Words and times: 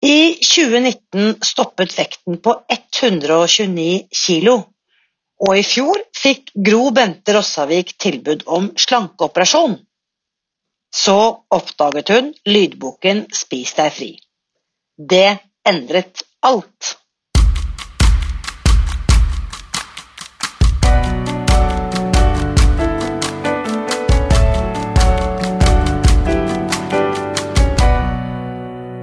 I 0.00 0.38
2019 0.40 1.42
stoppet 1.44 1.92
vekten 1.98 2.38
på 2.40 2.54
129 2.72 4.08
kilo, 4.16 4.54
og 5.40 5.58
i 5.58 5.64
fjor 5.64 6.00
fikk 6.16 6.54
Gro 6.56 6.86
Bente 6.96 7.34
Rossavik 7.36 7.92
tilbud 8.00 8.46
om 8.46 8.70
slankeoperasjon. 8.80 9.76
Så 10.92 11.18
oppdaget 11.52 12.12
hun 12.14 12.32
lydboken 12.48 13.26
Spis 13.36 13.76
deg 13.76 13.92
fri. 13.92 14.10
Det 14.96 15.36
endret 15.68 16.24
alt. 16.48 16.96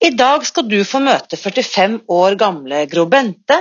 I 0.00 0.10
dag 0.10 0.46
skal 0.46 0.68
du 0.70 0.78
få 0.86 1.00
møte 1.02 1.36
45 1.36 1.94
år 2.14 2.36
gamle 2.38 2.84
Gro 2.90 3.08
Bente, 3.10 3.56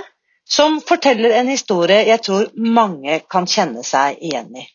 som 0.47 0.77
forteller 0.85 1.33
en 1.39 1.49
historie 1.49 2.03
jeg 2.05 2.21
tror 2.27 2.51
mange 2.77 3.19
kan 3.31 3.47
kjenne 3.49 3.81
seg 3.83 4.21
igjen 4.21 4.51
i. 4.61 4.67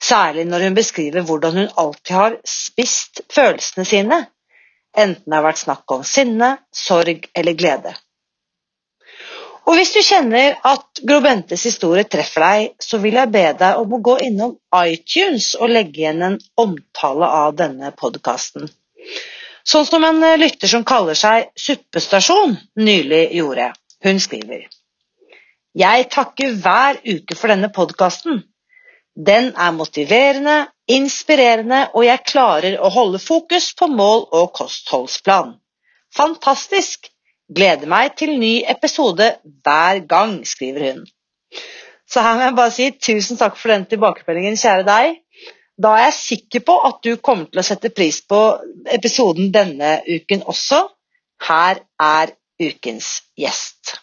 Særlig 0.00 0.44
når 0.48 0.66
hun 0.66 0.76
beskriver 0.76 1.24
hvordan 1.28 1.56
hun 1.56 1.72
alltid 1.80 2.12
har 2.16 2.36
spist 2.48 3.22
følelsene 3.32 3.86
sine, 3.88 4.20
enten 4.96 5.24
det 5.26 5.38
har 5.38 5.48
vært 5.48 5.62
snakk 5.64 5.96
om 5.96 6.04
sinne, 6.04 6.52
sorg 6.72 7.26
eller 7.34 7.56
glede. 7.56 7.96
Og 9.64 9.76
Hvis 9.78 9.92
du 9.94 10.00
kjenner 10.02 10.56
at 10.66 11.00
Gro 11.06 11.20
Bentes 11.24 11.64
historie 11.68 12.04
treffer 12.04 12.44
deg, 12.44 12.70
så 12.82 12.98
vil 13.00 13.16
jeg 13.16 13.32
be 13.32 13.46
deg 13.64 13.80
om 13.80 13.92
å 13.96 14.04
gå 14.04 14.16
innom 14.28 14.56
iTunes 14.76 15.54
og 15.56 15.72
legge 15.72 16.04
igjen 16.04 16.24
en 16.26 16.40
omtale 16.58 17.28
av 17.40 17.54
denne 17.60 17.92
podkasten. 17.96 18.68
Sånn 19.66 19.86
som 19.86 20.04
en 20.04 20.22
eh, 20.24 20.38
lytter 20.40 20.70
som 20.70 20.84
kaller 20.86 21.18
seg 21.18 21.50
Suppestasjon 21.58 22.56
nylig 22.80 23.26
gjorde. 23.36 23.70
Hun 24.04 24.20
skriver 24.22 24.68
Jeg 25.76 26.06
takker 26.10 26.56
hver 26.62 27.00
uke 27.04 27.36
for 27.36 27.52
denne 27.52 27.70
podkasten. 27.74 28.42
Den 29.14 29.50
er 29.58 29.72
motiverende, 29.76 30.70
inspirerende, 30.88 31.88
og 31.94 32.06
jeg 32.06 32.24
klarer 32.26 32.78
å 32.80 32.90
holde 32.94 33.20
fokus 33.20 33.72
på 33.76 33.90
mål 33.90 34.28
og 34.30 34.52
kostholdsplan. 34.56 35.56
Fantastisk! 36.16 37.10
Gleder 37.50 37.90
meg 37.90 38.14
til 38.14 38.36
ny 38.38 38.60
episode 38.70 39.26
hver 39.66 40.04
gang, 40.06 40.36
skriver 40.46 40.84
hun. 40.86 41.00
Så 42.06 42.22
her 42.22 42.36
må 42.38 42.44
jeg 42.46 42.56
bare 42.58 42.74
si 42.74 42.86
tusen 42.94 43.38
takk 43.40 43.58
for 43.58 43.74
den 43.74 43.88
tilbakemeldingen, 43.90 44.58
kjære 44.58 44.86
deg. 44.86 45.18
Da 45.80 45.94
er 45.96 46.10
jeg 46.10 46.16
sikker 46.18 46.64
på 46.66 46.76
at 46.84 46.98
du 47.06 47.14
kommer 47.24 47.48
til 47.48 47.62
å 47.62 47.64
sette 47.64 47.92
pris 47.94 48.18
på 48.28 48.38
episoden 48.92 49.48
denne 49.54 50.00
uken 50.04 50.42
også. 50.50 50.82
Her 51.46 51.80
er 52.04 52.34
ukens 52.60 53.08
gjest. 53.40 53.94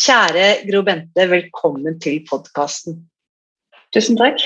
Kjære 0.00 0.44
Gro 0.68 0.84
Bente, 0.86 1.26
velkommen 1.28 1.98
til 2.00 2.20
podkasten. 2.28 3.00
Tusen 3.90 4.20
takk. 4.20 4.38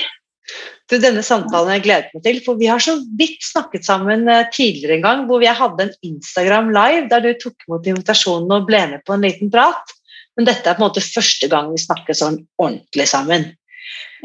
Du, 0.89 0.97
denne 1.01 1.21
samtalen 1.25 1.75
jeg 1.75 1.85
gledet 1.85 2.17
meg 2.17 2.25
til, 2.25 2.41
for 2.45 2.57
vi 2.57 2.69
har 2.69 2.81
så 2.81 2.97
vidt 3.19 3.45
snakket 3.45 3.85
sammen 3.85 4.27
eh, 4.29 4.49
tidligere 4.53 4.97
en 4.97 5.05
gang, 5.05 5.23
hvor 5.29 5.41
vi 5.41 5.49
hadde 5.49 5.87
en 5.87 5.93
Instagram 6.05 6.73
live 6.73 7.05
der 7.13 7.23
du 7.25 7.31
tok 7.41 7.67
imot 7.67 7.87
invitasjonen 7.89 8.57
og 8.57 8.67
ble 8.67 8.81
med 8.91 9.05
på 9.05 9.15
en 9.15 9.25
liten 9.25 9.53
prat. 9.53 9.93
Men 10.37 10.49
dette 10.49 10.69
er 10.69 10.77
på 10.77 10.83
en 10.83 10.87
måte 10.89 11.05
første 11.05 11.49
gang 11.53 11.71
vi 11.73 11.81
snakker 11.85 12.17
sånn 12.17 12.41
ordentlig 12.61 13.07
sammen. 13.13 13.47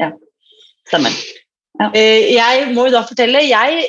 Ja. 0.01 0.11
Stemmer. 0.89 1.13
Ja. 1.79 1.91
Eh, 1.97 2.31
jeg 2.35 2.71
må 2.75 2.87
jo 2.87 2.95
da 2.95 3.03
fortelle, 3.07 3.43
jeg 3.47 3.85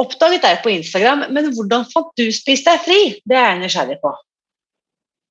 oppdaget 0.00 0.44
deg 0.44 0.64
på 0.64 0.72
Instagram, 0.72 1.26
men 1.34 1.52
hvordan 1.54 1.86
fant 1.92 2.10
du 2.18 2.28
Spis 2.34 2.64
deg 2.66 2.82
fri? 2.84 2.98
Det 3.28 3.36
er 3.36 3.52
jeg 3.52 3.62
nysgjerrig 3.62 4.00
på. 4.02 4.12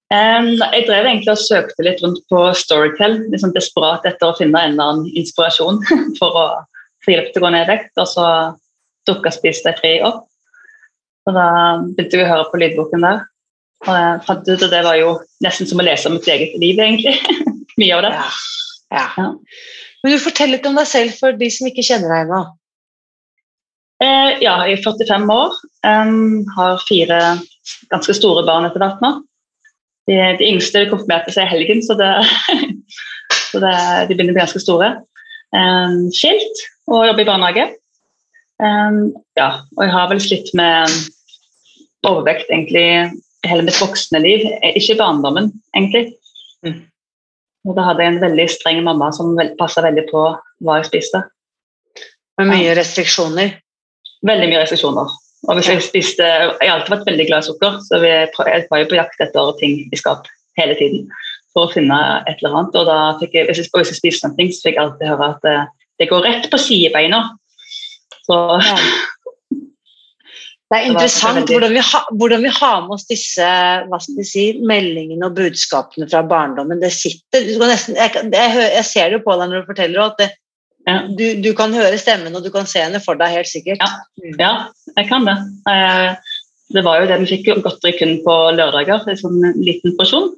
Um, 0.10 0.56
jeg 0.58 0.88
drev 0.88 1.06
egentlig 1.06 1.36
og 1.36 1.42
søkte 1.42 1.86
litt 1.86 2.00
rundt 2.02 2.24
på 2.34 2.40
Storytel, 2.58 3.20
liksom 3.30 3.54
desperat 3.54 4.08
etter 4.10 4.32
å 4.32 4.38
finne 4.40 4.58
en 4.58 4.74
eller 4.74 4.94
annen 4.94 5.20
inspirasjon 5.20 5.84
for 6.20 6.40
å 6.40 6.46
få 7.06 7.14
hjelp 7.14 7.30
til 7.34 7.44
å 7.44 7.46
gå 7.46 7.52
ned 7.54 7.68
i 7.68 7.70
vekt, 7.70 7.92
og 8.02 8.10
så 8.10 8.26
dukka 9.10 9.34
Spis 9.34 9.62
deg 9.66 9.78
fri 9.82 9.98
opp. 10.06 10.26
Og 11.30 11.36
Da 11.36 11.50
begynte 11.84 12.18
vi 12.18 12.26
å 12.26 12.32
høre 12.32 12.48
på 12.50 12.62
lydboken 12.62 13.06
der. 13.06 13.22
Og 13.86 13.92
jeg 13.96 14.22
fant 14.26 14.50
ut 14.50 14.64
at 14.66 14.72
Det 14.74 14.80
var 14.84 14.98
jo 14.98 15.12
nesten 15.46 15.70
som 15.70 15.80
å 15.80 15.86
lese 15.86 16.10
om 16.10 16.18
mitt 16.18 16.28
eget 16.32 16.58
liv, 16.62 16.80
egentlig. 16.82 17.14
Mye 17.80 18.00
av 18.00 18.06
det. 18.08 18.16
Ja. 18.18 18.30
Ja. 18.90 19.06
ja. 19.22 19.28
Men 20.04 20.16
du 20.16 20.24
forteller 20.24 20.58
litt 20.58 20.68
om 20.70 20.78
deg 20.80 20.88
selv 20.88 21.16
for 21.20 21.36
de 21.36 21.50
som 21.52 21.68
ikke 21.70 21.86
kjenner 21.86 22.14
deg 22.14 22.28
ennå. 22.28 22.42
Eh, 24.00 24.38
ja, 24.46 24.54
jeg 24.64 24.78
er 24.78 24.84
45 24.86 25.34
år. 25.34 25.58
Um, 25.84 26.46
har 26.56 26.80
fire 26.88 27.20
ganske 27.92 28.16
store 28.16 28.46
barn 28.48 28.68
etter 28.68 28.82
hvert 28.84 29.04
nå. 29.04 29.12
De, 30.10 30.16
de 30.40 30.48
yngste 30.48 30.86
konfirmerte 30.90 31.34
seg 31.36 31.46
i 31.46 31.52
helgen, 31.52 31.84
så, 31.86 31.98
det, 32.00 32.10
så 33.52 33.62
det, 33.62 33.76
de 34.10 34.16
begynner 34.16 34.34
å 34.34 34.38
bli 34.38 34.46
ganske 34.46 34.64
store. 34.64 34.94
Um, 35.52 36.08
skilt 36.16 36.64
og 36.90 37.10
jobber 37.10 37.26
i 37.26 37.30
barnehage. 37.30 37.68
Um, 38.60 39.10
ja, 39.40 39.52
og 39.76 39.84
jeg 39.86 39.96
har 39.96 40.12
vel 40.12 40.24
slitt 40.24 40.54
med 40.58 40.96
overvekt 42.08 42.48
egentlig 42.52 42.88
hele 43.48 43.66
mitt 43.68 43.80
voksne 43.82 44.24
liv. 44.24 44.48
Ikke 44.72 44.98
barndommen, 45.00 45.52
egentlig. 45.76 46.14
Mm. 46.66 46.86
Og 47.68 47.76
da 47.76 47.90
hadde 47.90 48.06
jeg 48.06 48.16
en 48.16 48.22
veldig 48.24 48.46
streng 48.52 48.84
mamma 48.86 49.10
som 49.16 49.34
passa 49.60 49.84
veldig 49.84 50.06
på 50.12 50.22
hva 50.64 50.78
jeg 50.80 50.90
spiste. 50.90 51.24
Med 52.40 52.54
mye 52.54 52.76
restriksjoner? 52.78 53.58
Veldig 54.28 54.48
mye 54.52 54.62
restriksjoner. 54.62 55.18
Og 55.48 55.56
hvis 55.56 55.70
jeg 55.72 55.84
spiste 55.86 56.26
Jeg 56.26 56.68
har 56.68 56.78
alltid 56.78 56.94
vært 56.98 57.08
veldig 57.08 57.26
glad 57.30 57.44
i 57.44 57.48
sukker, 57.48 57.80
så 57.86 58.00
jeg 58.04 58.68
var 58.72 58.82
jo 58.82 58.90
på 58.92 59.00
jakt 59.00 59.24
etter 59.24 59.52
ting 59.60 59.82
i 59.88 60.00
skap 60.00 60.28
hele 60.60 60.76
tiden 60.80 61.08
for 61.56 61.68
å 61.68 61.74
finne 61.74 62.00
et 62.30 62.40
eller 62.40 62.56
annet. 62.56 62.80
Og 62.80 62.88
da 62.90 62.98
fikk 63.22 63.36
jeg, 63.38 63.50
hvis 63.50 63.62
jeg, 63.64 63.98
spiste 63.98 64.30
noe, 64.30 64.50
så 64.54 64.68
fikk 64.68 64.76
jeg 64.78 64.84
alltid 64.84 65.12
høre 65.12 65.30
at 65.34 65.46
det, 65.46 65.56
eh, 65.56 65.76
det 66.00 66.08
går 66.12 66.24
rett 66.24 66.46
på 66.52 66.60
sidebeina. 66.62 67.24
Så 68.28 68.38
ja. 68.64 68.76
Det 70.70 70.78
er 70.78 70.92
interessant 70.92 71.50
hvordan 71.50 71.72
vi, 71.74 71.82
ha, 71.82 72.00
hvordan 72.14 72.44
vi, 72.46 72.50
har 72.54 72.84
med 72.84 72.92
oss 72.94 73.08
disse 73.10 73.46
hva 73.90 73.98
skal 74.04 74.20
vi 74.20 74.26
si, 74.28 74.44
meldingene 74.62 75.26
og 75.26 75.38
budskapene 75.40 76.06
fra 76.12 76.22
barndommen. 76.30 76.78
Det 76.82 76.92
sitter, 76.94 77.48
nesten, 77.58 77.98
jeg, 77.98 78.14
jeg, 78.30 78.60
jeg, 78.76 78.86
ser 78.86 79.10
det 79.10 79.18
jo 79.18 79.24
på 79.26 79.38
deg 79.40 79.50
når 79.50 79.64
du 79.64 79.72
forteller 79.72 80.04
at 80.04 80.22
det, 80.22 80.28
ja. 80.86 81.00
du, 81.10 81.26
du, 81.42 81.50
kan 81.58 81.74
høre 81.74 81.98
stemmen 82.02 82.38
og 82.38 82.46
du 82.46 82.52
kan 82.54 82.70
se 82.70 82.84
henne 82.86 83.02
for 83.02 83.18
deg, 83.18 83.34
helt 83.34 83.50
sikkert. 83.50 83.82
Ja, 83.82 84.30
ja 84.38 84.52
jeg 84.94 85.10
kan 85.10 85.26
det. 85.26 85.40
Eh, 85.74 86.38
det 86.78 86.86
var 86.86 87.02
jo 87.02 87.10
det 87.10 87.18
vi 87.24 87.32
fikk 87.34 87.50
godteri 87.66 87.96
kun 87.98 88.16
på 88.28 88.38
lørdager, 88.54 89.10
en 89.10 89.22
sånn 89.24 89.42
liten 89.58 89.98
porsjon. 89.98 90.30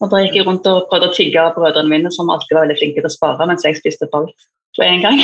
Og 0.00 0.12
Da 0.12 0.22
gikk 0.24 0.38
jeg 0.40 0.48
rundt 0.48 0.64
og 0.68 0.88
prøvde 0.88 1.10
å 1.10 1.16
tigge 1.16 1.40
av 1.40 1.56
brødrene 1.56 1.92
mine, 1.92 2.12
som 2.12 2.32
alltid 2.32 2.56
var 2.56 2.64
veldig 2.64 2.80
flinke 2.80 3.02
til 3.02 3.12
å 3.12 3.12
spare, 3.12 3.48
mens 3.48 3.64
jeg 3.64 3.76
spiste 3.76 4.08
på 4.08 4.24
alt 4.24 4.48
på 4.76 4.84
en 4.88 5.04
gang. 5.04 5.20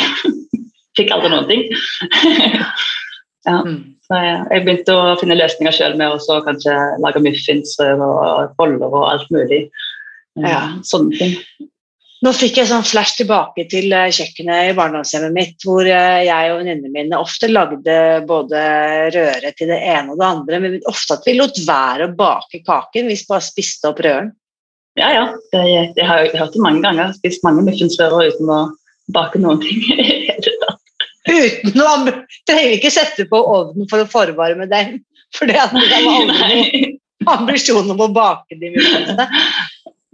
fikk 0.99 1.13
aldri 1.15 1.33
noen 1.33 1.49
ting. 1.49 1.65
ja. 3.49 3.59
Mm. 3.67 3.81
Så 4.07 4.19
jeg 4.19 4.65
begynte 4.67 4.95
å 4.95 5.17
finne 5.21 5.39
løsninger 5.39 5.75
sjøl 5.75 5.99
med 5.99 6.15
å 6.15 6.41
kanskje 6.47 6.75
lage 7.03 7.23
muffins 7.25 7.75
og 7.81 8.55
boller 8.59 8.89
og 8.91 9.05
alt 9.09 9.31
mulig. 9.35 9.65
Ja. 10.41 10.65
Sånne 10.87 11.19
ting. 11.19 11.69
Nå 12.23 12.31
fikk 12.39 12.61
jeg 12.61 12.69
sånn 12.71 12.85
flash 12.87 13.17
tilbake 13.19 13.65
til 13.71 13.91
eh, 13.91 14.13
kjøkkenet 14.15 14.69
i 14.69 14.75
barndomshjemmet 14.79 15.33
mitt, 15.35 15.57
hvor 15.67 15.83
eh, 15.83 16.21
jeg 16.29 16.53
og 16.53 16.61
venninnene 16.61 16.93
mine 16.95 17.19
ofte 17.19 17.49
lagde 17.51 17.97
både 18.29 18.61
røre 19.11 19.51
til 19.59 19.73
det 19.73 19.81
ene 19.91 20.15
og 20.15 20.21
det 20.21 20.29
andre, 20.29 20.61
men 20.63 20.77
ofte 20.87 21.17
at 21.17 21.27
vi 21.27 21.35
lot 21.35 21.59
være 21.67 22.07
å 22.07 22.13
bake 22.15 22.63
kaken, 22.63 23.11
vi 23.11 23.19
bare 23.27 23.43
spiste 23.43 23.91
opp 23.91 24.05
røren. 24.07 24.31
Ja, 25.01 25.09
ja. 25.11 25.25
Det, 25.51 25.65
det 25.97 26.07
har 26.07 26.23
jeg 26.23 26.37
hørt 26.37 26.55
det 26.55 26.63
mange 26.63 26.85
ganger. 26.85 27.11
Spist 27.17 27.43
mange 27.43 27.65
muffinsrører 27.67 28.31
uten 28.31 28.55
å 28.55 28.61
bake 29.17 29.43
noen 29.43 29.59
ting. 29.65 29.83
Uten 31.29 31.83
å 31.83 31.93
Trenger 32.49 32.77
ikke 32.77 32.93
sette 32.93 33.27
på 33.31 33.39
ovnen 33.39 33.89
for 33.91 34.03
å 34.03 34.11
forvarme 34.11 34.67
den, 34.71 35.01
for 35.37 35.49
det 35.51 35.59
var 35.59 35.73
aldri 35.73 36.03
noen 36.07 36.99
ambisjon 37.31 37.91
om 37.95 38.01
å 38.03 38.11
bake 38.13 38.59
de 38.59 38.73
muffinsene. 38.75 39.27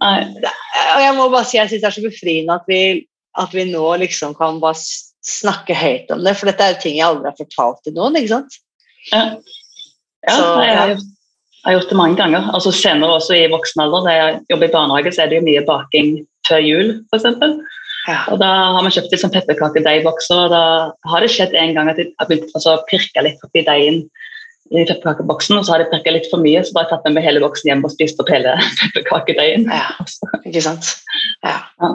Og 0.05 1.03
jeg 1.03 1.15
må 1.17 1.29
bare 1.33 1.47
si 1.49 1.59
jeg 1.59 1.71
syns 1.71 1.83
det 1.83 1.91
er 1.91 1.97
så 1.97 2.05
befriende 2.05 2.57
at 2.59 2.69
vi, 2.71 2.81
at 3.39 3.55
vi, 3.55 3.67
nå 3.71 3.85
liksom 4.03 4.35
kan 4.39 4.61
bare 4.63 4.79
snakke 5.29 5.77
høyt 5.77 6.11
om 6.15 6.23
det, 6.25 6.37
for 6.39 6.51
dette 6.51 6.65
er 6.65 6.75
jo 6.75 6.83
ting 6.85 6.99
jeg 6.99 7.07
aldri 7.09 7.31
har 7.31 7.39
fortalt 7.39 7.81
til 7.85 7.97
noen. 7.97 8.19
ikke 8.19 8.35
sant? 8.37 8.59
Ja, 9.11 9.23
ja 10.29 10.37
så, 10.37 10.47
jeg, 10.63 10.77
har, 10.77 10.93
jeg, 10.95 11.65
har 11.67 11.77
gjort 11.79 11.93
det 11.93 12.01
mange 12.01 12.21
ganger. 12.21 12.53
Altså 12.55 12.73
Senere 12.75 13.19
også 13.19 13.37
i 13.37 13.51
voksen 13.51 13.85
alder, 13.85 14.07
da 14.07 14.17
jeg 14.17 14.39
jobber 14.55 14.71
i 14.71 14.77
barnehage, 14.77 15.15
så 15.15 15.25
er 15.25 15.33
det 15.33 15.41
jo 15.41 15.49
mye 15.49 15.65
baking 15.67 16.15
før 16.49 16.65
jul, 16.65 16.95
f.eks. 17.11 17.27
Ja. 18.07 18.23
Og 18.33 18.39
Da 18.41 18.49
har 18.75 18.81
man 18.85 18.93
kjøpt 18.95 19.13
litt 19.13 19.23
sånn 19.23 19.35
pepperkakedeig-bokser, 19.35 20.47
og 20.47 20.55
da 20.55 20.63
har 21.11 21.25
det 21.25 21.33
skjedd 21.35 21.57
en 21.59 21.75
gang 21.77 21.91
at 21.91 22.01
jeg 22.01 22.13
har 22.21 22.31
begynt 22.31 22.55
altså, 22.55 22.77
å 22.77 22.85
pirke 22.89 23.25
litt 23.27 23.43
oppi 23.45 23.65
deigen 23.67 24.05
i 24.69 24.85
pepperkakeboksen, 24.85 25.57
og 25.57 25.65
så 25.65 25.75
har 25.75 25.83
de 25.83 25.89
pirka 25.93 26.13
litt 26.13 26.29
for 26.31 26.41
mye, 26.45 26.61
så 26.65 26.75
da 26.75 26.83
har 26.83 26.89
jeg 26.89 26.93
tatt 26.95 27.07
med 27.09 27.17
meg 27.17 27.27
hele 27.27 27.43
boksen 27.45 27.71
hjem 27.71 27.85
og 27.89 27.95
spist 27.95 28.21
opp 28.21 28.33
hele 28.33 28.55
pepperkakedeigen. 28.81 29.69
Ja, 29.73 30.09
ikke 30.45 30.65
sant? 30.65 30.93
Ja. 31.47 31.57
ja. 31.81 31.95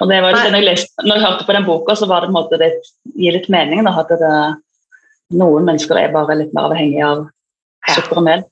Og 0.00 0.10
det 0.10 0.22
var 0.24 0.36
det, 0.36 0.46
når, 0.52 0.62
jeg 0.62 0.68
leste, 0.70 1.04
når 1.04 1.18
jeg 1.18 1.26
hørte 1.26 1.48
på 1.48 1.56
den 1.58 1.68
boka, 1.68 1.98
så 1.98 2.08
var 2.08 2.24
det 2.24 2.30
på 2.30 2.34
en 2.34 2.38
måte 2.38 2.60
det 2.60 2.72
gir 3.18 3.36
litt 3.36 3.50
mening. 3.52 3.84
Da, 3.84 3.94
at 4.00 4.12
det, 4.20 4.32
noen 5.36 5.68
mennesker 5.68 6.00
er 6.00 6.14
bare 6.14 6.38
litt 6.40 6.54
mer 6.56 6.70
avhengig 6.70 7.02
av 7.04 7.26
sukker 7.94 8.20
og 8.20 8.28
mel 8.28 8.44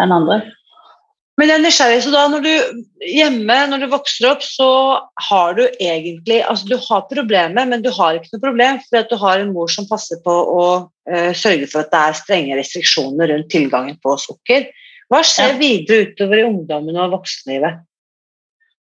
enn 0.00 0.14
andre. 0.14 0.40
Men 1.40 1.48
jeg 1.48 1.56
er 1.56 1.62
nysgjerrig, 1.64 2.00
så 2.04 2.10
da 2.12 2.22
når 2.28 2.42
du 2.44 2.82
hjemme, 3.08 3.54
når 3.70 3.80
du 3.80 3.86
vokser 3.94 4.28
opp, 4.28 4.42
så 4.44 4.66
har 5.30 5.54
du 5.56 5.62
egentlig 5.80 6.42
altså 6.44 6.68
Du 6.68 6.74
har 6.76 7.06
problemet, 7.08 7.70
men 7.70 7.84
du 7.84 7.88
har 7.96 8.18
ikke 8.18 8.34
noe 8.34 8.42
problem, 8.42 8.80
fordi 8.84 9.02
du 9.08 9.16
har 9.22 9.40
en 9.40 9.54
mor 9.54 9.70
som 9.72 9.88
passer 9.88 10.20
på 10.26 10.34
å 10.34 10.66
uh, 10.84 11.32
sørge 11.32 11.70
for 11.72 11.86
at 11.86 11.94
det 11.94 12.02
er 12.02 12.18
strenge 12.20 12.58
restriksjoner 12.60 13.32
rundt 13.32 13.48
tilgangen 13.54 13.96
på 14.04 14.18
sukker. 14.20 14.68
Hva 15.12 15.22
skjer 15.24 15.54
ja. 15.54 15.58
videre 15.60 16.10
utover 16.10 16.42
i 16.42 16.44
ungdommen 16.50 17.00
og 17.00 17.16
voksenlivet? 17.16 17.80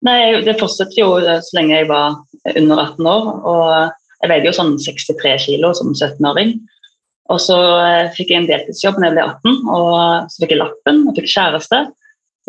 Nei, 0.06 0.19
Det 0.46 0.57
fortsetter 0.60 1.01
jo 1.01 1.13
så 1.22 1.57
lenge 1.57 1.75
jeg 1.75 1.90
var 1.90 2.18
under 2.56 2.84
18 2.86 3.10
år. 3.13 3.31
og 3.51 4.22
Jeg 4.24 4.31
veide 4.31 4.50
jo 4.50 4.57
sånn 4.57 4.75
63 4.81 5.38
kilo 5.46 5.74
som 5.78 5.94
17-åring. 5.94 6.57
Og 7.30 7.42
så 7.44 7.57
eh, 7.84 8.12
fikk 8.16 8.31
jeg 8.34 8.42
en 8.42 8.50
deltidsjobb 8.50 8.98
da 8.98 9.10
jeg 9.10 9.16
ble 9.18 9.25
18, 9.25 9.57
og 9.69 10.30
så 10.31 10.42
fikk 10.42 10.54
jeg 10.56 10.62
lappen 10.63 11.04
og 11.06 11.19
fikk 11.19 11.30
kjæreste. 11.30 11.81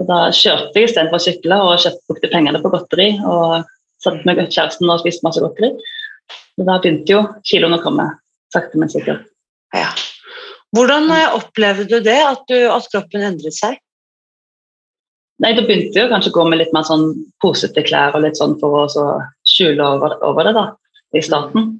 Så 0.00 0.06
da 0.08 0.18
kjørte 0.32 0.80
jeg 0.80 0.88
istedenfor 0.88 1.20
å 1.20 1.24
sykle 1.26 1.56
og 1.60 1.82
kjøpte, 1.82 2.06
brukte 2.08 2.28
pengene 2.32 2.60
på 2.62 2.70
godteri. 2.72 3.10
Og 3.20 3.66
satte 4.00 4.24
med 4.24 4.38
kjæresten 4.46 4.88
og 4.88 5.02
spiste 5.02 5.26
masse 5.26 5.42
godteri. 5.44 5.74
Så 6.56 6.64
da 6.64 6.78
begynte 6.80 7.12
jo 7.12 7.20
kiloene 7.44 7.76
å 7.76 7.84
komme, 7.84 8.06
sakte, 8.54 8.80
men 8.80 8.88
sikkert. 8.88 9.26
Ja. 9.76 9.90
Hvordan 10.72 11.10
eh, 11.12 11.36
opplevde 11.36 11.84
du 11.90 11.98
det, 12.06 12.16
at, 12.16 12.42
du, 12.48 12.56
at, 12.72 12.88
kroppen 12.92 13.26
endret 13.26 13.56
seg? 13.58 13.76
Nei, 15.44 15.52
Da 15.56 15.64
begynte 15.66 16.00
jeg 16.00 16.08
kanskje 16.08 16.32
å 16.32 16.38
gå 16.38 16.48
med 16.48 16.60
litt 16.60 16.72
mer 16.76 16.84
sånn 16.88 17.10
posete 17.44 17.84
klær 17.84 18.16
og 18.16 18.24
litt 18.24 18.40
sånn 18.40 18.56
for 18.60 18.82
å 18.86 19.06
skjule 19.48 19.84
over, 19.84 20.16
over, 20.24 20.48
det 20.48 20.56
da, 20.56 20.66
i 21.16 21.22
starten. 21.24 21.72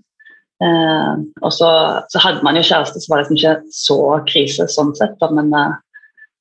Eh, 0.60 1.12
og 1.40 1.52
så, 1.56 1.70
så, 2.12 2.20
hadde 2.20 2.44
man 2.44 2.60
jo 2.60 2.66
kjæreste, 2.68 3.00
så 3.00 3.12
var 3.12 3.20
det 3.20 3.30
liksom 3.30 3.40
ikke 3.40 3.76
så 3.80 4.00
krise 4.28 4.68
sånn 4.68 4.92
sett. 4.98 5.16
Da, 5.22 5.30
men 5.32 5.52
eh, 5.56 5.78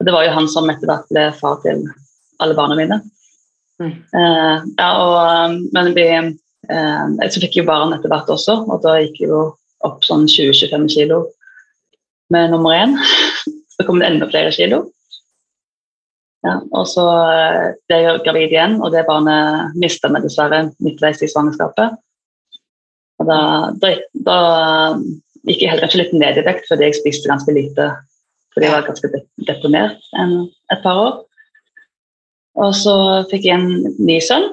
det 0.06 0.14
var 0.16 0.26
jo 0.26 0.36
han 0.36 0.48
som 0.52 0.70
etter 0.72 0.88
hvert 0.90 1.10
ble 1.12 1.26
far 1.40 1.58
til 1.64 1.84
alle 2.40 2.56
barna 2.56 2.78
mine. 2.80 3.02
Mm. 3.80 3.96
Uh, 4.14 4.56
ja, 4.78 4.90
og, 5.00 5.16
um, 5.18 5.58
men 5.76 5.92
vi, 5.96 6.06
uh, 6.72 7.28
så 7.28 7.42
fikk 7.42 7.58
jeg 7.58 7.64
jo 7.64 7.70
barn 7.70 7.96
etter 7.96 8.12
hvert 8.12 8.32
også, 8.32 8.62
og 8.68 8.84
da 8.86 8.98
gikk 9.02 9.22
jeg 9.24 9.32
jo 9.32 9.44
opp 9.88 10.04
sånn 10.08 10.26
20-25 10.28 10.88
kilo 10.92 11.24
med 12.34 12.54
nummer 12.54 12.76
én. 12.76 12.96
Så 13.80 13.86
kom 13.88 14.02
det 14.02 14.10
enda 14.10 14.26
flere 14.28 14.52
kilo. 14.52 14.82
Ja, 16.44 16.58
og 16.76 16.84
så 16.92 17.06
uh, 17.08 17.70
ble 17.88 18.00
jeg 18.04 18.20
gravid 18.26 18.52
igjen, 18.52 18.74
og 18.84 18.92
det 18.92 19.06
barnet 19.08 19.72
mista 19.80 20.12
vi 20.12 20.20
dessverre 20.26 20.66
midtveis 20.84 21.24
i 21.24 21.30
svangerskapet. 21.32 21.96
Og 23.20 23.30
da, 23.30 23.40
da, 23.80 23.94
da 24.28 24.38
gikk 25.48 25.64
jeg 25.64 25.72
heller 25.72 25.86
kanskje 25.86 26.02
litt 26.02 26.16
ned 26.20 26.40
i 26.40 26.44
vekt 26.44 26.68
fordi 26.68 26.90
jeg 26.90 27.00
spiste 27.00 27.32
ganske 27.32 27.56
lite 27.56 27.88
fordi 28.60 28.68
jeg 28.68 28.76
var 28.76 28.88
ganske 28.90 29.10
deprimert 29.48 30.08
et 30.20 30.82
par 30.84 31.00
år. 31.00 31.14
Og 32.60 32.74
så 32.76 32.96
fikk 33.32 33.48
jeg 33.48 33.56
en 33.56 33.94
ny 34.04 34.18
sønn, 34.24 34.50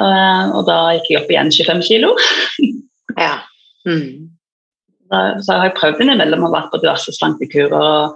eh, 0.00 0.44
og 0.54 0.64
da 0.68 0.78
gikk 0.96 1.10
jeg 1.10 1.20
opp 1.20 1.32
igjen 1.34 1.52
25 1.52 1.84
kilo. 1.84 2.14
ja. 3.26 3.34
Mm. 3.84 4.30
Da, 5.12 5.20
så 5.44 5.58
har 5.58 5.68
jeg 5.68 5.76
prøvd 5.76 6.00
innimellom 6.00 6.46
og 6.46 6.54
vært 6.54 6.70
på 6.72 6.80
diverse 6.80 7.12
slankekurer. 7.18 8.14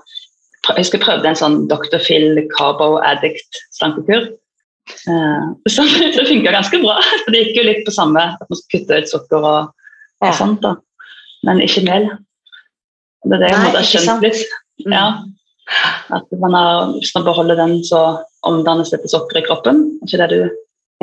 Jeg 0.69 0.77
husker 0.81 0.99
jeg 0.99 1.05
prøvde 1.05 1.29
en 1.31 1.39
sånn 1.39 1.59
Dr. 1.69 1.99
Phil 2.01 2.41
Carbo 2.55 2.97
Addict 3.05 3.61
slankekur. 3.77 4.31
Uh, 5.05 5.53
så 5.69 5.85
det 6.17 6.25
funka 6.25 6.55
ganske 6.55 6.81
bra. 6.81 6.97
for 7.25 7.35
Det 7.35 7.43
gikk 7.45 7.61
jo 7.61 7.67
litt 7.69 7.85
på 7.85 7.95
samme 7.95 8.31
at 8.33 8.49
man 8.49 8.61
skulle 8.61 8.87
kutte 8.87 9.03
ut 9.03 9.13
sukker 9.13 9.45
og, 9.45 9.75
og 10.25 10.31
ja. 10.31 10.33
sånt. 10.41 10.65
da. 10.65 10.79
Men 11.45 11.61
ikke 11.65 11.85
mel. 11.85 12.09
Det 13.29 13.37
er 13.37 13.45
det 13.45 13.53
jeg 13.53 13.61
måtte 13.67 13.85
ha 13.85 13.91
skjønt 13.93 14.25
litt. 14.25 14.57
Mm. 14.87 14.95
Ja. 14.95 15.07
At 16.17 16.31
man 16.41 16.57
har, 16.57 16.93
hvis 16.97 17.13
man 17.17 17.27
beholder 17.27 17.59
den, 17.61 17.79
så 17.85 18.03
omdannes 18.49 18.91
det 18.93 19.03
til 19.03 19.13
sukker 19.13 19.41
i 19.41 19.47
kroppen. 19.47 19.85
Ikke 20.07 20.21
det 20.23 20.31
du 20.33 20.41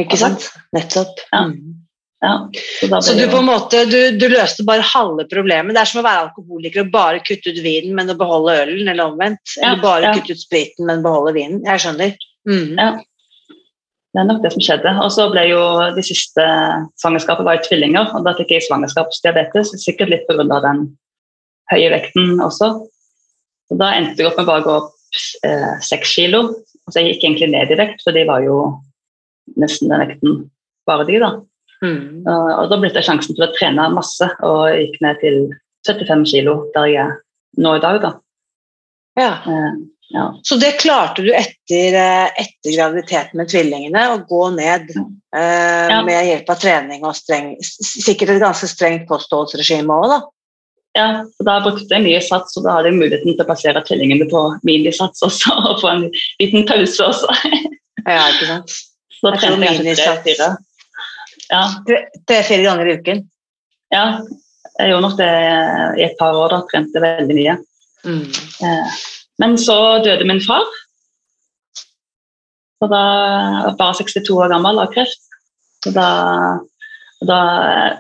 Ikke 0.02 0.20
sant? 0.20 0.50
Nettopp. 0.76 1.22
Ja. 1.32 1.48
Mm. 1.52 1.82
Ja, 2.24 2.50
så, 2.82 3.02
så 3.02 3.14
du 3.14 3.28
på 3.30 3.38
en 3.38 3.46
måte, 3.46 3.84
du, 3.86 3.98
du, 4.18 4.26
løste 4.32 4.64
bare 4.66 4.86
halve 4.88 5.28
problemet. 5.30 5.76
Det 5.76 5.82
er 5.82 5.90
som 5.90 6.00
å 6.02 6.06
være 6.06 6.24
alkoholiker 6.24 6.86
og 6.86 6.94
bare 6.94 7.20
kutte 7.22 7.52
ut 7.54 7.60
vinen, 7.62 7.92
men 7.98 8.10
å 8.10 8.16
beholde 8.18 8.56
ølen, 8.64 8.88
eller 8.88 9.12
omvendt. 9.12 9.58
Eller 9.60 9.84
bare 9.84 10.08
ja. 10.08 10.14
kutte 10.16 10.34
ut 10.34 10.42
spriten, 10.42 10.88
men 10.90 11.04
beholde 11.06 11.36
vinen. 11.36 11.60
Jeg 11.68 11.84
skjønner. 11.84 12.16
Mm. 12.50 12.80
Ja. 12.80 12.88
Det 14.16 14.24
er 14.24 14.28
nok 14.30 14.42
det 14.46 14.54
som 14.56 14.64
skjedde. 14.64 14.96
Og 15.04 15.12
så 15.12 15.28
ble 15.34 15.44
jo 15.52 15.62
de 15.98 16.06
siste 16.08 16.44
svangerskapet 17.04 17.46
var 17.46 17.60
jo 17.60 17.66
tvillinger, 17.68 18.14
og 18.16 18.26
da 18.26 18.34
fikk 18.40 18.56
jeg 18.56 18.66
svangerskapsdiabetes. 18.70 19.76
Sikkert 19.84 20.14
litt 20.14 20.26
pga. 20.30 20.48
den 20.64 20.86
høye 21.74 21.92
vekten 21.94 22.40
også. 22.42 22.72
Så 23.70 23.78
da 23.80 23.92
endte 23.98 24.20
det 24.20 24.28
opp 24.30 24.40
med 24.40 24.50
bare 24.50 24.64
å 24.64 24.66
gå 24.66 24.76
opp 24.84 25.20
eh, 25.48 25.74
seks 25.86 26.14
kilo. 26.18 26.44
Så 26.90 27.02
jeg 27.02 27.16
gikk 27.16 27.26
egentlig 27.26 27.50
ned 27.54 27.74
i 27.74 27.80
vekt, 27.80 28.04
for 28.06 28.16
de 28.16 28.26
var 28.30 28.44
jo 28.46 28.60
nesten 29.62 29.90
den 29.90 30.04
vekten 30.04 30.40
bare 30.86 31.08
de, 31.08 31.18
da. 31.22 31.32
Mm. 31.82 32.26
Uh, 32.28 32.52
og 32.62 32.70
da 32.72 32.78
ble 32.82 32.92
det 32.94 33.04
sjansen 33.06 33.38
til 33.38 33.46
å 33.46 33.52
trene 33.56 33.88
masse, 33.94 34.28
og 34.46 34.70
gikk 34.78 35.00
ned 35.02 35.18
til 35.22 35.40
75 35.88 36.28
kilo 36.30 36.56
der 36.76 36.88
jeg 36.92 37.02
er 37.08 37.18
nå 37.62 37.74
i 37.78 37.82
dag, 37.82 38.00
da. 38.04 38.12
Ja. 39.18 39.32
Uh, 39.48 39.82
ja. 40.14 40.40
Så 40.44 40.56
det 40.56 40.78
klarte 40.80 41.24
du 41.26 41.32
etter, 41.34 41.96
eh, 41.98 42.28
etter 42.44 42.76
graviditeten 42.76 43.40
med 43.40 43.50
tvillingene, 43.50 44.04
å 44.14 44.20
gå 44.30 44.44
ned 44.54 44.92
eh, 44.94 45.88
ja. 45.90 46.02
med 46.06 46.28
hjelp 46.30 46.52
av 46.54 46.60
trening 46.62 47.06
og 47.08 47.16
streng, 47.18 47.56
sikkert 47.64 48.36
et 48.36 48.44
ganske 48.44 48.70
strengt 48.70 49.08
kostholdsregime 49.10 49.98
òg, 49.98 50.14
da? 50.14 50.20
Ja, 50.96 51.26
så 51.28 51.44
Da 51.48 51.58
brukte 51.64 51.92
jeg 51.92 52.06
mye 52.06 52.22
sats, 52.24 52.56
og 52.56 52.64
da 52.66 52.78
hadde 52.78 52.92
jeg 52.92 53.00
muligheten 53.02 53.34
til 53.34 53.44
å 53.44 53.48
plassere 53.50 53.84
tvillingene 53.84 54.30
på 54.32 54.46
minisats 54.68 55.24
også, 55.26 55.56
og 55.70 55.82
få 55.84 55.92
en 55.92 56.06
liten 56.42 56.66
pause 56.70 57.10
også. 57.10 57.32
ja, 58.06 58.22
ikke 58.32 58.52
sant. 58.54 58.78
Så 59.20 59.32
trente 59.40 59.68
jeg 59.88 59.98
tre-fire. 59.98 60.50
Ja. 61.50 61.62
Tre-fire 62.28 62.66
ganger 62.66 62.90
i 62.90 62.96
uken? 63.00 63.22
Ja, 63.94 64.04
jeg 64.76 64.92
gjorde 64.92 65.06
nok 65.06 65.16
det 65.18 65.30
i 66.02 66.04
et 66.06 66.18
par 66.20 66.36
år. 66.36 66.52
da, 66.52 66.60
Trente 66.70 67.02
veldig 67.02 67.38
mye. 67.38 67.56
Mm. 68.06 68.26
Eh, 68.68 68.98
men 69.42 69.56
så 69.58 69.78
døde 70.04 70.28
min 70.28 70.44
far. 70.44 70.68
Så 72.76 72.90
da 72.92 73.00
var 73.00 73.70
jeg 73.70 73.78
bare 73.80 73.98
62 74.04 74.36
år 74.36 74.52
gammel 74.52 74.84
av 74.84 74.92
kreft. 74.94 75.24
Så 75.86 75.94
da 75.96 76.10
da, 77.28 77.40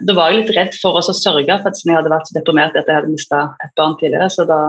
da, 0.01 0.15
var 0.17 0.31
jeg 0.31 0.41
litt 0.43 0.55
redd 0.55 0.77
for 0.81 0.97
å 0.99 1.03
sørge, 1.05 1.57
for 1.61 1.71
at 1.71 1.81
jeg 1.81 1.97
hadde 1.97 2.11
vært 2.11 2.29
så 2.29 2.37
deprimert 2.37 2.77
at 2.77 2.89
jeg 2.89 2.99
hadde 2.99 3.13
mista 3.13 3.41
et 3.63 3.73
barn 3.79 3.97
tidligere. 3.99 4.29
Så 4.33 4.47
da 4.49 4.59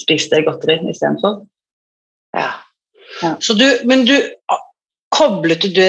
spiste 0.00 0.38
jeg 0.38 0.46
godteri 0.48 0.78
istedenfor. 0.90 1.42
Ja. 2.36 2.48
ja. 3.20 3.34
Du, 3.36 3.66
men 3.88 4.06
du 4.08 4.16
koblet, 5.12 5.68
du 5.74 5.84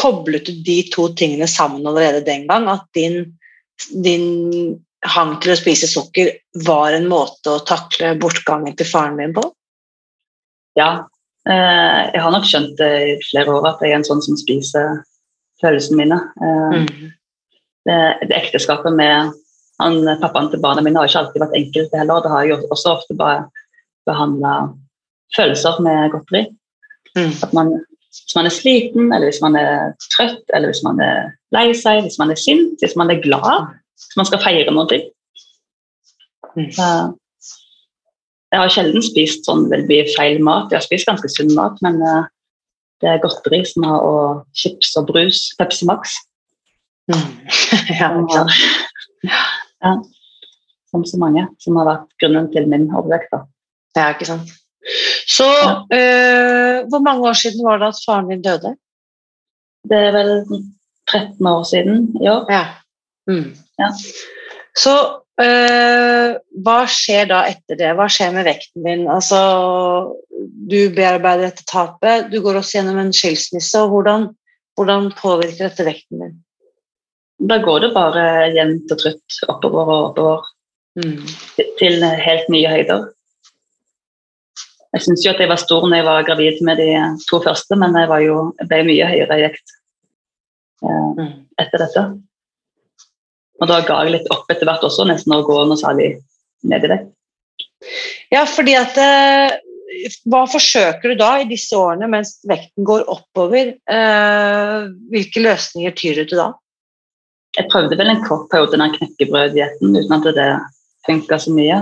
koblet 0.00 0.48
du 0.50 0.62
de 0.66 0.80
to 0.92 1.08
tingene 1.18 1.48
sammen 1.50 1.86
allerede 1.86 2.24
den 2.26 2.48
gang? 2.50 2.68
At 2.70 2.86
din, 2.96 3.36
din 4.04 4.78
hang 5.14 5.36
til 5.42 5.54
å 5.54 5.58
spise 5.58 5.88
sukker 5.90 6.32
var 6.66 6.96
en 6.96 7.08
måte 7.10 7.52
å 7.52 7.64
takle 7.66 8.14
bortgangen 8.20 8.76
til 8.78 8.88
faren 8.88 9.20
din 9.20 9.34
på? 9.36 9.44
Ja. 10.78 11.06
Eh, 11.44 12.00
jeg 12.14 12.22
har 12.24 12.32
nok 12.32 12.46
skjønt 12.48 12.78
det 12.80 12.92
i 13.04 13.18
flere 13.28 13.52
år 13.58 13.68
at 13.74 13.82
jeg 13.84 13.92
er 13.92 14.00
en 14.00 14.06
sånn 14.06 14.22
som 14.24 14.38
spiser 14.40 15.02
følelsene 15.62 16.00
mine. 16.00 16.22
Eh, 16.40 16.80
Mm. 16.84 17.12
Det, 17.88 17.98
det 18.28 18.36
ekteskapet 18.38 18.94
med 18.96 19.32
han, 19.82 19.98
pappaen 20.22 20.50
til 20.52 20.62
barna 20.62 20.84
mine 20.84 21.00
har 21.00 21.10
ikke 21.10 21.24
alltid 21.24 21.42
vært 21.42 21.56
enkelt 21.58 21.96
heller. 21.98 22.22
Det 22.22 22.32
har 22.32 22.44
jo 22.48 22.58
også 22.70 22.92
ofte 22.94 23.16
bare 23.18 23.48
behandla 24.08 24.52
følelser 25.34 25.80
med 25.82 26.12
godteri. 26.12 26.44
Mm. 27.18 27.32
At 27.42 27.52
man, 27.56 27.72
hvis 28.10 28.36
man 28.38 28.46
er 28.46 28.54
sliten, 28.54 29.10
eller 29.12 29.30
hvis 29.30 29.42
man 29.42 29.58
er 29.58 29.94
trøtt, 30.14 30.44
eller 30.54 30.70
hvis 30.70 30.84
man 30.86 31.02
er 31.02 31.32
lei 31.54 31.72
seg, 31.74 32.04
hvis 32.06 32.20
man 32.22 32.30
er 32.30 32.38
sint, 32.38 32.78
hvis 32.82 32.96
man 32.98 33.10
er 33.10 33.22
glad, 33.22 33.74
hvis 33.98 34.18
man 34.20 34.30
skal 34.30 34.42
feire 34.44 34.74
noe. 34.74 35.00
Mm. 36.54 36.70
Jeg 38.54 38.62
har 38.62 38.70
sjelden 38.70 39.02
spist 39.02 39.48
sånn 39.48 39.66
veldig 39.72 40.04
feil 40.14 40.38
mat. 40.46 40.70
Jeg 40.70 40.78
har 40.78 40.86
spist 40.86 41.08
ganske 41.10 41.30
sunn 41.32 41.50
mat, 41.56 41.80
men 41.82 41.98
eh, 41.98 42.28
det 43.02 43.10
er 43.10 43.22
godteri 43.22 43.64
som 43.66 43.86
har, 43.88 44.04
og 44.06 44.44
chips 44.54 44.94
og 45.00 45.08
brus, 45.10 45.48
Pepsi 45.58 45.88
Max. 45.90 46.14
ja, 48.00 48.08
som, 48.08 48.20
ikke 48.24 48.36
sant. 48.38 48.50
ja, 49.84 49.94
som 50.90 51.04
så 51.08 51.18
mange, 51.20 51.46
som 51.60 51.76
har 51.80 51.88
vært 51.90 52.06
grunnen 52.22 52.46
til 52.54 52.68
min 52.70 52.86
overvekt. 52.94 53.34
Ja, 53.96 54.10
ikke 54.14 54.28
sant. 54.30 54.52
Så 55.28 55.46
Ja. 55.48 55.74
eh, 55.96 56.84
hvor 56.92 57.00
mange 57.04 57.24
år 57.28 57.36
siden 57.40 57.64
var 57.64 57.78
det 57.80 57.88
at 57.94 58.00
faren 58.06 58.28
din 58.28 58.42
døde? 58.44 58.74
Det 59.88 59.98
er 60.08 60.12
vel 60.16 60.32
13 61.10 61.46
år 61.46 61.62
siden 61.68 62.00
i 62.22 62.28
år. 62.28 62.46
Ja. 62.52 62.64
Mm. 63.28 63.54
Ja. 63.80 63.88
Så 64.76 64.94
øh, 65.40 66.34
hva 66.64 66.78
skjer 66.88 67.28
da 67.28 67.42
etter 67.48 67.76
det? 67.80 67.90
Hva 67.96 68.06
skjer 68.12 68.32
med 68.36 68.44
vekten 68.48 68.84
din? 68.84 69.04
Altså, 69.08 69.40
du 70.70 70.78
bearbeider 70.96 71.48
dette 71.50 71.64
tapet, 71.68 72.30
du 72.32 72.40
går 72.44 72.60
også 72.60 72.78
gjennom 72.78 72.98
en 73.02 73.12
skilsmisse. 73.12 73.80
og 73.80 73.92
Hvordan, 73.92 74.28
hvordan 74.76 75.12
påvirker 75.20 75.68
dette 75.68 75.84
vekten 75.88 76.24
din? 76.24 76.34
Da 77.40 77.58
går 77.58 77.80
det 77.80 77.94
bare 77.94 78.24
jevnt 78.54 78.92
og 78.94 79.00
trutt 79.00 79.38
oppover 79.50 79.90
og 79.90 80.10
oppover 80.10 80.42
Mm. 80.96 81.26
til- 81.56 81.70
til 81.78 82.04
helt 82.04 82.48
nye 82.48 82.68
høyder. 82.70 83.08
Jeg 84.94 85.02
syns 85.02 85.24
jo 85.24 85.30
at 85.32 85.40
jeg 85.40 85.48
var 85.48 85.56
stor 85.58 85.82
når 85.82 85.96
jeg 85.96 86.04
var 86.04 86.22
gravid 86.22 86.60
med 86.62 86.76
de 86.78 87.18
to 87.28 87.40
første, 87.42 87.74
men 87.76 87.96
jeg, 87.98 88.08
var 88.08 88.20
jo, 88.22 88.54
jeg 88.60 88.68
ble 88.68 88.84
mye 88.84 89.08
høyere 89.10 89.38
i 89.38 89.42
vekt 89.48 89.72
eh, 90.84 91.14
Mm. 91.18 91.46
etter 91.58 91.78
dette. 91.78 92.04
Og 93.60 93.68
da 93.68 93.80
ga 93.80 94.04
jeg 94.04 94.12
litt 94.12 94.30
opp 94.30 94.46
etter 94.50 94.66
hvert 94.66 94.82
også, 94.86 95.06
nesten 95.08 95.32
å 95.32 95.42
gå 95.44 95.66
noe 95.66 95.76
særlig 95.76 96.22
ned 96.62 96.84
i 96.84 96.88
vekt. 96.88 97.10
Ja, 98.30 98.44
fordi 98.44 98.74
at 98.76 98.96
eh, 98.98 99.58
Hva 100.26 100.44
forsøker 100.50 101.02
du 101.02 101.14
da 101.14 101.36
i 101.38 101.44
disse 101.44 101.70
årene 101.78 102.08
mens 102.10 102.40
vekten 102.44 102.84
går 102.84 103.04
oppover? 103.06 103.74
Eh, 103.88 104.88
hvilke 105.10 105.38
løsninger 105.40 105.94
tyr 105.94 106.14
du 106.16 106.24
til 106.24 106.38
da? 106.38 106.52
Jeg 107.54 107.68
prøvde 107.70 107.98
vel 107.98 108.10
en 108.10 108.22
kort 108.24 108.48
periode 108.50 108.78
den 108.80 108.94
knekkebrøddietten 108.96 109.94
uten 109.94 110.16
at 110.16 110.28
det 110.36 110.48
funka 111.06 111.38
så 111.38 111.52
mye. 111.54 111.80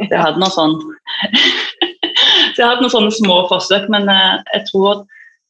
Jeg 0.00 0.18
hadde 0.18 0.40
noen 0.40 0.54
sånn 0.54 0.76
så 2.52 2.62
jeg 2.62 2.68
hadde 2.68 2.82
noen 2.82 2.94
sånne 2.94 3.14
små 3.14 3.38
forsøk, 3.50 3.88
men 3.92 4.08
eh, 4.10 4.42
jeg 4.56 4.66
tror 4.70 4.88
at 4.92 5.02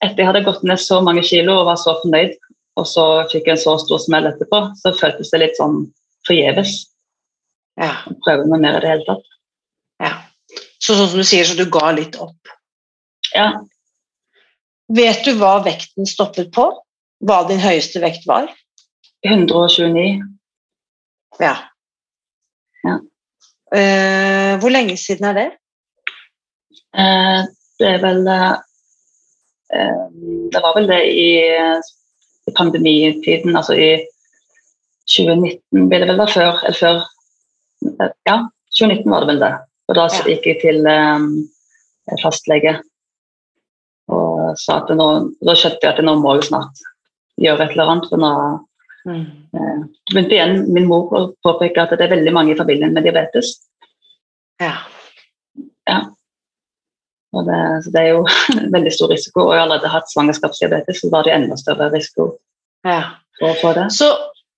etter 0.07 0.23
jeg 0.23 0.29
hadde 0.31 0.45
gått 0.47 0.65
ned 0.67 0.81
så 0.83 1.01
mange 1.05 1.23
kilo 1.27 1.61
og 1.61 1.69
var 1.71 1.79
så 1.81 1.95
fornøyd, 2.03 2.35
og 2.81 2.89
så 2.89 3.05
fikk 3.31 3.49
jeg 3.49 3.57
en 3.57 3.63
så 3.65 3.77
stor 3.81 4.01
smell 4.03 4.27
etterpå, 4.31 4.63
så 4.81 4.95
føltes 4.99 5.31
det 5.33 5.43
litt 5.45 5.61
sånn 5.61 5.85
forgjeves 6.29 6.81
Ja, 7.81 8.03
prøve 8.27 8.45
noe 8.45 8.61
mer 8.61 8.77
i 8.77 8.83
det 8.85 8.91
hele 8.91 9.07
tatt. 9.09 9.29
ja. 10.03 10.15
Så 10.83 10.97
sånn 10.99 11.13
som 11.13 11.23
du 11.23 11.27
sier, 11.27 11.47
så 11.47 11.55
du 11.55 11.65
ga 11.71 11.93
litt 11.95 12.19
opp. 12.21 12.51
Ja, 13.33 13.53
Vet 14.93 15.25
du 15.25 15.37
hva 15.41 15.57
vekten 15.65 16.09
stoppet 16.09 16.51
på? 16.53 16.67
Hva 17.25 17.39
din 17.49 17.61
høyeste 17.63 18.03
vekt 18.03 18.27
var? 18.29 18.51
129. 19.25 20.23
Ja. 21.41 21.55
Ja. 22.85 22.97
Uh, 23.73 24.61
hvor 24.61 24.71
lenge 24.75 24.97
siden 25.01 25.25
er 25.31 25.37
det? 25.39 25.49
Uh, 26.93 27.47
det 27.81 27.89
er 27.89 28.03
vel 28.03 28.27
eh, 28.29 28.57
Det 30.53 30.61
var 30.63 30.75
vel 30.77 30.89
det 30.91 31.01
i, 31.09 31.31
i 32.47 32.53
pandemitiden, 32.57 33.57
altså 33.57 33.75
i 33.75 33.89
2019 35.09 35.89
ble 35.89 36.03
det 36.03 36.09
vel 36.11 36.21
da 36.21 36.27
før, 36.31 36.61
eller 36.69 36.79
før 36.79 37.01
Ja, 38.29 38.37
2019 38.79 39.11
var 39.11 39.25
det 39.25 39.31
vel 39.33 39.41
det. 39.43 39.53
Og 39.89 39.97
da 39.99 40.05
Ja. 40.13 40.21
gikk 40.29 40.47
jeg 40.47 40.61
til 40.63 40.87
um, 40.87 41.25
fastlege 42.23 42.77
og 44.13 44.59
sa 44.61 44.77
at 44.83 44.93
nå, 44.95 45.09
da 45.43 45.55
skjønte 45.57 45.83
jeg 45.83 45.97
at 45.97 46.05
nå 46.05 46.15
må 46.21 46.37
jeg 46.37 46.47
snart 46.51 46.85
gjøre 47.41 47.65
et 47.65 47.75
eller 47.75 47.91
annet. 47.91 48.09
for 48.11 48.23
nå 48.23 48.33
eh, 49.09 49.85
begynte 50.13 50.37
igjen 50.37 50.59
min 50.73 50.89
mor 50.91 51.13
å 51.17 51.23
påpeke 51.45 51.85
at 51.85 51.95
det 51.97 52.07
er 52.07 52.17
veldig 52.17 52.35
mange 52.35 52.55
i 52.55 52.59
familien 52.59 52.95
med 52.95 53.07
diabetes. 53.07 53.55
Ja. 54.63 54.77
Og 57.33 57.47
det, 57.49 57.61
så 57.85 57.93
det 57.95 58.03
er 58.03 58.11
jo 58.13 58.27
veldig 58.77 58.93
stor 58.95 59.13
risiko. 59.13 59.47
Og 59.47 59.55
jeg 59.55 59.63
har 59.63 59.67
allerede 59.69 59.95
hatt 59.95 60.13
svangerskapsdiabetes, 60.13 61.01
så 61.03 61.11
var 61.13 61.27
det 61.27 61.35
enda 61.37 61.59
større 61.61 61.89
risiko 61.95 62.35
ja. 62.87 63.01
for 63.41 63.53
å 63.53 63.59
få 63.63 63.73
det. 63.79 63.89
Så 63.97 64.11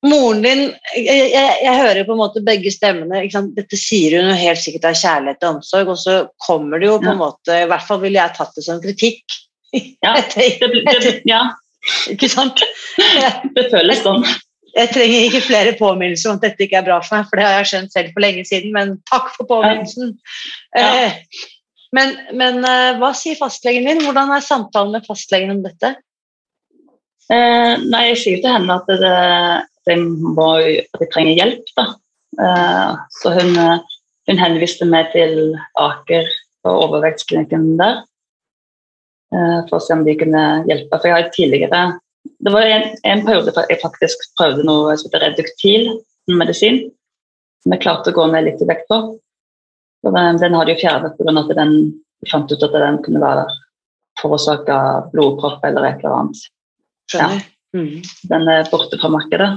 moren 0.05 0.43
din 0.45 0.65
Jeg, 0.95 1.31
jeg, 1.33 1.55
jeg 1.65 1.81
hører 1.81 2.05
på 2.07 2.15
en 2.15 2.21
måte 2.21 2.45
begge 2.45 2.73
stemmene. 2.75 3.25
Dette 3.57 3.81
sier 3.81 4.19
hun 4.19 4.33
jo 4.33 4.39
helt 4.43 4.63
sikkert 4.63 4.91
av 4.91 5.01
kjærlighet 5.01 5.47
og 5.47 5.59
omsorg, 5.59 5.95
og 5.95 6.01
så 6.03 6.19
kommer 6.47 6.83
det 6.83 6.91
jo 6.91 7.01
på 7.03 7.13
en 7.15 7.23
måte 7.23 7.63
I 7.65 7.69
hvert 7.71 7.87
fall 7.89 8.03
ville 8.05 8.21
jeg 8.21 8.37
tatt 8.37 8.55
det 8.59 8.67
som 8.67 8.83
kritikk. 8.83 9.41
Ja, 9.75 10.17
det, 10.35 10.51
det, 10.61 10.83
det, 10.87 11.15
ja, 11.31 11.47
ikke 12.13 12.31
sant? 12.33 12.63
Det 13.57 13.69
føles 13.73 14.03
sånn. 14.05 14.25
jeg 14.75 14.91
trenger 14.91 15.27
ikke 15.29 15.43
flere 15.47 15.75
påminnelser 15.79 16.33
om 16.33 16.39
at 16.39 16.47
dette 16.49 16.67
ikke 16.67 16.81
er 16.81 16.87
bra 16.87 17.01
for 17.05 17.19
meg, 17.19 17.29
for 17.31 17.39
det 17.39 17.47
har 17.47 17.59
jeg 17.61 17.71
skjønt 17.73 17.95
selv 17.95 18.15
for 18.15 18.25
lenge 18.25 18.47
siden, 18.49 18.73
men 18.75 18.97
takk 19.11 19.29
for 19.37 19.49
påminnelsen. 19.51 20.17
Ja. 20.75 20.89
Eh, 20.89 21.45
men 21.95 22.17
men 22.35 22.65
eh, 22.67 22.97
hva 22.99 23.13
sier 23.15 23.39
fastlegen 23.39 23.87
din? 23.87 24.03
Hvordan 24.03 24.33
er 24.35 24.43
samtalen 24.43 24.97
med 24.97 25.07
fastlegen 25.07 25.55
om 25.55 25.63
dette? 25.67 25.95
Eh, 27.33 27.75
nei, 27.87 28.03
jeg 28.11 28.21
sier 28.21 28.41
til 28.43 28.53
henne 28.53 28.79
at, 28.81 28.91
det, 29.01 29.13
det 29.89 29.99
må, 30.03 30.49
at 30.61 31.05
jeg 31.05 31.13
trenger 31.15 31.39
hjelp. 31.39 31.71
Da. 31.79 31.87
Eh, 32.41 32.97
så 33.21 33.35
hun, 33.37 33.55
eh, 33.61 34.01
hun 34.29 34.43
henviste 34.43 34.89
meg 34.89 35.13
til 35.15 35.55
Aker 35.81 36.29
og 36.67 36.89
overvektsklinikken 36.89 37.77
der. 37.81 38.03
Eh, 39.35 39.61
for 39.69 39.79
å 39.79 39.83
se 39.83 39.97
om 39.97 40.05
de 40.07 40.17
kunne 40.21 40.45
hjelpe. 40.69 40.99
For 40.99 41.11
jeg 41.11 41.17
har 41.17 41.35
tidligere 41.35 41.85
Det 42.45 42.53
var 42.53 42.63
en, 42.63 42.87
en 43.05 43.25
periode 43.27 43.53
jeg 43.69 43.83
faktisk 43.83 44.25
prøvde 44.39 44.65
noe 44.65 44.97
som 44.97 45.11
heter 45.11 45.27
reduktil 45.29 45.91
medisin. 46.31 46.87
Som 47.65 47.75
jeg 47.75 47.85
klarte 47.85 48.13
å 48.13 48.17
gå 48.17 48.27
ned 48.31 48.47
litt 48.49 48.63
i 48.63 48.69
vekt 48.69 48.89
på. 48.89 49.01
Den, 50.05 50.41
den 50.41 50.57
har 50.57 50.69
de 50.69 50.77
fjernet 50.77 51.17
pga. 51.17 51.33
at 51.41 51.55
den 51.57 51.77
fant 52.31 52.53
ut 52.53 52.63
at 52.63 52.75
den 52.77 53.01
kunne 53.05 53.23
være 53.23 53.45
forårsaka 54.21 54.77
blodpropp 55.13 55.65
eller 55.65 55.89
et 55.89 56.05
eller 56.05 56.19
annet. 56.19 56.43
Skjønner. 57.11 57.47
Mm. 57.75 58.03
Den 58.31 58.51
er 58.53 58.69
borte 58.71 58.99
fra 59.01 59.11
markedet. 59.13 59.49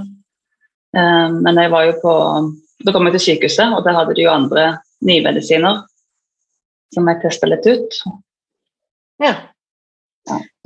Eh, 0.96 1.28
men 1.36 1.60
jeg 1.62 1.72
var 1.74 1.90
jo 1.90 2.00
på 2.02 2.16
Da 2.86 2.94
kom 2.94 3.08
jeg 3.08 3.18
til 3.18 3.24
sykehuset, 3.24 3.74
og 3.74 3.82
der 3.88 3.96
hadde 3.98 4.14
de 4.14 4.22
jo 4.22 4.30
andre 4.30 4.66
nye 5.02 5.24
medisiner 5.26 5.80
som 6.94 7.08
jeg 7.10 7.22
testa 7.24 7.50
litt 7.50 7.66
ut. 7.66 7.96
Ja. 9.24 9.32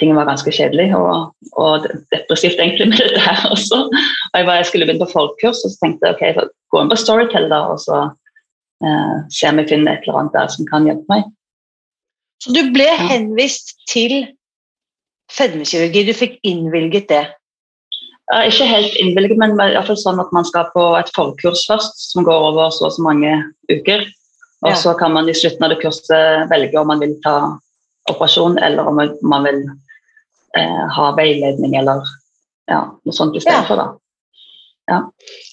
ting 0.00 0.10
var 0.16 0.26
ganske 0.26 0.50
kjedelig 0.50 0.88
og, 0.98 1.30
og 1.54 1.86
depressivt 2.10 2.58
egentlig 2.58 2.88
med 2.90 2.98
dette 2.98 3.22
her 3.22 3.44
også. 3.54 3.84
Og 3.86 4.34
jeg, 4.40 4.46
var, 4.48 4.58
jeg 4.58 4.66
skulle 4.70 4.88
begynne 4.88 5.06
på 5.06 5.12
forkurs, 5.12 5.62
og 5.62 5.70
så 5.70 5.78
tenkte 5.84 6.10
jeg 6.10 6.16
ok, 6.18 6.50
gå 6.74 6.82
inn 6.82 6.90
på 6.90 6.98
Storytel 6.98 7.46
da, 7.52 7.62
og 7.70 7.78
så 7.84 8.08
se 8.80 9.48
om 9.50 9.58
jeg 9.58 9.68
finner 9.72 9.96
et 9.96 10.04
eller 10.06 10.20
annet 10.20 10.36
der 10.36 10.48
som 10.54 10.66
kan 10.68 10.86
hjelpe 10.86 11.08
meg. 11.10 11.24
Så 12.42 12.52
du 12.54 12.60
ble 12.70 12.86
henvist 13.10 13.72
til 13.90 14.28
fedmekirurgi, 15.34 16.04
du 16.06 16.14
fikk 16.16 16.36
innvilget 16.46 17.08
det. 17.10 17.24
Ja, 18.28 18.42
ikke 18.44 18.68
helt 18.68 18.94
innvilget, 19.00 19.38
men 19.40 19.56
i 19.56 19.72
hvert 19.74 19.88
fall 19.88 19.98
sånn 19.98 20.20
at 20.20 20.30
man 20.36 20.44
skal 20.46 20.68
på 20.74 20.84
et 20.98 21.10
forkurs 21.16 21.64
først, 21.68 21.96
som 22.12 22.26
går 22.28 22.46
over 22.50 22.70
så 22.70 22.86
og 22.86 22.94
så 22.94 23.02
mange 23.02 23.32
uker. 23.72 24.04
Og 24.62 24.70
Ja. 24.70 24.76
så 24.76 24.94
kan 24.98 25.12
man 25.12 25.28
i 25.28 25.34
slutten 25.34 25.64
av 25.64 25.70
det 25.70 25.80
kurset 25.82 26.50
velge 26.50 26.78
om 26.80 26.86
man 26.86 27.00
vil 27.00 27.16
ta 27.24 27.58
operasjon, 28.10 28.58
eller 28.58 28.86
om 28.86 28.96
man 29.22 29.44
vil 29.44 29.62
eh, 30.56 30.86
ha 30.96 31.12
veiledning 31.16 31.74
eller 31.76 32.02
ja, 32.68 32.84
noe 33.04 33.12
sånt 33.14 33.36
i 33.36 33.40
stedet 33.40 33.62
Ja. 33.62 33.66
for. 33.66 33.76
da. 33.76 35.02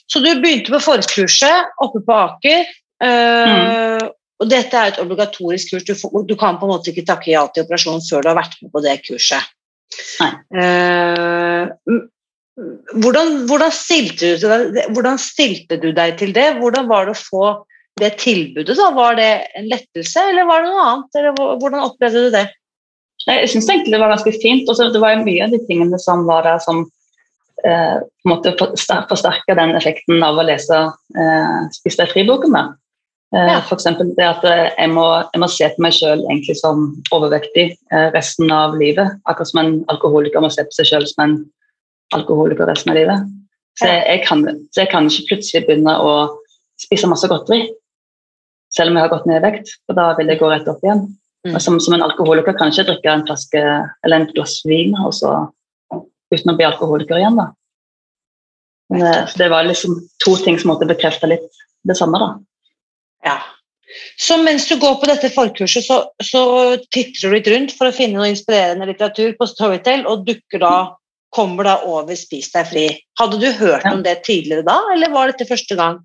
Så 0.08 0.20
du 0.24 0.30
begynte 0.42 0.72
på 0.72 0.80
forkurset 0.80 1.72
oppe 1.82 2.00
på 2.06 2.14
Aker. 2.14 2.66
Øh, 3.04 4.06
Og 4.40 4.50
dette 4.52 4.76
er 4.76 4.92
et 4.92 5.00
obligatorisk 5.00 5.72
kurs. 5.72 5.84
Du, 5.88 5.94
får, 5.96 6.26
du 6.28 6.36
kan 6.36 6.58
på 6.60 6.68
en 6.68 6.74
måte 6.74 6.92
ikke 6.92 7.06
takke 7.08 7.32
ja 7.32 7.46
til 7.56 7.64
operasjon 7.64 8.04
før 8.04 8.22
du 8.26 8.30
har 8.34 8.40
vært 8.42 8.58
med 8.62 8.72
på 8.74 8.82
det 8.84 8.98
kurset. 9.08 9.54
Eh, 10.52 11.72
hvordan, 13.00 13.32
hvordan, 13.48 13.72
stilte 13.72 14.34
du, 14.40 14.46
deg- 14.48 14.92
hvordan 14.96 15.18
stilte 15.22 15.80
du 15.80 15.90
deg 15.96 16.18
til 16.20 16.36
det? 16.36 16.50
Hvordan 16.60 16.88
var 16.92 17.08
det 17.08 17.16
å 17.16 17.22
få 17.22 17.46
det 18.00 18.12
tilbudet? 18.20 18.76
da? 18.76 18.90
Var 18.96 19.16
det 19.20 19.32
en 19.56 19.70
lettelse, 19.72 20.28
eller 20.32 20.48
var 20.52 20.64
det 20.64 20.72
noe 20.74 20.86
annet? 20.90 21.20
Eller 21.20 21.40
hvordan 21.40 21.88
opplevde 21.88 22.28
du 22.28 22.32
det? 22.36 22.46
Jeg 23.26 23.50
syns 23.50 23.70
egentlig 23.72 23.96
det 23.96 24.04
var 24.04 24.12
ganske 24.14 24.36
fint. 24.44 24.68
og 24.70 24.94
det 24.94 25.02
var 25.02 25.24
mye 25.24 25.48
av 25.48 25.56
de 25.56 25.64
tingene 25.66 26.00
som 26.00 26.28
var 26.28 26.44
der 26.46 26.60
som 26.64 26.84
eh, 27.64 27.98
på 28.04 28.28
en 28.28 28.34
måte 28.36 28.56
forsterka 28.60 29.56
den 29.58 29.76
effekten 29.80 30.20
av 30.24 30.38
å 30.38 30.46
lese 30.46 30.82
eh, 31.16 31.62
Spis 31.80 31.98
deg 32.04 32.12
fri-boken. 32.12 32.56
Eh, 32.60 32.74
Ja. 33.36 33.58
For 33.68 33.76
eksempel 33.76 34.14
det 34.16 34.24
at 34.24 34.46
eh, 34.48 34.70
jeg 34.78 34.92
må, 34.94 35.04
jeg 35.34 35.42
må 35.44 35.48
se 35.52 35.68
på 35.74 35.84
meg 35.84 35.96
sjøl 35.98 36.22
som 36.56 36.86
overvektig 37.16 37.66
eh, 37.92 38.08
resten 38.14 38.52
av 38.54 38.78
livet. 38.80 39.18
Akkurat 39.28 39.50
som 39.50 39.60
en 39.60 39.74
alkoholiker 39.92 40.44
må 40.44 40.52
se 40.54 40.64
på 40.64 40.78
seg 40.78 40.88
sjøl 40.88 41.08
som 41.10 41.24
en 41.26 41.34
alkoholiker 42.16 42.70
resten 42.70 42.94
av 42.94 43.00
livet. 43.02 43.26
Så 43.76 43.90
jeg, 43.90 44.06
jeg, 44.08 44.22
kan, 44.24 44.46
så 44.72 44.86
jeg 44.86 44.92
kan 44.94 45.10
ikke 45.12 45.28
plutselig 45.34 45.66
begynne 45.66 45.98
å 46.00 46.14
spise 46.80 47.10
masse 47.12 47.28
godteri. 47.28 47.66
Selv 48.72 48.94
om 48.94 49.00
jeg 49.00 49.08
har 49.08 49.12
gått 49.12 49.28
ned 49.28 49.42
i 49.42 49.46
vekt, 49.50 49.76
for 49.84 50.00
da 50.00 50.08
vil 50.16 50.32
jeg 50.32 50.40
gå 50.40 50.54
rett 50.54 50.72
opp 50.72 50.84
igjen. 50.86 51.04
Mm. 51.46 51.60
Som, 51.60 51.82
som 51.84 51.98
en 51.98 52.08
alkoholiker 52.08 52.56
kan 52.56 52.72
jeg 52.72 52.80
ikke 52.80 52.94
drikke 52.94 53.12
en 53.12 53.28
flaske 53.28 53.62
eller 53.62 54.16
en 54.16 54.32
glass 54.32 54.58
vin 54.66 54.96
og 55.04 55.12
så, 55.14 55.36
uten 56.34 56.56
å 56.56 56.56
bli 56.58 56.66
alkoholiker 56.72 57.20
igjen. 57.20 57.38
da. 57.42 57.52
Men, 58.94 59.08
eh, 59.12 59.22
så 59.28 59.44
det 59.44 59.52
var 59.52 59.68
liksom 59.68 60.00
to 60.24 60.40
ting 60.40 60.56
som 60.62 60.72
måtte 60.72 60.88
bekrefte 60.88 61.30
litt 61.30 61.64
det 61.84 62.00
samme. 62.00 62.22
da. 62.24 62.32
Ja. 63.26 63.40
Så 64.20 64.38
mens 64.42 64.66
du 64.68 64.76
går 64.82 64.98
på 65.00 65.08
dette 65.08 65.30
forkurset, 65.32 65.86
så, 65.86 65.98
så 66.24 66.42
titter 66.92 67.28
du 67.30 67.36
litt 67.36 67.48
rundt 67.52 67.74
for 67.78 67.88
å 67.90 67.96
finne 67.96 68.20
noe 68.20 68.32
inspirerende 68.32 68.88
litteratur 68.90 69.36
på 69.40 69.48
Storytel, 69.48 70.04
og 70.10 70.26
dukker 70.28 70.62
da, 70.64 70.74
kommer 71.36 71.68
da 71.68 71.78
over 71.90 72.16
Spis 72.18 72.52
deg 72.54 72.68
fri. 72.70 72.84
Hadde 73.20 73.40
du 73.42 73.48
hørt 73.60 73.86
Ja. 73.86 73.94
om 73.94 74.04
det 74.04 74.18
tidligere 74.28 74.66
da, 74.68 74.78
eller 74.94 75.12
var 75.14 75.32
dette 75.32 75.48
første 75.50 75.78
gang? 75.80 76.00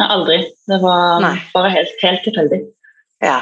Nei, 0.00 0.08
aldri. 0.08 0.38
Det 0.68 0.78
var 0.82 1.20
Nei. 1.20 1.34
bare 1.54 1.70
helt, 1.74 1.92
helt 2.02 2.22
tilfeldig. 2.26 2.60
Ja. 3.22 3.40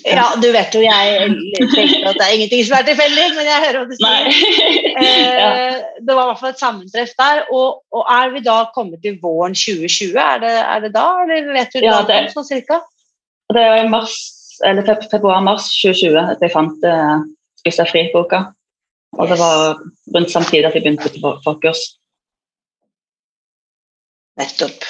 Ja, 0.00 0.24
du 0.40 0.46
vet 0.54 0.74
jo 0.74 0.80
jeg 0.80 1.32
tenker 1.74 2.06
at 2.08 2.16
det 2.16 2.24
er 2.24 2.34
ingenting 2.36 2.62
som 2.64 2.78
er 2.78 2.86
tilfeldig, 2.88 3.26
men 3.36 3.48
jeg 3.50 3.64
hører 3.64 3.78
hva 3.80 3.88
du 3.90 3.96
sier. 3.98 4.30
ja. 5.04 5.50
Eh, 5.52 5.76
det 6.00 6.16
var 6.16 6.22
i 6.22 6.30
hvert 6.30 6.40
fall 6.40 6.54
et 6.54 6.62
sammentreff 6.62 7.12
der. 7.18 7.42
Og, 7.52 7.82
og 7.92 8.08
er 8.14 8.32
vi 8.32 8.42
da 8.46 8.56
kommet 8.74 9.02
til 9.04 9.18
våren 9.22 9.56
2020? 9.58 10.16
Er 10.16 10.40
det, 10.42 10.54
er 10.62 10.86
det 10.86 10.92
da, 10.96 11.06
eller 11.26 11.52
vet 11.58 11.76
du 11.76 11.84
Ja, 11.84 12.00
det- 12.08 12.24
sånn 12.32 12.48
cirka? 12.48 12.80
Det 13.52 13.60
var 13.68 13.82
i 13.82 13.88
mars, 13.92 14.16
eller 14.64 14.86
februar-mars 15.12 15.68
2020 15.82 16.16
at 16.22 16.40
jeg 16.40 16.54
fant 16.54 16.86
uh, 16.88 17.20
Spis 17.60 17.78
deg 17.78 17.90
fri-boka. 17.92 18.46
Og 19.20 19.28
det 19.28 19.36
var 19.38 19.76
rundt 20.16 20.32
samtidig 20.32 20.64
at 20.66 20.74
jeg 20.74 20.86
begynte 20.86 21.12
på 21.20 21.36
forkurs. 21.44 21.84
Nettopp. 24.40 24.88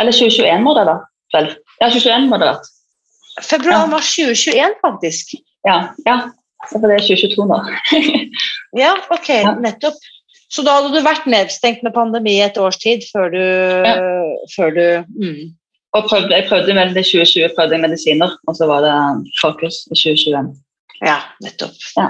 Eller 0.00 0.12
2021 0.12 0.64
må 0.66 0.74
det 0.76 0.88
da. 0.90 0.98
Vel. 1.32 1.52
Ja, 1.78 1.88
2021 1.88 2.26
må 2.28 2.40
det 2.42 2.48
ha 2.48 2.56
vært. 2.56 2.72
Februar-mars 3.40 4.10
2021, 4.16 4.74
faktisk. 4.82 5.36
Ja, 5.66 5.94
ja. 6.04 6.16
Så 6.68 6.78
for 6.78 6.90
det 6.90 6.98
er 7.00 7.06
2022 7.06 7.46
nå. 7.48 7.60
Ja, 8.82 8.92
ok, 9.12 9.28
Ja. 9.28 9.54
nettopp. 9.60 9.96
Så 10.52 10.62
da 10.64 10.78
hadde 10.78 10.92
du 10.92 11.04
vært 11.04 11.24
nedstengt 11.28 11.82
med 11.84 11.94
pandemi 11.96 12.38
et 12.44 12.58
års 12.60 12.76
tid 12.80 13.04
før 13.08 13.32
du, 13.32 13.44
før 14.52 14.74
du 14.76 14.84
mm. 15.16 15.42
Og 15.92 16.06
prøvde, 16.08 16.32
jeg 16.32 16.48
prøvde 16.48 16.72
med 16.72 16.94
det 16.96 17.04
2020 17.04 17.52
prøvde 17.56 17.76
jeg 17.76 17.82
medisiner, 17.82 18.30
og 18.48 18.56
så 18.56 18.64
var 18.64 18.80
det 18.80 18.92
fokus 19.42 19.82
i 19.90 19.96
2021. 19.98 20.54
Ja, 21.04 21.18
nettopp. 21.44 21.76
Ja. 21.98 22.06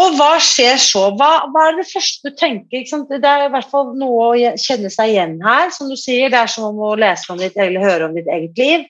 Og 0.00 0.16
hva 0.18 0.34
skjer 0.40 0.76
så? 0.80 1.06
Hva, 1.16 1.30
hva 1.52 1.66
er 1.70 1.78
det 1.78 1.86
første 1.88 2.28
du 2.28 2.36
tenker? 2.36 2.84
Det 3.08 3.28
er 3.28 3.46
i 3.46 3.50
hvert 3.52 3.68
fall 3.72 3.94
noe 3.96 4.26
å 4.28 4.52
kjenne 4.60 4.92
seg 4.92 5.12
igjen 5.12 5.38
her. 5.44 5.72
Som 5.72 5.88
du 5.92 5.96
sier, 6.00 6.28
det 6.32 6.40
er 6.40 6.52
som 6.52 6.68
om 6.68 6.84
å 6.84 6.94
lese 7.00 7.32
om 7.32 7.40
ditt 7.40 7.56
eller 7.56 7.84
høre 7.84 8.08
om 8.08 8.16
ditt 8.16 8.28
eget 8.32 8.60
liv. 8.60 8.86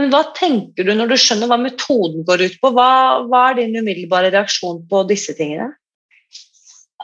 Men 0.00 0.12
hva 0.14 0.22
tenker 0.36 0.86
du 0.86 0.94
når 0.96 1.10
du 1.10 1.18
skjønner 1.20 1.50
hva 1.50 1.58
metoden 1.60 2.24
går 2.24 2.46
ut 2.46 2.56
på? 2.62 2.72
Hva, 2.72 2.90
hva 3.28 3.42
er 3.50 3.58
din 3.60 3.76
umiddelbare 3.76 4.30
reaksjon 4.32 4.80
på 4.88 5.02
disse 5.10 5.34
tingene? 5.36 5.74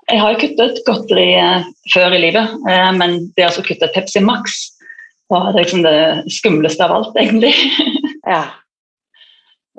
Jeg 0.06 0.22
har 0.22 0.32
jo 0.32 0.40
kuttet 0.40 0.80
godteri 0.87 1.26
eh, 1.35 1.66
før 1.92 2.14
i 2.14 2.20
livet, 2.22 2.54
eh, 2.70 2.90
men 2.94 3.18
det 3.35 3.42
å 3.44 3.48
altså 3.50 3.64
kutte 3.66 3.90
Pepsi 3.92 4.22
Max 4.22 4.54
var 5.32 5.50
det 5.50 5.64
liksom 5.64 5.82
det 5.82 5.96
skumleste 6.30 6.87
av 6.87 6.94
alt, 6.94 7.16
egentlig. 7.20 7.52
Ja, 8.22 8.44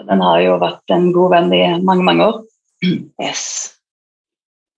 Den 0.03 0.21
har 0.21 0.41
jo 0.43 0.59
vært 0.61 0.93
en 0.93 1.09
god 1.15 1.33
venn 1.33 1.55
i 1.55 1.63
mange, 1.79 2.03
mange 2.05 2.27
år. 2.27 2.43
yes. 3.23 3.76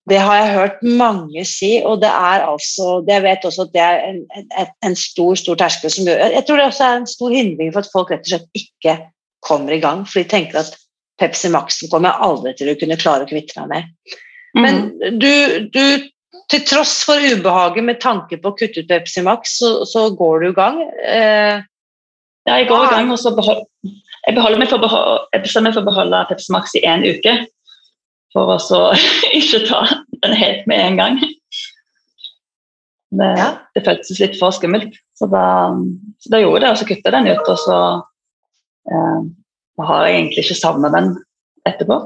Det 0.10 0.20
har 0.20 0.36
jeg 0.40 0.54
hørt 0.56 0.82
mange 0.84 1.44
si, 1.46 1.72
og 1.86 2.02
det 2.02 2.10
er 2.10 2.46
altså 2.48 3.04
Jeg 3.08 3.24
vet 3.24 3.46
også 3.46 3.68
at 3.68 3.74
det 3.76 3.82
er 3.84 4.00
en, 4.10 4.20
en, 4.34 4.70
en 4.90 4.96
stor 4.98 5.36
stor 5.40 5.60
terskel 5.60 5.92
som 5.94 6.08
gjør 6.10 6.34
Jeg 6.36 6.46
tror 6.48 6.58
det 6.58 6.66
også 6.66 6.86
er 6.88 6.98
en 7.02 7.08
stor 7.08 7.36
hindring 7.36 7.74
for 7.74 7.84
at 7.86 7.92
folk 7.94 8.12
rett 8.14 8.26
og 8.26 8.32
slett 8.34 8.62
ikke 8.62 8.96
kommer 9.46 9.72
i 9.76 9.80
gang, 9.80 10.02
for 10.08 10.20
de 10.20 10.28
tenker 10.30 10.60
at 10.60 10.74
Pepsi 11.20 11.48
Max-en 11.52 11.92
kommer 11.92 12.10
jeg 12.12 12.26
aldri 12.28 12.54
til 12.60 12.72
å 12.72 12.78
kunne 12.80 12.98
klare 13.00 13.24
å 13.24 13.30
kvitte 13.30 13.60
meg 13.62 13.70
med. 13.72 14.16
Men 14.60 14.80
Mhm. 14.98 15.20
du, 15.20 15.70
du, 15.72 16.10
til 16.50 16.64
tross 16.68 17.04
for 17.06 17.20
ubehaget 17.22 17.84
med 17.86 18.00
tanke 18.02 18.38
på 18.42 18.52
å 18.52 18.58
kutte 18.58 18.82
ut 18.84 18.88
Pepsi 18.90 19.22
Max, 19.24 19.58
så, 19.60 19.86
så 19.86 20.10
går 20.16 20.40
du 20.44 20.48
i 20.50 20.58
gang. 20.58 20.82
Eh, 21.06 21.62
Ja, 22.48 22.56
jeg 22.58 22.68
går 22.70 22.86
i 22.88 22.90
gang, 22.90 23.12
og 23.12 23.20
så 23.20 23.30
behold, 23.36 23.60
jeg, 23.86 24.34
beholder 24.36 24.58
meg 24.58 24.70
for 24.72 24.82
jeg 25.34 25.44
bestemmer 25.44 25.70
meg 25.70 25.76
for 25.76 25.84
å 25.84 25.90
beholde 25.92 26.26
Pepsi 26.32 26.52
Max 26.56 26.74
i 26.80 26.82
én 26.88 27.04
uke. 27.06 27.34
For 28.34 28.54
å 28.56 28.82
ikke 29.40 29.64
ta 29.68 29.84
den 30.24 30.36
helt 30.38 30.68
med 30.70 30.86
en 30.86 31.00
gang. 31.00 31.20
Det, 33.10 33.30
Ja. 33.40 33.50
det 33.74 33.86
føltes 33.88 34.20
litt 34.22 34.38
for 34.38 34.54
skummelt. 34.54 34.94
Så 35.18 35.28
da, 35.32 35.74
så 36.22 36.32
da 36.32 36.40
gjorde 36.44 36.60
jeg 36.60 36.66
det, 36.68 36.72
og 36.72 36.78
så 36.80 36.88
kutta 36.92 37.14
den 37.16 37.30
ut. 37.32 37.50
Og 37.50 37.58
så 37.64 37.78
eh, 38.94 39.22
har 39.90 40.06
jeg 40.06 40.16
egentlig 40.20 40.46
ikke 40.46 40.60
savna 40.60 40.92
den 40.94 41.14
etterpå. 41.68 41.98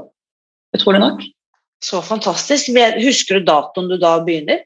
Utrolig 0.74 1.02
nok. 1.04 1.20
så 1.84 2.00
fantastisk. 2.02 2.72
Husker 3.04 3.38
du 3.38 3.44
datoen 3.46 3.90
du 3.90 3.98
da 4.00 4.16
begynner? 4.24 4.64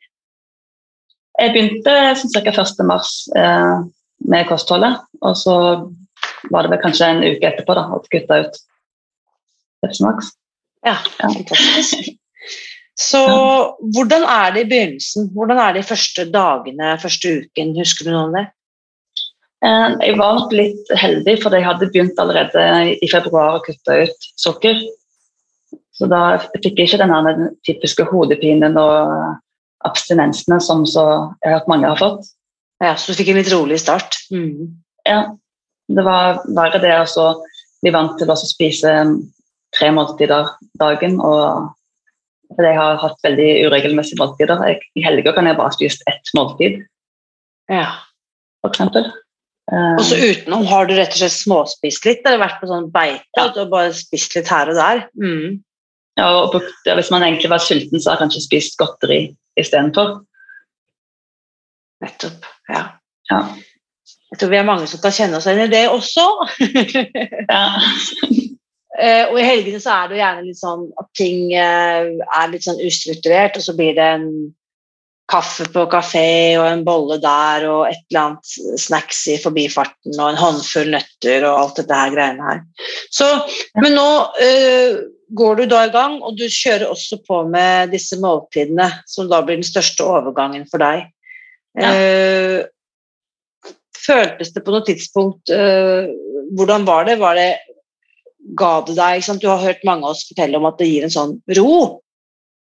Jeg 1.38 1.52
begynte 1.54 1.94
ca. 2.14 2.52
1. 2.62 2.84
mars 2.86 3.10
eh, 3.36 3.82
med 4.30 4.46
kostholdet, 4.48 4.96
og 5.22 5.34
så 5.38 5.54
var 6.50 6.62
det 6.64 6.70
vel 6.72 6.80
kanskje 6.82 7.10
en 7.12 7.22
uke 7.26 7.46
etterpå 7.50 7.74
da, 7.78 7.84
at 7.94 8.06
jeg 8.06 8.22
kutta 8.22 8.38
ut 8.46 8.58
Pepsi 9.82 10.02
Max. 10.06 10.32
Ja, 10.86 10.96
fantastisk. 11.18 12.14
Så 12.98 13.22
hvordan 13.94 14.24
er 14.26 14.54
det 14.54 14.64
i 14.64 14.70
begynnelsen? 14.72 15.28
Hvordan 15.34 15.58
er 15.62 15.74
det 15.74 15.84
de 15.84 15.88
første 15.88 16.24
dagene, 16.34 16.94
første 16.98 17.34
uken? 17.42 17.76
Husker 17.78 18.08
du 18.08 18.10
noe 18.10 18.24
om 18.26 18.34
det? 18.34 18.46
Eh, 19.66 19.92
jeg 20.06 20.16
var 20.18 20.46
litt 20.54 20.90
heldig, 20.98 21.36
for 21.42 21.54
jeg 21.54 21.66
hadde 21.66 21.90
begynt 21.90 22.18
allerede 22.22 22.64
i 22.98 23.10
februar 23.10 23.58
å 23.58 23.62
kutte 23.62 24.00
ut 24.06 24.28
sukker. 24.38 24.82
Så 25.94 26.06
da 26.10 26.22
fikk 26.62 26.78
jeg 26.78 26.90
ikke 26.90 27.06
den 27.06 27.48
typiske 27.66 28.06
hodepinen 28.10 28.78
og 28.78 29.38
abstinensene 29.86 30.58
som 30.62 30.84
så 30.86 31.04
jeg 31.42 31.52
har 31.52 31.58
hørt 31.58 31.70
mange 31.70 31.90
har 31.90 31.98
fått. 31.98 32.26
Ja, 32.82 32.94
Så 32.94 33.12
du 33.12 33.18
fikk 33.18 33.32
en 33.32 33.40
litt 33.40 33.50
rolig 33.52 33.80
start? 33.82 34.18
Mm. 34.30 34.78
Ja. 35.06 35.34
Det 35.88 36.04
var 36.04 36.42
verre 36.54 36.78
det 36.82 36.92
å 36.94 37.28
bli 37.82 37.90
vant 37.94 38.18
til 38.20 38.30
å 38.30 38.36
spise 38.38 38.92
tre 39.76 39.90
måltider 39.94 40.54
dagen. 40.80 41.20
og 41.20 41.74
jeg 42.56 42.76
har 42.78 43.00
hatt 43.02 43.18
veldig 43.22 43.48
uregelmessige 43.68 44.18
måltider. 44.20 44.62
I 44.96 45.04
helger 45.04 45.34
kan 45.36 45.46
jeg 45.46 45.58
bare 45.58 45.74
spise 45.76 46.04
ett 46.08 46.30
måltid, 46.34 46.80
ja. 47.68 47.86
for 48.62 48.72
eksempel. 48.72 49.10
Og 49.68 50.00
så 50.08 50.16
utenom, 50.16 50.64
har 50.66 50.88
du 50.88 50.94
rett 50.96 51.12
og 51.12 51.20
slett 51.20 51.34
småspist 51.36 52.06
litt? 52.08 52.22
Eller 52.24 52.40
vært 52.40 52.56
på 52.62 52.70
sånn 52.70 52.88
beite 52.92 53.26
ja. 53.36 53.50
og 53.52 53.68
bare 53.74 53.92
spist 53.96 54.32
litt 54.38 54.48
her 54.48 54.72
og 54.72 54.80
der? 54.80 55.02
Mm. 55.20 55.58
Ja, 56.18 56.30
og 56.40 56.56
hvis 56.96 57.12
man 57.14 57.26
egentlig 57.26 57.52
var 57.52 57.62
sulten, 57.62 58.00
så 58.00 58.10
har 58.10 58.16
jeg 58.16 58.24
kanskje 58.24 58.46
spist 58.46 58.78
godteri 58.80 59.20
istedenfor. 59.60 60.22
Nettopp. 62.02 62.48
Ja. 62.72 62.82
ja. 63.30 63.42
Jeg 64.32 64.40
tror 64.40 64.52
vi 64.52 64.58
er 64.58 64.66
mange 64.66 64.88
som 64.88 65.02
kan 65.04 65.14
kjenne 65.14 65.38
oss 65.38 65.46
igjen 65.46 65.68
i 65.68 65.72
det 65.72 65.84
også. 65.92 66.26
ja. 67.52 67.62
Uh, 68.98 69.30
og 69.30 69.36
i 69.38 69.46
helgene 69.46 69.78
så 69.78 69.92
er 69.94 70.08
det 70.08 70.16
jo 70.16 70.22
gjerne 70.24 70.44
litt 70.48 70.58
sånn 70.58 70.86
at 70.98 71.08
ting 71.14 71.42
uh, 71.54 72.08
er 72.18 72.48
litt 72.50 72.64
sånn 72.66 72.80
ustrukturert, 72.82 73.58
og 73.58 73.62
så 73.62 73.74
blir 73.78 73.92
det 73.94 74.06
en 74.16 74.30
kaffe 75.30 75.68
på 75.70 75.84
kafé 75.92 76.56
og 76.58 76.64
en 76.66 76.82
bolle 76.86 77.18
der 77.22 77.66
og 77.68 77.82
et 77.90 78.00
eller 78.08 78.22
annet 78.22 78.80
snacks 78.80 79.20
i 79.28 79.36
forbifarten 79.38 80.16
og 80.16 80.32
en 80.32 80.40
håndfull 80.40 80.90
nøtter 80.94 81.44
og 81.44 81.60
alt 81.60 81.78
dette 81.78 82.00
her 82.00 82.14
greiene 82.14 82.48
her. 82.48 82.64
Så, 83.14 83.28
men 83.78 83.94
nå 83.94 84.08
uh, 84.40 84.98
går 85.38 85.60
du 85.60 85.64
da 85.70 85.84
i 85.86 85.92
gang, 85.94 86.18
og 86.24 86.34
du 86.40 86.48
kjører 86.48 86.88
også 86.88 87.20
på 87.28 87.44
med 87.52 87.94
disse 87.94 88.18
måltidene, 88.18 88.88
som 89.06 89.30
da 89.30 89.44
blir 89.44 89.60
den 89.60 89.68
største 89.68 90.08
overgangen 90.08 90.66
for 90.72 90.82
deg. 90.82 91.06
Ja. 91.78 91.90
føltes 93.94 94.48
det 94.54 94.62
på 94.66 94.72
noe 94.72 94.82
tidspunkt 94.82 95.52
Hvordan 96.56 96.86
var 96.88 97.04
det? 97.06 97.18
Var 97.20 97.36
det 97.38 97.50
ga 98.56 98.74
det 98.86 98.96
deg 98.96 99.40
Du 99.42 99.48
har 99.50 99.62
hørt 99.62 99.84
mange 99.84 100.06
av 100.06 100.14
oss 100.14 100.26
fortelle 100.28 100.58
om 100.58 100.68
at 100.68 100.78
det 100.80 100.88
gir 100.88 101.06
en 101.06 101.14
sånn 101.14 101.34
ro. 101.58 101.72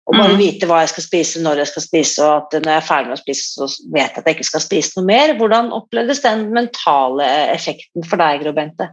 Å 0.09 0.15
bare 0.15 0.33
mm. 0.33 0.39
vite 0.41 0.65
hva 0.65 0.79
jeg 0.81 0.89
skal 0.95 1.05
spise, 1.05 1.41
når 1.45 1.61
jeg 1.61 1.69
skal 1.69 1.83
spise, 1.85 2.25
og 2.25 2.31
at 2.39 2.55
når 2.63 2.71
jeg 2.71 2.81
er 2.81 2.87
ferdig 2.87 3.11
med 3.11 3.19
å 3.19 3.21
spise, 3.21 3.43
så 3.53 3.67
vet 3.93 4.07
jeg 4.07 4.23
at 4.23 4.29
jeg 4.29 4.37
ikke 4.39 4.47
skal 4.47 4.63
spise 4.63 4.95
noe 4.97 5.05
mer. 5.05 5.35
Hvordan 5.37 5.69
opplevdes 5.75 6.23
den 6.23 6.47
mentale 6.55 7.27
effekten 7.53 8.07
for 8.09 8.21
deg, 8.21 8.41
Gro 8.41 8.55
Bente? 8.57 8.89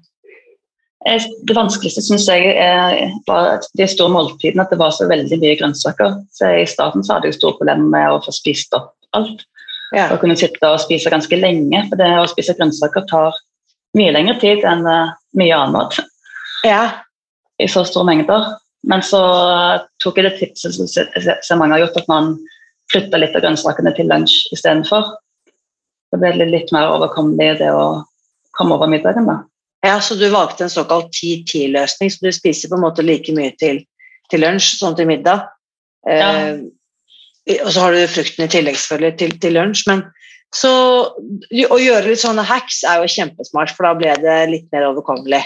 Det 1.06 1.54
vanskeligste 1.56 2.02
syns 2.02 2.26
jeg 2.28 2.52
var 3.28 3.62
de 3.78 3.86
store 3.88 4.12
måltidene, 4.12 4.64
at 4.66 4.74
det 4.74 4.80
var 4.80 4.92
så 4.92 5.06
veldig 5.08 5.38
mye 5.40 5.56
grønnsaker. 5.60 6.18
Så 6.36 6.50
I 6.60 6.66
starten 6.68 7.06
så 7.06 7.16
hadde 7.16 7.30
jeg 7.30 7.38
store 7.38 7.56
problemer 7.60 7.88
med 7.94 8.12
å 8.12 8.20
få 8.24 8.34
spist 8.34 8.76
opp 8.76 8.92
alt. 9.16 9.46
Ja. 9.94 10.10
Å 10.10 10.18
kunne 10.20 10.36
sitte 10.36 10.68
og 10.68 10.82
spise 10.82 11.12
ganske 11.14 11.38
lenge, 11.38 11.80
for 11.88 12.00
det 12.00 12.10
å 12.18 12.28
spise 12.28 12.56
grønnsaker 12.58 13.06
tar 13.08 13.38
mye 13.96 14.12
lengre 14.12 14.36
tid 14.42 14.66
enn 14.68 14.84
uh, 14.84 15.14
mye 15.38 15.56
annen 15.56 15.78
mat 15.78 15.96
ja. 16.66 16.84
i 17.62 17.68
så 17.70 17.84
store 17.86 18.08
mengder. 18.10 18.50
Men 18.86 19.02
så 19.02 19.20
tok 20.02 20.18
jeg 20.18 20.28
det 20.28 20.36
tipset 20.38 20.76
som 20.76 21.58
mange 21.58 21.74
har 21.74 21.86
gjort, 21.86 22.02
at 22.02 22.10
man 22.10 22.34
flytter 22.92 23.18
litt 23.18 23.34
av 23.34 23.42
grønnsakene 23.42 23.92
til 23.96 24.10
lunsj 24.10 24.52
istedenfor. 24.54 25.08
Det 26.14 26.20
ble 26.22 26.46
litt 26.46 26.70
mer 26.74 26.92
overkommelig 26.94 27.56
det 27.60 27.72
å 27.74 28.04
komme 28.56 28.76
over 28.76 28.90
middagen. 28.90 29.26
da. 29.26 29.40
Ja, 29.86 30.00
Så 30.00 30.14
du 30.14 30.28
valgte 30.30 30.64
en 30.64 30.72
såkalt 30.72 31.10
10-10-løsning, 31.14 32.10
så 32.10 32.18
du 32.22 32.32
spiser 32.32 32.70
på 32.70 32.78
en 32.78 32.86
måte 32.86 33.04
like 33.04 33.32
mye 33.34 33.52
til, 33.58 33.82
til 34.30 34.42
lunsj 34.42 34.78
som 34.78 34.96
til 34.96 35.10
middag. 35.10 35.46
Ja. 36.06 36.30
Eh, 36.30 37.58
og 37.62 37.70
så 37.70 37.84
har 37.84 37.94
du 37.94 38.06
frukten 38.10 38.46
i 38.46 38.50
tillegg 38.50 38.78
selvfølgelig 38.78 39.18
til, 39.18 39.34
til 39.42 39.58
lunsj. 39.58 39.84
men 39.90 40.06
så 40.54 40.72
Å 41.10 41.78
gjøre 41.78 42.06
litt 42.06 42.22
sånne 42.22 42.44
hacks 42.46 42.82
er 42.86 43.02
jo 43.02 43.10
kjempesmart, 43.10 43.74
for 43.74 43.86
da 43.86 43.94
ble 43.98 44.14
det 44.22 44.36
litt 44.50 44.66
mer 44.72 44.88
overkommelig. 44.88 45.42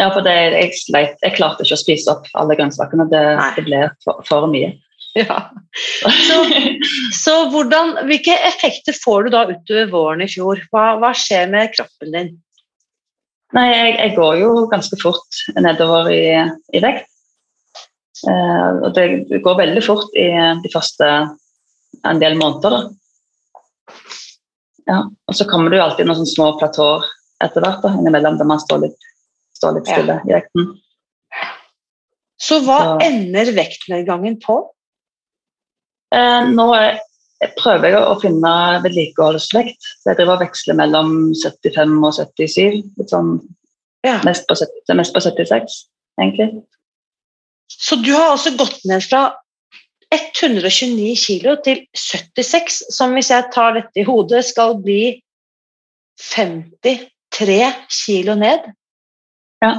Ja, 0.00 0.08
for 0.14 0.24
det, 0.24 0.32
jeg, 0.32 0.76
sleit, 0.80 1.18
jeg 1.20 1.36
klarte 1.36 1.66
ikke 1.66 1.76
å 1.76 1.82
spise 1.82 2.12
opp 2.14 2.28
alle 2.40 2.56
grønnsakene. 2.56 3.04
Det, 3.10 3.24
det 3.58 3.64
ble 3.66 3.82
for, 4.04 4.22
for, 4.28 4.48
mye. 4.52 4.72
Ja. 5.18 5.40
Så, 6.06 6.36
så 7.18 7.32
hvordan, 7.50 7.96
hvilke 8.06 8.36
effekter 8.46 8.94
får 8.94 9.26
du 9.26 9.32
da 9.34 9.40
utover 9.48 9.90
våren 9.90 10.22
i 10.22 10.28
fjor? 10.30 10.62
Hva, 10.70 10.84
hva 11.02 11.10
skjer 11.18 11.50
med 11.50 11.72
kroppen 11.74 12.14
din? 12.14 12.30
Nei, 13.56 13.66
jeg, 13.72 13.94
jeg, 13.98 14.14
går 14.14 14.36
jo 14.38 14.50
ganske 14.70 14.96
fort 15.02 15.40
nedover 15.58 16.12
i, 16.14 16.22
i 16.70 16.82
vekt. 16.84 17.10
Eh, 18.30 18.70
og 18.84 18.94
det 18.94 19.40
går 19.42 19.58
veldig 19.64 19.82
fort 19.82 20.14
i 20.14 20.30
de 20.62 20.70
første 20.72 21.10
en 22.06 22.22
del 22.22 22.38
måneder. 22.38 22.76
Da. 22.76 23.96
Ja, 24.86 25.02
og 25.10 25.36
så 25.36 25.46
kommer 25.50 25.74
det 25.74 25.80
jo 25.80 25.86
alltid 25.88 26.08
noen 26.08 26.28
små 26.28 26.52
platåer 26.62 27.04
etter 27.42 27.64
hvert 27.64 27.82
da, 27.82 27.94
innimellom 27.98 28.38
der 28.38 28.48
man 28.48 28.62
står 28.62 28.84
litt 28.86 29.09
stå 29.60 29.74
litt 29.76 29.90
stille 29.90 30.18
ja. 30.18 30.26
i 30.26 30.36
vekten. 30.38 30.72
Så 32.40 32.62
hva 32.64 32.80
Så. 32.80 32.96
ender 33.04 33.52
vektnedgangen 33.56 34.40
på? 34.40 34.62
Eh, 36.16 36.48
nå 36.50 36.66
jeg 37.40 37.54
prøver 37.56 37.94
jeg 37.94 38.00
å 38.04 38.16
finne 38.20 38.50
vedlikeholdsvekt. 38.84 39.86
Jeg 40.04 40.18
driver 40.18 40.36
og 40.36 40.42
veksler 40.42 40.76
mellom 40.76 41.12
75 41.40 41.94
og 42.04 42.16
77. 42.18 42.80
Litt 43.00 43.12
sånn, 43.12 43.38
ja. 44.04 44.18
mest, 44.28 44.44
på 44.48 44.56
70, 44.60 44.96
mest 44.98 45.14
på 45.16 45.22
76, 45.24 45.78
egentlig. 46.20 46.50
Så 47.72 47.96
du 48.02 48.10
har 48.12 48.34
altså 48.34 48.52
gått 48.60 48.82
ned 48.88 49.06
fra 49.06 49.22
129 50.12 51.14
kilo 51.16 51.54
til 51.64 51.84
76, 51.96 52.82
som 52.92 53.16
hvis 53.16 53.30
jeg 53.32 53.48
tar 53.54 53.78
dette 53.78 54.02
i 54.02 54.04
hodet, 54.04 54.42
skal 54.44 54.76
bli 54.82 55.14
53 56.20 57.60
kilo 58.02 58.36
ned? 58.36 58.68
Ja. 59.60 59.74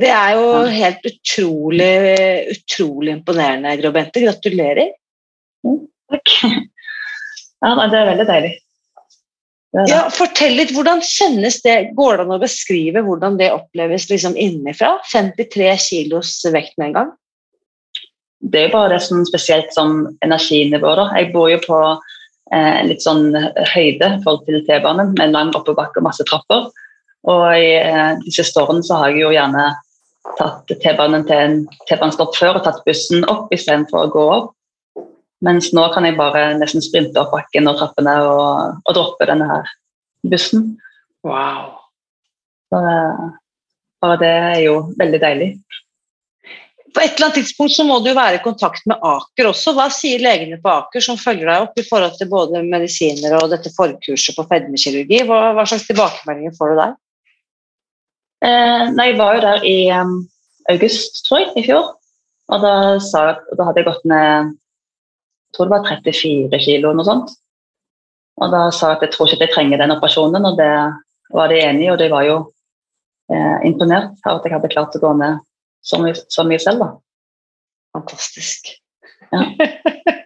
Det 0.00 0.10
er 0.14 0.36
jo 0.38 0.50
helt 0.70 1.06
utrolig, 1.08 1.92
utrolig 2.54 3.14
imponerende, 3.16 3.74
Gro 3.80 3.90
Bente. 3.94 4.22
Gratulerer. 4.22 4.92
Mm, 5.66 5.80
takk. 6.12 6.34
Ja, 7.60 7.74
det 7.92 7.98
er 7.98 8.06
veldig 8.08 8.24
deilig. 8.28 8.50
Det 9.70 9.82
det. 9.84 9.90
Ja, 9.92 10.00
fortell 10.10 10.56
litt, 10.58 10.72
Hvordan 10.74 11.02
kjennes 11.04 11.60
det? 11.62 11.92
Går 11.98 12.16
det 12.16 12.24
an 12.24 12.34
å 12.34 12.42
beskrive 12.42 13.02
hvordan 13.06 13.36
det 13.38 13.52
oppleves 13.54 14.08
liksom 14.10 14.34
innenfra? 14.34 14.96
53 15.12 15.74
kilos 15.84 16.32
vekt 16.50 16.78
med 16.80 16.90
en 16.90 16.96
gang? 16.96 17.12
Det 18.40 18.64
er 18.64 18.72
bare 18.72 18.94
det 18.94 19.02
som 19.04 19.20
spesielt 19.28 19.70
som 19.76 20.08
energinivå. 20.24 20.94
Da. 20.98 21.10
Jeg 21.20 21.30
bor 21.34 21.50
jo 21.52 21.60
på 21.62 21.78
eh, 22.54 22.80
litt 22.88 23.04
sånn 23.04 23.28
høyde 23.74 24.14
i 24.16 24.22
forhold 24.24 24.46
til 24.48 24.64
T-banen, 24.66 25.12
med 25.20 25.36
lang 25.36 25.52
oppoverbakke 25.52 26.00
og 26.00 26.08
masse 26.08 26.26
trapper. 26.26 26.70
Og 27.28 27.44
i 27.52 27.74
eh, 27.76 28.12
de 28.22 28.32
siste 28.32 28.62
årene 28.62 28.84
så 28.86 29.00
har 29.00 29.12
jeg 29.12 29.24
jo 29.24 29.32
gjerne 29.34 29.66
tatt 30.38 30.72
T-banen 30.82 31.26
til 31.28 31.36
en 31.36 31.58
T-banestopp 31.88 32.36
før 32.38 32.60
og 32.60 32.64
tatt 32.64 32.80
bussen 32.86 33.26
opp 33.28 33.52
istedenfor 33.54 34.06
å 34.06 34.14
gå 34.14 34.24
opp. 34.36 34.54
Mens 35.44 35.70
nå 35.76 35.86
kan 35.94 36.04
jeg 36.04 36.18
bare 36.18 36.50
nesten 36.60 36.84
sprinte 36.84 37.20
opp 37.20 37.32
bakken 37.32 37.68
og 37.70 37.78
trappene 37.80 38.16
og, 38.28 38.80
og 38.84 38.96
droppe 38.96 39.28
denne 39.28 39.48
her 39.48 39.70
bussen. 40.28 40.74
Wow. 41.24 41.76
Så, 42.72 42.80
bare 44.00 44.18
det 44.20 44.32
er 44.32 44.58
jo 44.66 44.74
veldig 45.00 45.20
deilig. 45.22 45.54
På 46.90 47.02
et 47.04 47.14
eller 47.14 47.28
annet 47.28 47.36
tidspunkt 47.38 47.72
så 47.72 47.84
må 47.86 48.00
du 48.02 48.10
være 48.16 48.40
i 48.40 48.42
kontakt 48.42 48.86
med 48.90 48.98
Aker 49.06 49.50
også. 49.52 49.72
Hva 49.76 49.86
sier 49.94 50.22
legene 50.22 50.58
på 50.60 50.72
Aker 50.72 51.04
som 51.04 51.20
følger 51.20 51.46
deg 51.46 51.66
opp 51.68 51.78
i 51.78 51.86
forhold 51.86 52.16
til 52.18 52.30
både 52.32 52.64
medisiner 52.66 53.36
og 53.38 53.52
dette 53.52 53.70
forkurset 53.76 54.36
på 54.36 54.46
fedmekirurgi? 54.50 55.22
Hva, 55.28 55.52
hva 55.54 55.66
slags 55.68 55.86
tilbakemeldinger 55.88 56.56
får 56.58 56.72
du 56.72 56.80
der? 56.82 56.96
Eh, 58.40 58.84
nei, 58.96 59.10
jeg 59.10 59.18
var 59.18 59.36
jo 59.36 59.42
der 59.44 59.66
i 59.68 59.76
um, 59.92 60.14
august, 60.72 61.22
tror 61.26 61.42
jeg, 61.42 61.52
i 61.60 61.66
fjor. 61.66 61.92
Og 62.50 62.64
da, 62.64 62.74
sa, 63.04 63.26
da 63.56 63.68
hadde 63.68 63.82
jeg 63.82 63.90
gått 63.90 64.08
ned 64.08 64.56
jeg 65.50 65.56
tror 65.56 65.66
det 65.66 65.74
var 65.74 65.86
34 66.06 66.58
kilo, 66.62 66.92
noe 66.94 67.06
sånt. 67.06 67.30
Og 68.38 68.52
da 68.52 68.68
sa 68.70 68.92
jeg 68.92 69.00
at 69.00 69.08
jeg 69.08 69.14
tror 69.16 69.26
ikke 69.26 69.48
jeg 69.48 69.54
trenger 69.56 69.80
den 69.82 69.92
operasjonen, 69.96 70.46
og 70.46 70.60
det 70.60 70.70
var 71.34 71.50
de 71.50 71.58
enig 71.58 71.88
i. 71.88 71.90
Og 71.90 71.98
de 71.98 72.06
var 72.12 72.22
jo 72.28 72.36
eh, 73.34 73.56
imponert 73.66 74.14
av 74.22 74.38
at 74.38 74.46
jeg 74.46 74.54
hadde 74.54 74.70
klart 74.70 74.94
å 74.94 75.02
gå 75.02 75.10
ned 75.18 75.40
så 75.82 75.98
mye, 75.98 76.14
så 76.30 76.46
mye 76.46 76.62
selv, 76.62 76.84
da. 76.84 76.92
Fantastisk. 77.98 78.70
Ja, 79.30 79.42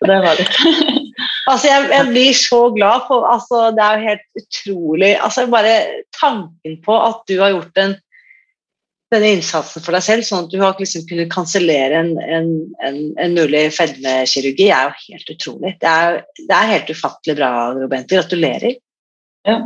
det 0.05 0.21
var 0.27 0.37
det. 0.37 0.47
altså, 1.51 1.71
jeg, 1.71 1.89
jeg, 1.95 2.11
blir 2.13 2.37
så 2.37 2.61
glad 2.77 3.09
for 3.09 3.27
altså, 3.29 3.67
Det 3.77 3.85
er 3.85 3.99
jo 3.99 4.09
helt 4.09 4.41
utrolig 4.41 5.11
altså, 5.21 5.45
Bare 5.53 5.75
tanken 6.17 6.79
på 6.85 6.97
at 6.97 7.21
du 7.29 7.35
har 7.43 7.53
gjort 7.53 7.83
en 7.83 7.93
denne 9.15 9.31
innsatsen 9.37 9.85
for 9.85 9.97
deg 9.97 10.05
selv, 10.05 10.27
sånn 10.27 10.47
at 10.47 10.53
du 10.53 10.59
har 10.61 10.75
liksom 10.79 11.05
kunnet 11.09 11.31
kansellere 11.33 12.01
en, 12.03 12.11
en, 12.23 12.51
en, 12.87 12.99
en, 13.23 13.37
mulig 13.37 13.63
fedmekirurgi, 13.77 14.69
er 14.75 14.91
jo 14.91 15.07
helt 15.13 15.33
utrolig. 15.37 15.73
Det 15.83 15.91
er, 15.91 16.19
det 16.41 16.59
er 16.59 16.73
helt 16.73 16.93
ufattelig 16.93 17.39
bra, 17.39 17.53
Robente. 17.79 18.19
Gratulerer. 18.19 18.77
Ja, 19.49 19.57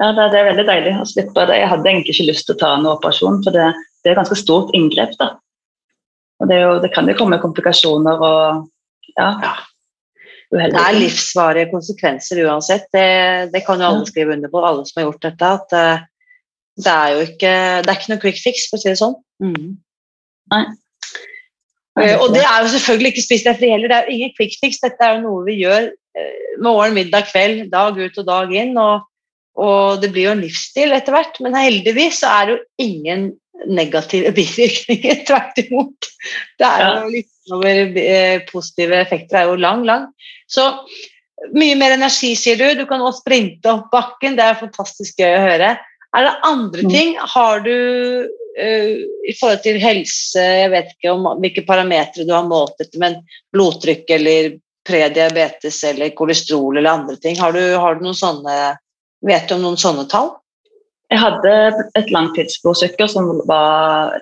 ja 0.00 0.10
det, 0.18 0.26
er 0.34 0.50
veldig 0.50 0.66
deilig 0.68 0.96
å 0.98 1.06
slippe 1.08 1.46
det. 1.48 1.60
Jeg 1.62 1.70
hadde 1.72 1.92
egentlig 1.92 2.16
ikke 2.16 2.28
lyst 2.32 2.48
til 2.48 2.58
å 2.58 2.62
ta 2.64 2.74
en 2.76 2.90
operasjon, 2.90 3.40
for 3.46 3.56
det, 3.56 3.70
det 4.02 4.10
er 4.10 4.16
et 4.16 4.22
ganske 4.22 4.38
stort 4.42 4.74
inngrep. 4.76 5.16
da. 5.20 5.32
Og 6.40 6.50
det, 6.50 6.60
jo, 6.62 6.76
det 6.82 6.92
kan 6.94 7.08
jo 7.08 7.16
komme 7.18 7.40
komplikasjoner 7.42 8.22
og 8.26 8.68
ja. 9.16 9.32
ja. 9.42 9.56
Det 10.50 10.66
er 10.74 10.96
livsvarige 10.96 11.70
konsekvenser 11.70 12.40
uansett. 12.48 12.88
Det, 12.90 13.50
det 13.52 13.60
kan 13.66 13.78
jo 13.78 13.86
alle 13.86 14.06
skrive 14.08 14.34
under 14.34 14.50
på, 14.50 14.62
alle 14.66 14.82
som 14.88 14.98
har 14.98 15.06
gjort 15.06 15.26
dette. 15.28 15.50
at 15.58 15.76
uh, 15.76 16.06
det 16.84 16.92
er 16.92 17.14
jo 17.14 17.24
ikke, 17.26 17.54
det 17.84 17.90
er 17.90 17.98
ikke 17.98 18.12
noe 18.12 18.22
quick 18.22 18.40
fix, 18.40 18.68
for 18.70 18.78
å 18.78 18.82
si 18.82 18.90
det 18.90 19.00
sånn. 19.00 19.16
Mm. 19.42 19.74
Nei. 20.54 20.64
Uh, 21.98 22.16
og 22.22 22.30
det 22.34 22.42
er 22.46 22.62
jo 22.62 22.72
selvfølgelig 22.74 23.12
ikke 23.12 23.26
spist 23.26 23.48
etter 23.50 23.72
heller. 23.72 23.90
Det 23.90 23.98
er 23.98 24.08
jo 24.08 24.16
ingen 24.16 24.34
quick 24.36 24.56
fix. 24.62 24.80
Dette 24.82 25.04
er 25.04 25.16
jo 25.16 25.24
noe 25.24 25.44
vi 25.48 25.58
gjør 25.60 25.90
uh, 25.90 26.56
morgen, 26.64 26.96
middag, 26.96 27.28
kveld, 27.32 27.68
dag 27.72 27.98
ut 27.98 28.20
og 28.22 28.28
dag 28.28 28.54
inn. 28.56 28.72
Og, 28.80 29.06
og 29.60 30.02
det 30.02 30.12
blir 30.14 30.28
jo 30.28 30.34
en 30.36 30.44
livsstil 30.44 30.94
etter 30.96 31.16
hvert. 31.16 31.40
Men 31.44 31.58
heldigvis 31.58 32.22
så 32.22 32.32
er 32.38 32.48
det 32.48 32.56
jo 32.56 32.88
ingen 32.88 33.28
negative 33.68 34.32
bivirkninger. 34.38 35.24
Tvert 35.28 35.62
imot. 35.66 36.10
Det 36.60 36.68
er 36.68 36.86
jo 36.88 37.14
litt 37.16 37.54
over 37.56 37.82
uh, 37.96 38.36
positive 38.50 39.00
effekter 39.02 39.36
Det 39.36 39.42
er 39.42 39.50
jo 39.50 39.62
lang, 39.66 39.86
lang. 39.88 40.10
Så 40.50 40.70
mye 41.56 41.76
mer 41.80 41.96
energi, 41.96 42.34
sier 42.38 42.58
du. 42.60 42.66
Du 42.78 42.86
kan 42.88 43.02
også 43.02 43.24
sprinte 43.24 43.72
opp 43.72 43.90
bakken. 43.92 44.38
Det 44.38 44.46
er 44.46 44.62
fantastisk 44.62 45.20
gøy 45.20 45.34
å 45.34 45.46
høre. 45.48 45.74
Er 46.16 46.26
det 46.26 46.32
andre 46.46 46.84
mm. 46.86 46.90
ting? 46.90 47.14
Har 47.34 47.60
du 47.64 47.76
uh, 48.26 48.94
i 49.30 49.34
forhold 49.38 49.62
til 49.62 49.78
helse 49.82 50.42
Jeg 50.42 50.72
vet 50.72 50.90
ikke 50.96 51.14
om 51.14 51.28
hvilke 51.42 51.64
parametere 51.68 52.26
du 52.26 52.34
har 52.34 52.48
målt 52.48 52.80
etter, 52.82 52.98
men 53.02 53.20
blodtrykk 53.54 54.10
eller 54.18 54.54
prediabetes 54.88 55.82
eller 55.84 56.14
kolesterol 56.16 56.80
eller 56.80 56.90
andre 56.90 57.16
ting. 57.20 57.38
Har 57.38 57.54
du, 57.54 57.62
har 57.76 57.98
du 57.98 58.06
noen 58.06 58.18
sånne 58.18 58.60
Vet 59.20 59.50
du 59.50 59.58
om 59.58 59.66
noen 59.66 59.76
sånne 59.76 60.06
tall? 60.08 60.30
Jeg 61.12 61.20
hadde 61.20 61.52
et 61.98 62.12
langtidsblodsukker 62.14 63.10
som 63.10 63.26
var 63.48 64.14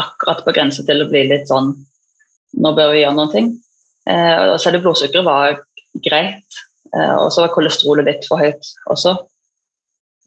akkurat 0.00 0.40
på 0.46 0.54
grensa 0.56 0.84
til 0.88 1.02
å 1.04 1.08
bli 1.10 1.26
litt 1.28 1.50
sånn 1.50 1.74
Nå 2.58 2.70
bør 2.72 2.94
vi 2.94 3.02
gjøre 3.02 3.16
noen 3.18 3.32
ting. 3.34 3.48
Eh, 4.08 4.54
så 4.56 4.70
det 4.72 4.80
blodsukkeret 4.80 5.26
var 5.26 5.58
greit. 6.00 6.60
Eh, 6.96 7.12
og 7.12 7.28
så 7.34 7.44
var 7.44 7.52
kolesterolet 7.52 8.08
litt 8.08 8.24
for 8.24 8.40
høyt 8.40 8.70
også. 8.88 9.12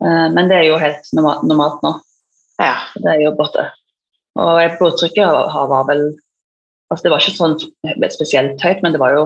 Eh, 0.02 0.28
men 0.34 0.50
det 0.50 0.58
er 0.58 0.68
jo 0.70 0.82
helt 0.82 1.14
normalt 1.14 1.84
nå. 1.86 1.94
Ja. 2.62 2.76
Det 2.98 3.14
er 3.14 3.24
jo 3.26 3.36
borte. 3.38 3.70
Og 4.40 4.78
blodtrykket 4.80 5.28
var 5.28 5.88
vel 5.90 6.12
altså 6.92 7.06
Det 7.06 7.12
var 7.12 7.24
ikke 7.24 7.38
sånn 7.38 7.54
spesielt 8.12 8.64
høyt, 8.64 8.82
men 8.84 8.92
det 8.92 9.00
var 9.00 9.14
jo 9.16 9.24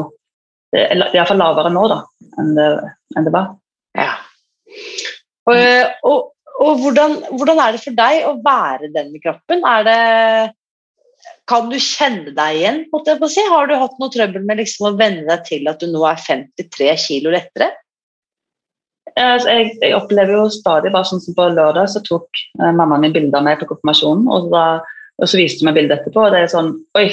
det 0.76 0.84
er 0.92 1.16
iallfall 1.16 1.40
lavere 1.40 1.72
nå 1.72 1.86
da, 1.88 2.02
enn 2.42 2.52
det, 2.58 2.68
enn 3.16 3.28
det 3.28 3.32
var. 3.34 3.54
Ja. 3.96 4.12
Og, 5.48 5.58
og, 6.10 6.18
og 6.60 6.82
hvordan, 6.84 7.16
hvordan, 7.32 7.62
er 7.64 7.76
det 7.76 7.82
for 7.84 7.98
deg 7.98 8.28
å 8.28 8.36
være 8.44 8.92
den 8.94 9.14
kroppen? 9.24 9.64
Er 9.70 9.88
det, 9.88 9.98
kan 11.50 11.72
du 11.72 11.78
kjenne 11.80 12.34
deg 12.36 12.60
igjen? 12.60 12.82
Måtte 12.92 13.16
jeg 13.16 13.32
Si? 13.32 13.46
Har 13.50 13.70
du 13.70 13.78
hatt 13.80 13.96
noe 14.02 14.14
trøbbel 14.14 14.46
med 14.48 14.60
liksom 14.62 14.90
å 14.90 14.96
venne 15.00 15.24
deg 15.30 15.48
til 15.48 15.72
at 15.72 15.80
du 15.80 15.88
nå 15.94 16.04
er 16.10 16.22
53 16.28 16.92
kilo 17.06 17.34
lettere? 17.34 17.72
Altså, 19.14 19.52
jeg, 19.52 19.70
jeg, 19.80 19.94
opplever 19.96 20.34
jo 20.34 20.48
stadig 20.52 20.92
bare 20.92 21.08
sånn 21.08 21.22
som 21.24 21.36
På 21.38 21.46
lørdag 21.48 21.88
så 21.94 22.02
tok 22.04 22.26
eh, 22.60 22.72
mammaen 22.74 23.06
min 23.06 23.14
bilder 23.16 23.40
av 23.40 23.46
meg 23.48 23.62
på 23.62 23.70
konfirmasjonen, 23.70 24.26
og, 24.32 24.50
da, 24.52 24.82
og 25.22 25.30
så 25.30 25.40
viste 25.40 25.62
hun 25.62 25.70
meg 25.70 25.78
bildet 25.78 26.02
etterpå, 26.02 26.26
og 26.26 26.34
det 26.34 26.42
er 26.44 26.52
sånn 26.52 26.74
Oi! 27.00 27.08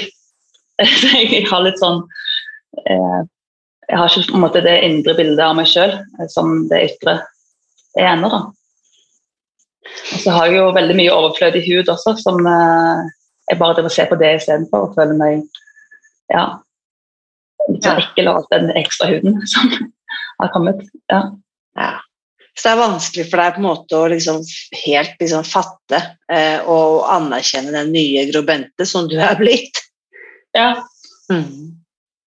jeg 0.81 1.45
har 1.47 1.61
litt 1.63 1.77
sånn 1.79 2.01
eh, 2.89 3.21
Jeg 3.91 3.99
har 3.99 4.09
ikke 4.09 4.33
på 4.33 4.39
en 4.39 4.45
måte 4.47 4.63
det 4.65 4.73
indre 4.87 5.15
bildet 5.19 5.45
av 5.45 5.55
meg 5.59 5.69
sjøl 5.69 5.93
eh, 5.93 6.27
som 6.33 6.65
det 6.71 6.81
ytre 6.89 7.19
er 7.93 8.09
ennå, 8.15 8.31
da. 8.33 8.41
Og 9.83 10.21
så 10.23 10.33
har 10.33 10.47
jeg 10.49 10.57
jo 10.57 10.71
veldig 10.73 10.95
mye 10.97 11.13
overflødig 11.13 11.61
hud 11.67 11.91
også, 11.93 12.15
som 12.23 12.39
eh, 12.49 13.03
jeg 13.51 13.59
bare 13.59 13.77
driver 13.77 13.93
se 13.93 14.07
på 14.09 14.17
det 14.17 14.31
istedenfor 14.39 14.87
og 14.87 14.97
føler 14.97 15.19
meg 15.19 15.43
ja, 16.33 16.45
litt 17.69 17.85
sånn 17.85 18.01
ekkel 18.01 18.31
av 18.31 18.47
den 18.51 18.71
ekstra 18.79 19.11
huden 19.11 19.39
som 19.53 19.71
har 20.41 20.51
kommet. 20.55 20.81
ja. 21.13 21.27
Ja. 21.79 21.93
Så 22.53 22.67
det 22.67 22.73
er 22.73 22.81
vanskelig 22.83 23.23
for 23.31 23.41
deg 23.41 23.55
på 23.55 23.61
en 23.61 23.65
måte 23.65 23.97
å 23.97 24.09
liksom 24.11 24.41
helt 24.83 25.15
liksom 25.21 25.45
fatte 25.47 25.99
eh, 26.29 26.59
og 26.69 27.07
anerkjenne 27.09 27.73
den 27.73 27.89
nye 27.95 28.27
Grobente 28.29 28.85
som 28.85 29.07
du 29.09 29.15
er 29.17 29.33
blitt. 29.39 29.81
Ja. 30.53 30.75
Mm. 31.33 31.79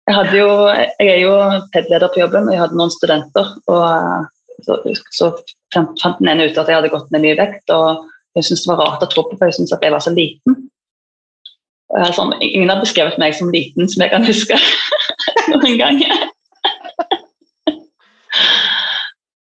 Jeg, 0.06 0.32
jo, 0.38 0.48
jeg, 0.70 1.06
er 1.06 1.20
jo 1.22 1.36
PED-leder 1.74 2.10
på 2.14 2.22
jobben, 2.24 2.48
og 2.48 2.54
jeg 2.54 2.62
hadde 2.62 2.78
noen 2.78 2.94
studenter. 2.94 3.54
og 3.70 4.26
Så, 4.66 4.78
så 5.14 5.30
fant, 5.74 6.02
den 6.18 6.30
ene 6.32 6.46
ut 6.50 6.58
at 6.58 6.70
jeg 6.70 6.78
hadde 6.78 6.90
gått 6.90 7.10
ned 7.14 7.22
mye 7.22 7.38
vekt, 7.38 7.70
og 7.74 8.06
hun 8.34 8.46
syntes 8.46 8.66
det 8.66 8.72
var 8.72 8.82
rart 8.82 9.06
å 9.06 9.10
tro 9.12 9.26
på, 9.26 9.38
for 9.38 9.50
hun 9.50 9.56
syntes 9.56 9.74
at 9.76 9.86
jeg 9.86 9.94
var 9.94 10.02
så 10.02 10.14
liten. 10.14 10.58
Sånn, 12.16 12.34
ingen 12.42 12.70
har 12.70 12.82
beskrevet 12.82 13.18
meg 13.22 13.34
som 13.38 13.52
liten, 13.54 13.86
som 13.88 14.02
jeg 14.02 14.10
kan 14.10 14.26
huske 14.26 14.58
noen 15.52 15.78
ganger. 15.78 16.26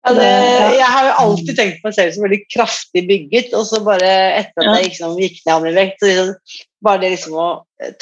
Ja, 0.03 0.11
det, 0.17 0.29
jeg 0.75 0.87
har 0.91 1.05
jo 1.07 1.11
alltid 1.23 1.55
tenkt 1.55 1.79
på 1.79 1.87
meg 1.87 1.95
selv 1.95 2.11
som 2.11 2.25
veldig 2.25 2.41
kraftig 2.51 3.05
bygget, 3.07 3.53
og 3.55 3.63
så 3.69 3.79
bare 3.85 4.09
etter 4.41 4.65
at 4.65 4.81
jeg 4.81 4.89
liksom 4.89 5.13
gikk 5.21 5.37
ned 5.47 5.67
i 5.69 5.75
vekt, 5.77 6.03
liksom, 6.03 6.33
bare 6.83 6.99
det 7.05 7.11
liksom 7.13 7.37
å 7.39 7.47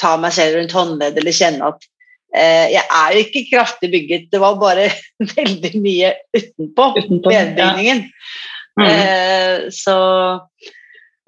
ta 0.02 0.16
meg 0.18 0.34
selv 0.34 0.58
rundt 0.58 0.74
håndleddet 0.74 1.20
eller 1.22 1.36
kjenne 1.36 1.68
at 1.70 1.86
eh, 2.34 2.72
jeg 2.74 2.82
er 2.82 3.14
jo 3.14 3.22
ikke 3.22 3.44
kraftig 3.52 3.92
bygget, 3.92 4.26
det 4.34 4.40
var 4.42 4.58
bare 4.58 4.88
veldig 5.36 5.72
mye 5.84 6.10
utenpå, 6.34 6.88
utenpå 6.98 7.36
benbygningen. 7.36 8.02
Ja. 8.08 8.42
Mm. 8.72 8.88
Eh, 8.88 9.56
så 9.68 9.94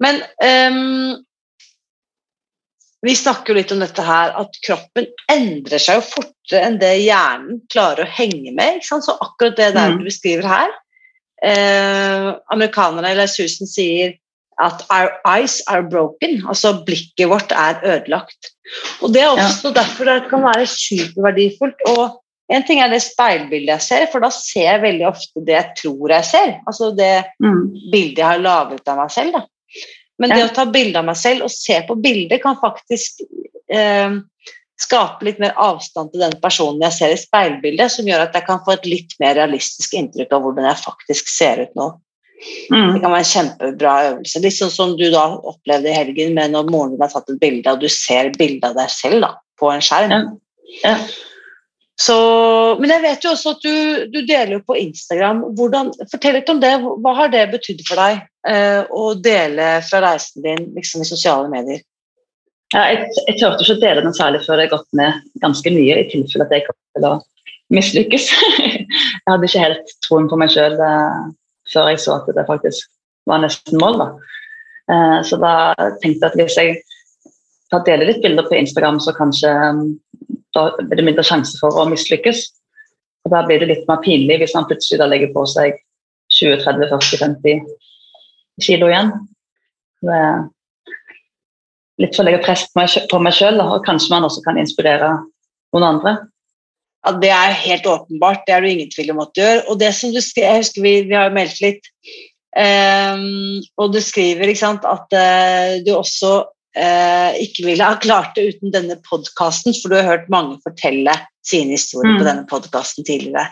Men 0.01 0.17
um, 0.41 1.24
vi 3.05 3.13
snakker 3.15 3.53
jo 3.53 3.59
litt 3.59 3.73
om 3.75 3.83
dette 3.83 4.03
her, 4.05 4.33
at 4.39 4.57
kroppen 4.65 5.07
endrer 5.31 5.81
seg 5.81 5.99
jo 5.99 6.07
fortere 6.07 6.63
enn 6.65 6.79
det 6.81 6.93
hjernen 7.03 7.61
klarer 7.71 8.05
å 8.05 8.13
henge 8.17 8.53
med. 8.57 8.81
Så 8.85 8.99
akkurat 9.13 9.57
det 9.59 9.71
der 9.77 9.93
mm. 9.93 10.01
du 10.01 10.09
beskriver 10.09 10.49
her 10.49 10.73
eh, 11.43 12.33
Amerikanerne 12.53 13.11
eller 13.13 13.29
Susan 13.29 13.69
sier 13.69 14.15
at 14.63 14.85
'our 14.87 15.11
eyes 15.27 15.61
are 15.67 15.83
broken', 15.83 16.45
altså 16.47 16.77
blikket 16.87 17.27
vårt 17.27 17.51
er 17.51 17.81
ødelagt. 17.83 18.53
Og 19.01 19.13
Det 19.13 19.21
er 19.21 19.33
også 19.33 19.67
ja. 19.67 19.81
derfor 19.81 20.05
det 20.05 20.29
kan 20.29 20.43
være 20.43 20.65
superverdifullt. 20.65 21.81
og 21.97 22.21
en 22.49 22.63
ting 22.63 22.79
er 22.79 22.89
det 22.89 23.01
speilbildet 23.01 23.73
jeg 23.73 23.81
ser, 23.81 24.05
for 24.11 24.21
da 24.21 24.29
ser 24.29 24.67
jeg 24.69 24.81
veldig 24.81 25.07
ofte 25.07 25.41
det 25.45 25.55
jeg 25.55 25.69
tror 25.81 26.09
jeg 26.13 26.25
ser. 26.25 26.53
Altså 26.67 26.91
det 26.95 27.25
mm. 27.41 27.91
bildet 27.91 28.17
jeg 28.21 28.27
har 28.27 28.37
laget 28.37 28.87
av 28.87 28.97
meg 29.01 29.11
selv. 29.11 29.33
Da. 29.33 29.41
Men 30.21 30.31
det 30.31 30.45
å 30.45 30.53
ta 30.55 30.65
bilde 30.71 31.01
av 31.01 31.09
meg 31.09 31.17
selv 31.19 31.47
og 31.47 31.51
se 31.51 31.75
på 31.87 31.97
bildet 31.99 32.39
kan 32.43 32.55
faktisk 32.61 33.19
eh, 33.73 34.15
skape 34.79 35.27
litt 35.27 35.41
mer 35.43 35.55
avstand 35.59 36.11
til 36.11 36.23
den 36.23 36.35
personen 36.43 36.83
jeg 36.87 36.97
ser 36.97 37.13
i 37.13 37.19
speilbildet, 37.19 37.91
som 37.91 38.07
gjør 38.07 38.25
at 38.27 38.35
jeg 38.35 38.47
kan 38.47 38.63
få 38.65 38.75
et 38.75 38.87
litt 38.89 39.15
mer 39.23 39.35
realistisk 39.39 39.95
inntrykk 39.95 40.35
av 40.35 40.43
hvordan 40.45 40.67
jeg 40.69 40.83
faktisk 40.83 41.31
ser 41.31 41.65
ut 41.65 41.77
nå. 41.79 41.91
Mm. 42.71 42.95
Det 42.95 43.01
kan 43.01 43.11
være 43.11 43.21
en 43.21 43.29
kjempebra 43.31 43.93
øvelse. 44.09 44.41
Litt 44.43 44.57
sånn 44.57 44.73
som 44.73 44.95
du 44.99 45.05
da 45.13 45.25
opplevde 45.35 45.91
i 45.91 45.95
helgen 45.95 46.35
med 46.35 46.51
når 46.55 46.67
moren 46.71 46.95
din 46.95 47.03
har 47.03 47.13
tatt 47.13 47.31
et 47.31 47.39
bilde, 47.41 47.71
og 47.71 47.83
du 47.83 47.87
ser 47.91 48.33
bildet 48.35 48.67
av 48.71 48.75
deg 48.79 48.91
selv 48.91 49.23
da, 49.23 49.31
på 49.59 49.71
en 49.71 49.83
skjerm. 49.83 50.15
Ja. 50.15 50.25
Ja. 50.83 50.97
Så, 51.95 52.15
men 52.81 52.91
jeg 52.91 53.03
vet 53.05 53.23
jo 53.23 53.31
også 53.31 53.53
at 53.55 53.61
du, 53.63 53.75
du 54.11 54.17
deler 54.27 54.59
på 54.67 54.75
Instagram. 54.75 55.45
Hvordan, 55.55 55.93
fortell 56.11 56.35
litt 56.35 56.49
om 56.51 56.59
det. 56.59 56.73
Hva 56.83 57.13
har 57.21 57.31
det 57.31 57.45
betydd 57.53 57.85
for 57.87 58.01
deg 58.01 58.19
eh, 58.51 58.81
å 58.91 59.13
dele 59.15 59.69
fra 59.87 60.01
reisen 60.03 60.43
din 60.43 60.65
liksom, 60.75 61.05
i 61.05 61.07
sosiale 61.07 61.47
medier? 61.51 61.79
Ja, 62.73 62.83
jeg, 62.91 63.07
jeg 63.29 63.37
turte 63.39 63.63
ikke 63.63 63.77
å 63.77 63.83
dele 63.85 64.03
den 64.03 64.17
særlig 64.17 64.43
før 64.43 64.59
har 64.59 64.73
gått 64.73 64.89
ned 64.97 65.23
ganske 65.43 65.71
mye, 65.71 66.01
i 66.01 66.09
tilfelle 66.11 66.47
at 66.47 66.55
jeg 66.57 66.65
kom 66.67 66.77
til 66.97 67.07
å 67.07 67.13
mislykkes. 67.73 68.27
jeg 68.59 69.29
hadde 69.29 69.47
ikke 69.47 69.63
helt 69.63 69.95
troen 70.03 70.27
på 70.31 70.39
meg 70.41 70.51
sjøl 70.51 70.75
eh, 70.75 71.21
før 71.71 71.93
jeg 71.93 72.01
så 72.03 72.19
at 72.19 72.27
det 72.35 72.47
faktisk 72.49 72.91
var 73.29 73.39
nesten 73.45 73.79
mål. 73.79 74.01
Da. 74.01 74.09
Eh, 74.91 75.19
så 75.29 75.39
da 75.39 75.53
tenkte 76.03 76.27
jeg 76.27 76.27
at 76.27 76.37
hvis 76.41 76.59
jeg 76.59 76.75
deler 77.85 78.07
litt 78.07 78.21
bilder 78.23 78.45
på 78.47 78.55
Instagram, 78.59 78.99
så 79.03 79.11
kanskje 79.15 79.51
da 80.55 80.67
er 80.79 80.97
det 80.97 81.05
mindre 81.05 81.25
sjanse 81.25 81.59
for 81.61 81.75
å 81.75 81.87
mislykkes. 81.91 82.45
Og 83.25 83.33
Da 83.33 83.41
blir 83.45 83.61
det 83.61 83.71
litt 83.71 83.87
mer 83.89 84.01
pinlig 84.05 84.39
hvis 84.41 84.53
man 84.57 84.67
plutselig 84.69 85.01
da 85.01 85.07
legger 85.09 85.31
på 85.33 85.45
seg 85.49 85.79
20-30-40-50 86.33 87.65
kilo 88.65 88.89
igjen. 88.91 89.11
Det 90.05 90.19
er 90.19 90.45
litt 92.03 92.15
for 92.15 92.23
å 92.23 92.27
legge 92.27 92.43
press 92.45 92.65
på 92.73 93.19
meg 93.23 93.33
sjøl, 93.35 93.59
og 93.63 93.85
kanskje 93.87 94.13
man 94.13 94.27
også 94.27 94.43
kan 94.45 94.59
inspirere 94.61 95.09
noen 95.73 95.87
andre. 95.87 96.15
Ja, 97.05 97.11
Det 97.21 97.33
er 97.33 97.59
helt 97.65 97.85
åpenbart, 97.89 98.45
det 98.45 98.53
er 98.53 98.61
det 98.61 98.71
ingen 98.75 98.93
tvil 98.93 99.11
om 99.13 99.21
at 99.25 99.33
du 99.33 99.41
gjør. 99.41 99.59
Og 99.69 99.79
det 99.79 99.91
som 99.97 100.13
du 100.13 100.21
skrev, 100.21 100.47
jeg 100.49 100.63
husker 100.63 100.85
vi, 100.85 100.95
vi 101.09 101.17
har 101.17 101.33
meldt 101.33 101.61
litt 101.63 101.93
Um, 102.55 103.59
og 103.75 103.91
du 103.91 103.99
skriver 103.99 104.53
sant, 104.55 104.85
at 104.87 105.11
uh, 105.11 105.75
du 105.83 105.91
også 105.91 106.45
uh, 106.77 107.31
ikke 107.41 107.65
ville 107.67 107.87
ha 107.87 107.97
klart 108.01 108.35
det 108.37 108.55
uten 108.55 108.73
denne 108.73 108.97
podkasten, 109.07 109.75
for 109.79 109.91
du 109.91 109.99
har 109.99 110.09
hørt 110.09 110.31
mange 110.33 110.59
fortelle 110.65 111.13
sine 111.45 111.75
historier 111.75 112.15
mm. 112.15 112.19
på 112.19 112.27
denne 112.27 112.45
podkasten 112.49 113.07
tidligere. 113.07 113.47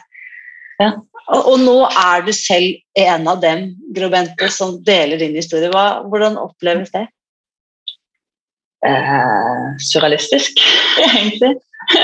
Ja. 0.81 0.93
Og, 1.31 1.41
og, 1.53 1.57
nå 1.63 1.75
er 1.87 2.23
du 2.25 2.33
selv 2.35 2.79
en 2.99 3.27
av 3.31 3.41
dem, 3.43 3.69
Grobente, 3.95 4.49
som 4.51 4.75
deler 4.83 5.21
din 5.21 5.37
historie. 5.37 5.71
Hva, 5.71 6.03
hvordan 6.09 6.39
oppleves 6.41 6.91
det? 6.95 7.05
Eh, 8.83 9.63
surrealistisk, 9.79 10.59
egentlig. 10.99 11.53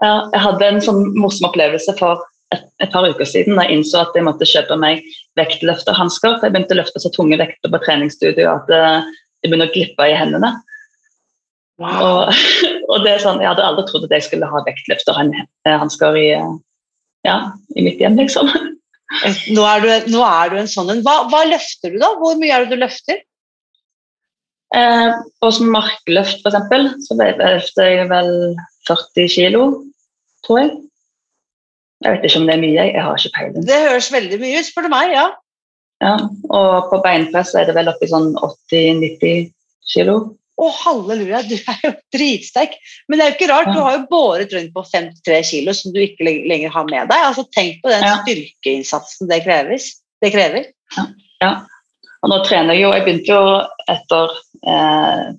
ja, 0.00 0.14
jeg 0.32 0.40
hadde 0.46 0.70
en 0.70 0.80
sånn 0.84 1.02
morsom 1.18 1.50
opplevelse 1.50 1.92
for 2.00 2.24
et, 2.54 2.64
et, 2.82 2.90
par 2.90 3.06
uker 3.06 3.28
siden 3.28 3.58
da 3.58 3.66
jeg 3.66 3.78
innså 3.78 4.02
at 4.02 4.16
jeg 4.16 4.26
måtte 4.26 4.48
kjøpe 4.48 4.78
meg 4.80 5.04
vektløfterhansker. 5.38 6.40
Jeg 6.42 6.54
begynte 6.54 6.76
å 6.76 6.80
løfte 6.80 7.02
så 7.02 7.12
tunge 7.14 7.38
vekter 7.40 7.72
på 7.72 7.82
treningsstudio 7.84 8.48
at 8.50 8.66
det, 8.70 8.82
det 9.40 9.52
begynner 9.52 9.70
å 9.70 9.74
glippe 9.74 10.08
i 10.10 10.16
hendene. 10.18 10.54
Wow. 11.80 12.00
Og, 12.04 12.42
og, 12.90 12.98
det 13.06 13.14
er 13.14 13.22
sånn, 13.22 13.40
Jeg 13.40 13.52
hadde 13.52 13.64
aldri 13.64 13.86
trodd 13.88 14.08
at 14.08 14.18
jeg 14.18 14.26
skulle 14.28 14.50
ha 14.50 14.64
vektløfterhansker 14.66 16.20
i, 16.20 16.28
ja, 17.28 17.38
i 17.76 17.86
mitt 17.86 18.02
hjem, 18.02 18.18
liksom. 18.20 18.50
Nå 19.56 19.64
er 19.66 19.82
du, 19.82 19.88
nå 20.12 20.20
er 20.22 20.52
du 20.52 20.60
en 20.60 20.70
sånn 20.70 20.92
en. 20.92 21.00
Hva, 21.06 21.24
hva, 21.32 21.42
løfter 21.48 21.94
du, 21.94 21.98
da? 22.02 22.12
Hvor 22.20 22.36
mye 22.38 22.54
er 22.54 22.66
det 22.66 22.76
du 22.76 22.82
løfter? 22.82 23.22
Eh, 24.76 25.16
som 25.42 25.72
markløft, 25.74 26.44
f.eks., 26.46 27.00
så 27.08 27.16
løfter 27.18 27.90
jeg 27.90 28.06
vel 28.12 28.30
40 28.86 29.32
kilo, 29.32 29.64
tror 30.46 30.62
jeg. 30.62 30.70
Jeg 32.00 32.16
vet 32.16 32.26
ikke 32.26 32.40
om 32.40 32.48
det 32.48 32.56
er 32.56 32.62
mye, 32.62 32.88
jeg 32.88 33.04
har 33.04 33.16
ikke 33.18 33.36
peiling. 33.36 33.64
Det 33.68 33.78
høres 33.84 34.10
veldig 34.12 34.40
mye 34.40 34.58
ut, 34.60 34.66
spør 34.66 34.86
du 34.86 34.92
meg, 34.92 35.14
ja. 35.14 35.24
ja. 36.00 36.12
Og 36.48 36.90
på 36.92 37.00
beinpress 37.04 37.52
er 37.58 37.68
det 37.68 37.76
vel 37.76 37.90
oppi 37.92 38.08
sånn 38.08 38.30
80-90 38.40 39.50
kilo. 39.92 40.14
Å, 40.60 40.68
halleluja, 40.76 41.40
du 41.48 41.54
er 41.56 41.82
jo 41.84 41.92
dritsterk. 42.16 42.76
Men 43.08 43.20
det 43.20 43.24
er 43.24 43.30
jo 43.30 43.36
ikke 43.38 43.50
rart, 43.52 43.70
ja. 43.70 43.74
du 43.76 43.84
har 43.84 43.96
jo 43.96 44.06
båret 44.10 44.52
rundt 44.56 44.72
på 44.76 44.84
53 44.88 45.42
kilo 45.50 45.74
som 45.76 45.94
du 45.94 46.00
ikke 46.04 46.26
lenger 46.28 46.72
har 46.72 46.88
med 46.88 47.08
deg. 47.12 47.26
Altså, 47.30 47.46
Tenk 47.56 47.80
på 47.84 47.92
den 47.92 48.04
ja. 48.04 48.16
styrkeinnsatsen 48.22 49.30
det, 49.30 49.42
kreves, 49.44 49.92
det 50.24 50.32
krever. 50.34 50.72
Ja. 50.96 51.06
ja. 51.44 51.52
Og 52.20 52.32
nå 52.32 52.40
trener 52.44 52.76
jeg 52.76 52.82
jo 52.82 52.90
Jeg 52.92 53.04
begynte 53.06 53.36
jo 53.36 53.44
etter 53.88 54.34
eh, 54.68 55.30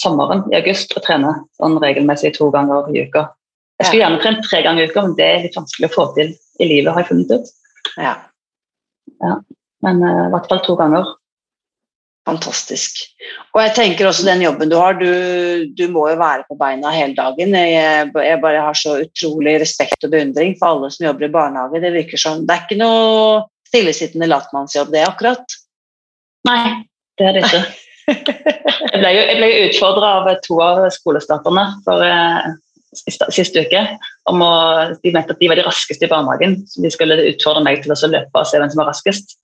sommeren 0.00 0.46
i 0.52 0.56
august 0.60 0.94
å 0.96 1.02
trene 1.04 1.34
sånn 1.58 1.76
regelmessig 1.82 2.32
to 2.36 2.48
ganger 2.54 2.88
i 2.92 3.04
uka. 3.04 3.28
Jeg 3.76 3.88
skulle 3.88 4.02
gjerne 4.02 4.22
trent 4.22 4.46
tre 4.46 4.62
ganger 4.64 4.86
i 4.86 4.88
uka, 4.90 5.04
men 5.04 5.14
det 5.18 5.26
er 5.26 5.44
litt 5.44 5.58
vanskelig 5.58 5.90
å 5.90 5.94
få 5.94 6.08
til 6.16 6.32
i 6.32 6.68
livet, 6.68 6.92
har 6.94 7.02
jeg 7.02 7.10
funnet 7.10 7.34
ut. 7.36 7.54
Ja. 8.00 8.14
ja. 9.20 9.36
Men 9.84 10.02
uh, 10.04 10.26
i 10.26 10.32
hvert 10.32 10.48
fall 10.50 10.62
to 10.64 10.76
ganger. 10.78 11.10
Fantastisk. 12.26 13.04
Og 13.54 13.60
jeg 13.62 13.74
tenker 13.76 14.08
også 14.08 14.24
den 14.26 14.42
jobben 14.42 14.70
du 14.72 14.74
har, 14.80 14.96
du, 14.98 15.68
du 15.78 15.84
må 15.94 16.08
jo 16.10 16.16
være 16.18 16.46
på 16.48 16.56
beina 16.58 16.90
hele 16.94 17.14
dagen. 17.14 17.54
Jeg, 17.54 18.08
jeg, 18.10 18.40
bare 18.42 18.64
har 18.64 18.78
så 18.78 18.96
utrolig 19.04 19.60
respekt 19.62 20.08
og 20.08 20.10
beundring 20.14 20.56
for 20.58 20.72
alle 20.72 20.90
som 20.90 21.06
jobber 21.06 21.28
i 21.28 21.34
barnehage. 21.36 21.82
Det 21.84 21.92
virker 21.94 22.22
som 22.22 22.42
Det 22.48 22.56
er 22.56 22.64
ikke 22.64 22.80
noe 22.80 23.44
stillesittende 23.68 24.30
latmannsjobb, 24.30 24.90
det 24.94 25.04
akkurat? 25.06 25.58
Nei, 26.48 26.82
det 27.18 27.28
er 27.28 27.36
det 27.36 27.46
ikke. 27.46 27.64
Jeg 28.86 29.00
ble 29.02 29.08
jo, 29.10 29.22
jeg 29.26 29.62
utfordra 29.66 30.10
av 30.20 30.28
to 30.44 30.60
av 30.62 30.84
skolestarterne 30.94 31.64
for 31.82 32.04
eh, 32.06 32.44
siste 32.98 33.64
uke 33.66 33.82
om 34.30 34.44
å, 34.44 34.52
de 35.02 35.12
mente 35.14 35.34
at 35.34 35.42
de 35.42 35.50
var 35.50 35.58
de 35.58 35.66
raskeste 35.66 36.06
i 36.06 36.10
barnehagen. 36.10 36.58
så 36.70 36.84
De 36.84 36.92
skulle 36.92 37.18
utfordre 37.32 37.64
meg 37.66 37.82
til 37.84 37.94
å 37.94 38.12
løpe 38.12 38.42
og 38.42 38.48
se 38.48 38.60
hvem 38.60 38.72
som 38.72 38.82
var 38.82 38.90
raskest. 38.92 39.36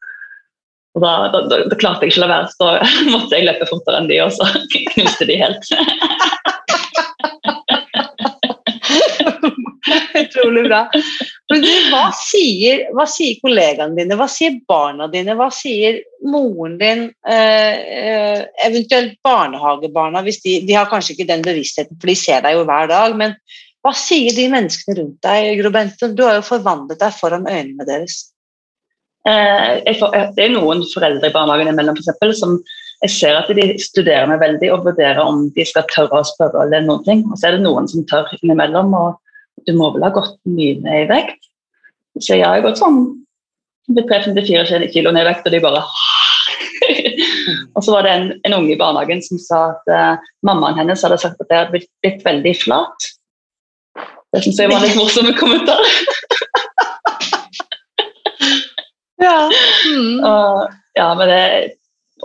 Og 0.92 1.04
da, 1.04 1.12
da, 1.32 1.44
da, 1.48 1.62
da 1.70 1.78
klarte 1.80 2.04
jeg 2.04 2.12
ikke 2.12 2.20
å 2.20 2.26
la 2.26 2.34
være, 2.34 2.52
så 2.52 2.72
måtte 3.14 3.38
jeg 3.38 3.48
løpe 3.48 3.70
fortere 3.70 4.02
enn 4.02 4.10
de, 4.10 4.20
og 4.24 4.34
så 4.36 4.48
knuste 4.94 5.30
de 5.30 5.40
helt. 5.40 5.72
Utrolig 10.22 10.64
bra. 10.68 10.82
Men 11.50 11.64
du, 11.64 11.70
hva 11.92 12.04
sier, 12.16 12.84
hva 12.96 13.06
sier, 13.10 13.40
kollegaene 13.42 13.96
dine, 13.98 14.16
hva 14.18 14.28
sier 14.30 14.56
barna 14.68 15.08
dine, 15.12 15.34
hva 15.38 15.48
sier 15.54 16.00
moren 16.32 16.78
din, 16.80 17.04
eh, 17.28 17.82
eh, 17.98 18.44
eventuelt 18.68 19.18
barnehagebarna, 19.24 20.22
hvis 20.26 20.42
de, 20.44 20.60
de, 20.68 20.76
har 20.78 20.90
kanskje 20.90 21.16
ikke 21.16 21.28
den 21.32 21.44
bevisstheten, 21.46 21.98
for 21.98 22.12
de 22.12 22.18
ser 22.18 22.44
deg 22.46 22.58
jo 22.58 22.66
hver 22.68 22.90
dag, 22.92 23.16
men 23.18 23.36
hva 23.82 23.94
sier 23.98 24.34
de 24.36 24.46
menneskene 24.52 25.00
rundt 25.00 25.18
deg, 25.26 25.58
Gro? 25.58 25.72
Du 26.14 26.22
har 26.26 26.38
jo 26.38 26.46
forvandlet 26.46 27.00
deg 27.02 27.18
foran 27.18 27.48
øynene 27.50 27.88
deres. 27.88 28.28
Eh, 29.26 29.96
får, 29.98 30.14
det 30.36 30.46
er 30.46 30.54
noen 30.54 30.82
foreldre 30.90 31.30
i 31.30 31.34
barnehagen 31.34 31.70
imellom 31.70 31.98
for 31.98 32.04
eksempel, 32.04 32.34
som 32.38 32.56
jeg 33.02 33.10
ser 33.10 33.38
at 33.40 33.50
de 33.56 33.64
studerer 33.82 34.28
meg 34.30 34.38
veldig 34.42 34.68
og 34.74 34.84
vurderer 34.86 35.18
om 35.22 35.48
de 35.56 35.64
skal 35.66 35.86
tørre 35.90 36.20
å 36.22 36.26
spørre 36.28 36.66
eller 36.66 36.84
noen 36.86 37.02
ting. 37.06 37.24
Og 37.30 37.38
så 37.38 37.48
er 37.48 37.56
det 37.56 37.64
noen 37.64 37.88
som 37.90 38.04
tør 38.06 38.30
innimellom. 38.38 38.94
og 38.94 39.18
du 39.66 39.74
må 39.78 39.90
vel 39.94 40.06
ha 40.06 40.12
gått 40.14 40.38
mye 40.48 40.78
ned 40.82 41.04
i 41.04 41.10
vekt? 41.10 41.40
Så 42.20 42.38
jeg 42.38 42.46
har 42.46 42.62
gått 42.64 42.80
sånn 42.80 43.00
3-4 43.92 44.88
kilo 44.92 45.12
ned 45.12 45.24
i 45.24 45.28
vekt, 45.28 45.46
og 45.46 45.54
de 45.54 45.62
bare 45.62 45.82
Og 47.76 47.82
så 47.84 47.94
var 47.94 48.06
det 48.06 48.12
en, 48.12 48.28
en, 48.46 48.54
unge 48.58 48.74
i 48.74 48.78
barnehagen 48.78 49.22
som 49.24 49.40
sa 49.40 49.60
at 49.72 49.90
uh, 49.90 50.30
mammaen 50.46 50.78
hennes 50.78 51.02
hadde 51.02 51.18
sagt 51.20 51.40
at 51.42 51.50
jeg 51.50 51.58
hadde 51.58 51.74
blitt, 51.74 51.90
blitt 52.04 52.24
veldig 52.26 52.54
flat. 52.60 53.08
Det 54.32 54.42
syns 54.44 54.60
jeg 54.60 54.70
var 54.70 54.80
en 54.80 54.86
litt 54.86 54.98
morsom 54.98 55.30
kommentar. 55.40 55.82
ja. 59.22 59.36
Mm. 59.88 60.22
Og, 60.30 60.74
ja, 60.98 61.08
men 61.18 61.32
det, 61.32 61.42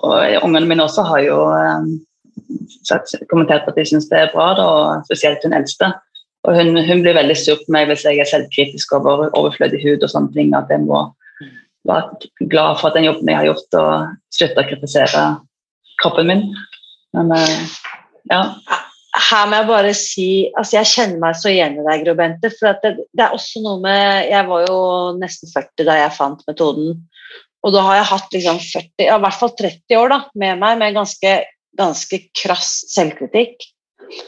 og 0.06 0.44
ungene 0.46 0.70
mine 0.70 0.86
også 0.86 1.06
har 1.08 1.24
jo 1.26 1.38
um, 1.50 1.88
sagt, 2.88 3.16
kommentert 3.32 3.68
at 3.70 3.78
de 3.78 3.86
syns 3.88 4.10
det 4.12 4.20
er 4.20 4.34
bra, 4.34 4.52
da, 4.58 4.66
og 4.66 5.08
spesielt 5.10 5.46
hun 5.46 5.56
eldste. 5.58 5.92
Og 6.48 6.56
hun, 6.56 6.78
hun, 6.78 7.02
blir 7.04 7.18
veldig 7.18 7.36
sur 7.40 7.60
på 7.60 7.74
meg 7.76 7.90
hvis 7.90 8.06
jeg 8.08 8.22
er 8.22 8.30
selvkritisk 8.30 8.94
over 8.96 9.28
overflødig 9.36 9.82
hud 9.84 10.06
og 10.06 10.12
sånne 10.14 10.32
ting. 10.36 10.54
At 10.56 10.72
jeg 10.72 10.86
må 10.86 11.02
være 11.88 12.48
glad 12.52 12.80
for 12.80 12.90
at 12.90 13.00
den 13.00 13.08
jobben 13.10 13.32
jeg 13.32 13.40
har 13.42 13.50
gjort, 13.50 13.80
og 13.80 14.36
slutte 14.36 14.64
å 14.64 14.70
kritisere 14.70 15.24
kroppen 16.04 16.30
min. 16.30 16.46
Men 17.18 17.34
uh, 17.34 17.58
ja. 18.32 18.44
Her 19.18 19.48
må 19.50 19.58
jeg 19.58 19.66
bare 19.66 19.92
si 19.98 20.26
altså 20.60 20.76
Jeg 20.78 20.90
kjenner 20.92 21.22
meg 21.24 21.38
så 21.40 21.50
igjen 21.50 21.80
i 21.80 21.86
deg, 21.88 22.04
Gro 22.06 22.14
Bente. 22.20 22.52
For 22.54 22.78
det, 22.84 22.94
det, 23.02 23.24
er 23.24 23.34
også 23.34 23.64
noe 23.64 23.80
med 23.82 24.28
Jeg 24.30 24.46
var 24.46 24.68
jo 24.68 24.80
nesten 25.18 25.50
40 25.50 25.88
da 25.88 25.96
jeg 26.04 26.18
fant 26.20 26.44
metoden. 26.50 27.00
Og 27.65 27.74
da 27.74 27.84
har 27.88 28.00
jeg 28.00 28.10
hatt 28.12 28.36
liksom 28.36 28.60
40, 28.62 29.08
ja, 29.08 29.17
i 29.17 29.24
hvert 29.24 29.39
fall 29.39 29.54
30 29.58 29.98
år 30.00 30.13
da, 30.13 30.20
med 30.39 30.62
meg 30.62 30.78
med 30.82 30.98
ganske, 30.98 31.34
ganske 31.78 32.22
krass 32.38 32.72
selvkritikk. 32.93 33.65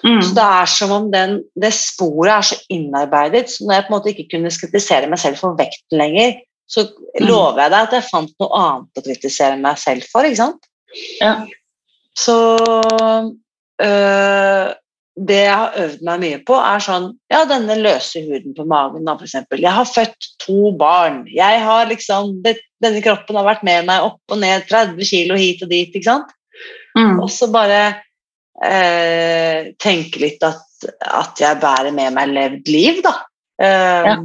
Mm. 0.04 0.20
Så 0.22 0.34
Det 0.36 0.44
er 0.44 0.66
som 0.68 0.92
om 0.92 1.08
den, 1.12 1.38
det 1.56 1.72
sporet 1.78 2.34
er 2.34 2.48
så 2.50 2.58
innarbeidet. 2.74 3.50
så 3.52 3.66
Når 3.66 3.74
jeg 3.74 3.86
på 3.86 3.94
en 3.94 3.98
måte 3.98 4.12
ikke 4.14 4.28
kunne 4.34 4.52
kritisere 4.52 5.12
meg 5.12 5.22
selv 5.22 5.40
for 5.40 5.56
vekten 5.60 6.02
lenger, 6.02 6.36
så 6.70 6.86
mm. 6.90 7.26
lover 7.26 7.64
jeg 7.64 7.74
deg 7.74 7.80
at 7.88 7.96
jeg 7.98 8.10
fant 8.10 8.36
noe 8.42 8.60
annet 8.60 9.00
å 9.00 9.06
kritisere 9.06 9.62
meg 9.62 9.80
selv 9.82 10.06
for. 10.12 10.28
ikke 10.28 10.42
sant? 10.42 10.70
Ja. 11.22 11.34
Så 12.18 12.38
øh, 13.80 14.68
det 15.28 15.40
jeg 15.42 15.56
har 15.58 15.78
øvd 15.84 16.04
meg 16.08 16.22
mye 16.24 16.40
på, 16.48 16.56
er 16.56 16.84
sånn 16.84 17.08
Ja, 17.32 17.44
denne 17.50 17.76
løse 17.80 18.22
huden 18.24 18.56
på 18.56 18.66
magen, 18.70 19.06
da, 19.08 19.16
f.eks. 19.20 19.36
Jeg 19.60 19.76
har 19.76 19.88
født 19.90 20.28
to 20.44 20.72
barn. 20.80 21.24
Jeg 21.34 21.64
har 21.66 21.90
liksom 21.90 22.38
det, 22.46 22.58
Denne 22.84 23.02
kroppen 23.04 23.36
har 23.36 23.48
vært 23.48 23.66
med 23.68 23.90
meg 23.90 24.06
opp 24.06 24.32
og 24.32 24.40
ned 24.40 24.68
30 24.70 25.04
kilo 25.10 25.36
hit 25.40 25.64
og 25.66 25.72
dit. 25.74 25.92
ikke 25.92 26.08
sant? 26.08 26.30
Mm. 26.96 27.18
Og 27.20 27.28
så 27.34 27.50
bare 27.52 27.82
eh, 28.64 29.74
tenke 29.82 30.22
litt 30.24 30.44
at, 30.48 30.64
at, 31.04 31.42
jeg 31.42 31.60
bærer 31.60 31.92
med 31.96 32.16
meg 32.16 32.32
levd 32.32 32.72
liv, 32.72 33.02
da. 33.04 33.16
Eh, 33.60 34.08
ja. 34.08 34.16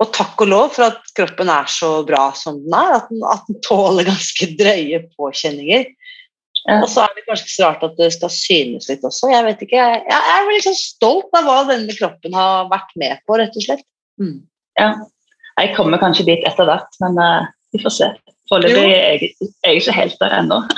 Og 0.00 0.10
takk 0.16 0.42
og 0.42 0.50
lov 0.50 0.74
for 0.74 0.88
at 0.88 1.14
kroppen 1.14 1.50
er 1.52 1.70
så 1.70 1.92
bra 2.08 2.30
som 2.34 2.58
den 2.64 2.74
er, 2.74 2.96
at 2.98 3.10
den, 3.12 3.22
at 3.28 3.46
den 3.46 3.60
tåler 3.66 4.08
ganske 4.08 4.50
drøye 4.58 5.04
påkjenninger. 5.14 5.90
Ja. 6.68 6.80
Og 6.82 6.90
så 6.92 7.06
er 7.06 7.14
det 7.16 7.24
kanskje 7.24 7.46
ikke 7.46 7.54
så 7.54 7.68
rart 7.68 7.86
at 7.86 7.96
det 7.96 8.10
skal 8.12 8.32
synes 8.34 8.90
litt 8.90 9.04
også. 9.06 9.30
Jeg 9.32 9.46
vet 9.46 9.62
ikke, 9.64 9.78
jeg, 9.80 10.02
jeg 10.10 10.34
er 10.34 10.48
veldig 10.48 10.64
så 10.66 10.74
stolt 10.76 11.38
av 11.38 11.48
hva 11.48 11.62
denne 11.70 11.96
kroppen 11.96 12.36
har 12.36 12.68
vært 12.72 12.92
med 13.00 13.22
på, 13.24 13.38
rett 13.40 13.56
og 13.56 13.64
slett. 13.64 13.86
Mm. 14.20 14.36
Ja. 14.80 14.90
Jeg 15.60 15.72
kommer 15.76 16.00
kanskje 16.00 16.28
dit 16.28 16.44
etter 16.48 16.68
hvert, 16.68 17.00
men 17.02 17.16
uh, 17.20 17.48
vi 17.72 17.80
får 17.82 17.96
se. 17.96 18.10
Foreløpig 18.50 18.84
er 18.92 18.92
jeg, 18.92 19.32
er 19.64 19.74
jeg 19.74 19.82
ikke 19.82 19.98
helt 19.98 20.22
der 20.22 20.38
ennå. 20.42 20.62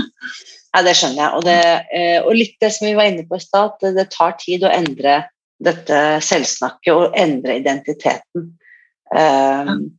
Ja, 0.73 0.81
det 0.87 0.95
skjønner 0.97 1.19
jeg. 1.21 1.33
Og, 1.37 1.43
det, 1.45 1.57
eh, 1.93 2.19
og 2.25 2.33
litt 2.33 2.55
det 2.65 2.71
som 2.73 2.87
vi 2.87 2.95
var 2.97 3.11
inne 3.11 3.27
på 3.29 3.37
i 3.37 3.43
stad, 3.43 3.75
at 3.75 3.93
det 3.93 4.07
tar 4.15 4.39
tid 4.41 4.63
å 4.65 4.71
endre 4.73 5.19
dette 5.63 5.99
selvsnakket 6.25 6.93
og 6.95 7.19
endre 7.21 7.59
identiteten. 7.61 8.47
Um, 9.13 9.91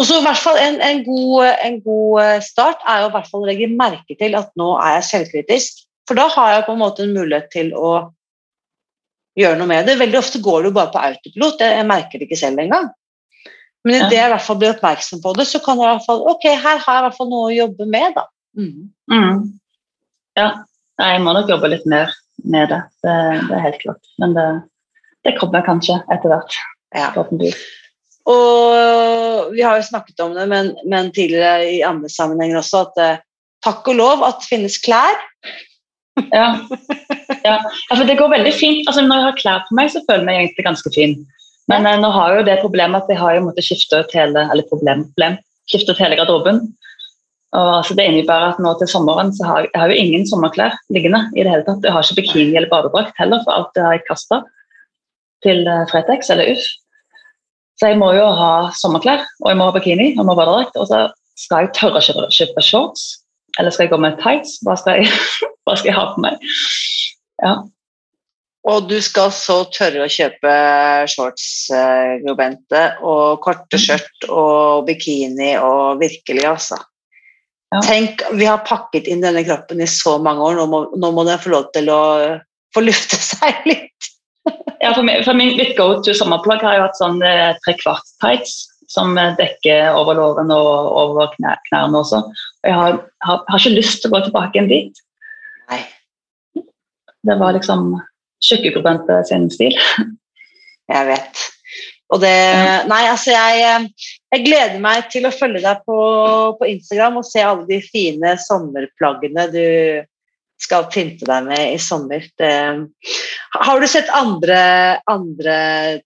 og 0.00 0.06
så 0.08 0.16
i 0.16 0.24
hvert 0.24 0.40
fall 0.40 0.56
en, 0.56 0.78
en, 0.80 1.02
god, 1.04 1.50
en, 1.60 1.74
god, 1.84 2.22
eh, 2.22 2.38
start 2.44 2.80
er 2.88 3.02
jo 3.02 3.10
i 3.10 3.14
hvert 3.16 3.26
fall 3.28 3.42
å 3.44 3.48
legge 3.50 3.66
merke 3.68 4.16
til 4.16 4.36
at 4.38 4.48
nå 4.56 4.70
er 4.80 4.94
jeg 4.96 5.08
selvkritisk. 5.10 5.82
For 6.08 6.16
da 6.16 6.24
har 6.32 6.54
jeg 6.54 6.64
på 6.66 6.74
en 6.74 6.80
måte 6.80 7.04
en 7.04 7.12
mulighet 7.12 7.50
til 7.52 7.74
å 7.76 7.90
gjøre 9.38 9.58
noe 9.60 9.68
med 9.68 9.90
det. 9.90 9.98
Veldig 10.00 10.18
ofte 10.22 10.40
går 10.42 10.62
det 10.62 10.70
jo 10.70 10.76
bare 10.78 10.92
på 10.94 11.02
autopilot, 11.04 11.60
jeg 11.62 11.86
merker 11.90 12.16
det 12.16 12.30
ikke 12.30 12.40
selv 12.40 12.64
engang. 12.64 12.88
Men 13.84 13.96
idet 13.96 14.16
jeg 14.16 14.28
i 14.28 14.32
hvert 14.32 14.44
fall 14.44 14.58
blir 14.60 14.72
oppmerksom 14.74 15.20
på 15.24 15.34
det, 15.36 15.46
så 15.48 15.60
kan 15.64 15.78
jeg 15.80 15.86
i 15.86 15.92
hvert 15.94 16.08
fall 16.08 16.24
Ok, 16.28 16.42
her 16.48 16.82
har 16.82 16.96
jeg 16.96 17.00
i 17.00 17.04
hvert 17.06 17.16
fall 17.16 17.30
noe 17.30 17.46
å 17.46 17.54
jobbe 17.54 17.86
med, 17.92 18.16
da. 18.16 18.26
Mm. 18.56 18.90
Mm. 19.12 19.38
Ja, 20.40 20.48
jeg 21.00 21.22
må 21.24 21.36
nok 21.36 21.52
jobbe 21.52 21.70
litt 21.72 21.86
mer 21.88 22.12
med 22.44 22.72
det. 22.72 22.80
Det, 23.04 23.16
det 23.48 23.56
er 23.56 23.64
helt 23.68 23.80
klart. 23.84 24.12
Men 24.20 24.36
det, 24.36 24.48
det 25.28 25.36
kommer 25.40 25.64
kanskje 25.68 26.00
etter 26.08 26.32
hvert. 26.32 26.60
Ja. 26.90 27.12
forhåpentligvis. 27.14 27.60
Og 28.30 29.50
vi 29.54 29.64
har 29.64 29.78
jo 29.78 29.88
snakket 29.88 30.22
om 30.24 30.36
det, 30.36 30.46
men, 30.50 30.72
men 30.90 31.10
tidligere 31.14 31.66
i 31.72 31.80
andre 31.86 32.10
sammenhenger 32.12 32.60
også, 32.60 32.84
at 32.88 33.02
eh, 33.02 33.20
takk 33.64 33.88
og 33.92 33.98
lov 33.98 34.24
at 34.26 34.40
det 34.42 34.50
finnes 34.52 34.78
klær. 34.84 35.18
Ja. 36.30 36.48
ja. 37.46 37.56
Altså, 37.90 38.04
det 38.06 38.18
går 38.20 38.32
veldig 38.34 38.54
fint. 38.54 38.82
Altså, 38.88 39.04
når 39.06 39.20
jeg 39.22 39.28
har 39.28 39.38
klær 39.40 39.62
på 39.68 39.78
meg, 39.78 39.92
så 39.92 40.02
føler 40.06 40.22
jeg 40.22 40.28
meg 40.28 40.42
egentlig 40.42 40.66
ganske 40.68 40.92
fin. 40.94 41.16
Men 41.70 41.86
eh, 41.88 42.00
nå 42.02 42.10
har 42.14 42.36
jo 42.36 42.46
det 42.46 42.60
problemet 42.64 43.02
at 43.02 43.12
jeg 43.12 43.20
har 43.20 43.36
jo 43.36 43.46
måttet 43.48 43.66
skifte 43.66 44.02
ut 44.02 44.14
hele 44.16 44.46
eller 44.52 44.68
problem, 44.70 45.06
problem, 45.14 45.40
skifte 45.70 45.94
ut 45.94 46.02
hele 46.02 46.18
garderoben. 46.20 46.62
Og 47.56 47.70
altså, 47.80 47.96
Det 47.98 48.06
innebærer 48.06 48.52
at 48.52 48.62
nå 48.62 48.76
til 48.78 48.90
sommeren 48.90 49.32
så 49.34 49.48
har 49.48 49.64
jeg, 49.64 49.72
jeg 49.72 49.82
har 49.82 49.90
jo 49.90 50.02
ingen 50.04 50.28
sommerklær 50.28 50.76
liggende. 50.94 51.24
i 51.34 51.42
det 51.42 51.50
hele 51.50 51.66
tatt. 51.66 51.82
Jeg 51.82 51.94
har 51.94 52.06
ikke 52.06 52.22
bikini 52.22 52.54
eller 52.54 52.70
badedrakt 52.70 53.18
heller, 53.18 53.42
for 53.46 53.56
alt 53.56 53.74
det 53.74 53.86
har 53.86 53.96
jeg 53.96 54.06
kasta 54.06 54.42
til 55.46 55.66
eh, 55.66 55.86
Fretex 55.90 56.30
eller 56.30 56.54
Uff. 56.54 56.68
Så 57.80 57.88
jeg 57.88 57.96
må 57.96 58.10
jo 58.12 58.26
ha 58.36 58.52
sommerklær, 58.76 59.24
og 59.40 59.48
jeg 59.48 59.56
må 59.56 59.70
ha 59.70 59.72
bikini 59.72 60.10
og 60.18 60.26
må 60.28 60.36
badedrakt. 60.36 60.76
Og 60.76 60.88
så 60.90 61.06
skal 61.40 61.64
jeg 61.64 61.74
tørre 61.78 62.02
å 62.02 62.28
kjøpe, 62.28 62.64
shorts, 62.64 63.04
eller 63.56 63.72
skal 63.72 63.86
jeg 63.86 63.94
gå 63.94 64.00
med 64.04 64.18
tights? 64.20 64.58
Hva 64.66 64.76
skal 64.76 65.00
jeg, 65.00 65.08
hva 65.64 65.76
skal 65.78 65.88
jeg 65.88 65.96
ha 65.96 66.08
på 66.12 66.24
meg? 66.26 66.50
Ja. 67.40 67.54
Og 68.68 68.90
du 68.90 68.98
skal 69.00 69.32
så 69.32 69.62
tørre 69.72 70.04
å 70.04 70.12
kjøpe 70.12 70.52
shorts, 71.08 71.46
eh, 71.72 72.20
og 72.20 73.40
korte 73.40 73.80
skjørt 73.80 74.28
og 74.28 74.84
bikini 74.90 75.54
og 75.56 76.02
virkelig, 76.02 76.44
altså. 76.52 76.76
Ja. 77.70 77.80
Tenk, 77.86 78.26
vi 78.36 78.44
har 78.44 78.66
pakket 78.66 79.08
inn 79.08 79.22
denne 79.24 79.46
kroppen 79.46 79.80
i 79.80 79.88
så 79.88 80.18
mange 80.20 80.44
år, 80.44 80.58
nå 80.58 80.68
må, 80.68 80.84
nå 81.00 81.12
må 81.16 81.24
den 81.24 81.40
få 81.40 81.54
lov 81.54 81.70
til 81.72 81.88
å 81.94 82.02
få 82.74 82.84
lufte 82.84 83.16
seg 83.32 83.64
litt. 83.70 84.12
Ja, 84.80 84.94
for, 84.94 85.04
min, 85.04 85.24
for 85.24 85.36
min, 85.36 85.56
mitt 85.58 85.74
go 85.76 85.92
to 86.00 86.14
sommerplagg 86.16 86.62
har 86.64 86.78
jo 86.78 86.84
hatt 86.86 86.96
sånn 86.96 87.18
eh, 87.26 87.50
trekvart 87.66 88.06
tights 88.22 88.62
som 88.90 89.12
eh, 89.20 89.34
dekker 89.38 89.92
over 89.92 90.16
lårene 90.18 90.56
og 90.56 90.88
over 91.02 91.34
knæ, 91.36 91.54
knærne 91.68 92.00
også. 92.00 92.22
Og 92.32 92.70
jeg 92.70 92.78
har, 92.78 92.96
har, 93.26 93.42
har 93.46 93.60
ikke 93.60 93.76
lyst 93.76 94.00
til 94.00 94.10
å 94.10 94.14
gå 94.16 94.22
tilbake 94.26 94.56
igjen 94.56 94.70
dit. 94.72 95.02
Nei. 95.70 95.82
Det 97.28 97.36
var 97.42 97.54
liksom 97.58 97.92
tjukkegrubente 98.40 99.20
sin 99.28 99.50
stil. 99.52 99.76
Jeg 100.90 101.06
vet. 101.06 101.42
Og 102.10 102.18
det 102.18 102.34
Nei, 102.90 103.04
altså, 103.06 103.30
jeg, 103.30 103.90
jeg 104.32 104.46
gleder 104.46 104.80
meg 104.82 105.04
til 105.12 105.28
å 105.28 105.34
følge 105.34 105.62
deg 105.62 105.84
på, 105.86 105.98
på 106.58 106.70
Instagram 106.72 107.20
og 107.20 107.28
se 107.28 107.44
alle 107.46 107.68
de 107.68 107.78
fine 107.84 108.32
sommerplaggene 108.42 109.44
du 109.52 109.66
skal 110.60 110.88
pynte 110.92 111.26
deg 111.28 111.46
med 111.48 111.74
i 111.74 111.78
sommer. 111.80 112.24
Det, 112.38 112.50
har 113.64 113.80
du 113.80 113.86
sett 113.88 114.10
andre, 114.14 114.60
andre 115.10 115.56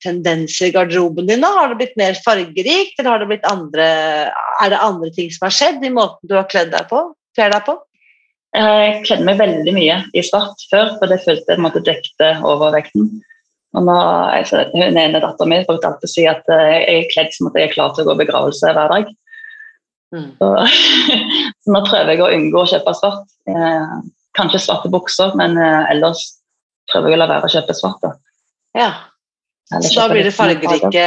tendenser 0.04 0.68
i 0.68 0.74
garderoben 0.76 1.28
din? 1.30 1.42
nå? 1.42 1.50
Har 1.58 1.72
det 1.72 1.80
blitt 1.82 1.98
mer 2.00 2.18
fargerikt, 2.24 2.98
eller 2.98 3.10
har 3.10 3.24
det 3.24 3.30
blitt 3.32 3.50
andre, 3.50 3.88
er 4.62 4.72
det 4.72 4.84
andre 4.84 5.10
ting 5.16 5.32
som 5.34 5.48
har 5.48 5.58
skjedd 5.58 5.84
i 5.84 5.92
måten 5.94 6.30
du 6.30 6.38
har 6.38 6.48
kledd 6.50 6.72
deg 6.74 6.88
på? 6.90 7.02
Kler 7.34 7.52
deg 7.54 7.66
på? 7.66 7.76
Jeg 8.54 8.98
kledde 9.02 9.26
meg 9.26 9.40
veldig 9.40 9.72
mye 9.74 10.00
i 10.14 10.22
svart 10.22 10.60
før, 10.70 10.92
for 11.00 11.10
det 11.10 11.24
følte 11.24 11.56
jeg 11.56 11.62
måtte 11.62 11.82
dekte 11.82 12.36
overvekten. 12.46 13.10
Og 13.74 13.82
nå, 13.82 13.94
altså, 14.30 14.62
hun 14.70 14.94
ene 14.94 15.18
datteren 15.18 15.50
min 15.50 15.64
brukte 15.66 15.88
alltid 15.90 16.06
å 16.06 16.12
si 16.12 16.24
at 16.30 16.46
eh, 16.52 16.76
jeg 16.78 16.98
er 17.00 17.08
kledd 17.10 17.32
som 17.34 17.48
at 17.50 17.56
jeg 17.58 17.68
er 17.68 17.74
klar 17.74 17.94
til 17.94 18.04
å 18.04 18.08
gå 18.08 18.14
i 18.14 18.20
begravelse 18.22 18.70
hver 18.70 18.92
dag. 18.92 19.08
Mm. 20.14 20.28
Så, 20.38 20.50
så 21.64 21.74
nå 21.74 21.80
prøver 21.88 22.12
jeg 22.14 22.22
å 22.22 22.30
unngå 22.36 22.60
å 22.62 22.68
kjøpe 22.70 22.94
svart. 23.00 23.34
Eh, 23.50 23.96
kanskje 24.36 24.62
svarte 24.64 24.90
bukser, 24.92 25.34
men 25.38 25.56
eh, 25.60 25.90
ellers 25.94 26.22
prøver 26.90 27.12
jeg 27.12 27.18
å 27.18 27.22
la 27.22 27.30
være 27.30 27.48
å 27.48 27.54
kjøpe 27.54 27.76
svart. 27.76 28.06
Ja. 28.76 28.90
Eller 29.72 29.88
Så 29.88 30.00
da 30.02 30.10
blir 30.12 30.26
det 30.26 30.34
fargerike, 30.36 31.06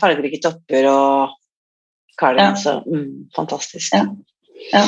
fargerike 0.00 0.40
topper 0.44 0.88
og 0.90 1.36
cardigans. 2.20 2.66
Ja. 2.68 2.80
Mm, 2.84 3.30
fantastisk. 3.36 3.94
Ja. 3.94 4.04
Ja. 4.72 4.84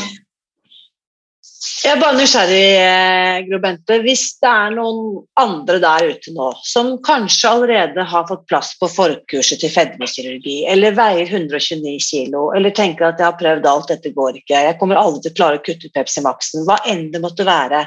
Jeg 1.67 1.97
er 1.97 2.01
bare 2.01 2.17
nysgjerrig, 2.19 2.67
eh, 2.79 3.39
Gro 3.49 3.59
Bente. 3.63 3.99
Hvis 4.05 4.25
det 4.43 4.51
er 4.51 4.75
noen 4.75 5.25
andre 5.41 5.81
der 5.83 6.07
ute 6.13 6.35
nå 6.35 6.51
som 6.67 6.93
kanskje 7.07 7.51
allerede 7.51 8.07
har 8.07 8.27
fått 8.29 8.47
plass 8.51 8.73
på 8.79 8.89
forkurset 8.91 9.63
til 9.63 9.73
fedmekirurgi, 9.75 10.57
eller 10.71 10.97
veier 10.99 11.27
129 11.27 11.97
kg, 12.07 12.41
eller 12.57 12.75
tenker 12.77 13.09
at 13.09 13.23
jeg 13.23 13.29
har 13.29 13.39
prøvd 13.41 13.71
alt, 13.71 13.93
dette 13.93 14.15
går 14.15 14.41
ikke, 14.43 14.65
jeg 14.69 14.79
kommer 14.81 15.01
aldri 15.01 15.27
til 15.27 15.35
å 15.35 15.39
klare 15.43 15.61
å 15.61 15.65
kutte 15.67 15.91
ut 15.91 15.97
Pepsi 15.97 16.25
Max-en, 16.27 16.67
hva 16.69 16.79
enn 16.87 17.09
det 17.15 17.23
måtte 17.25 17.47
være, 17.49 17.87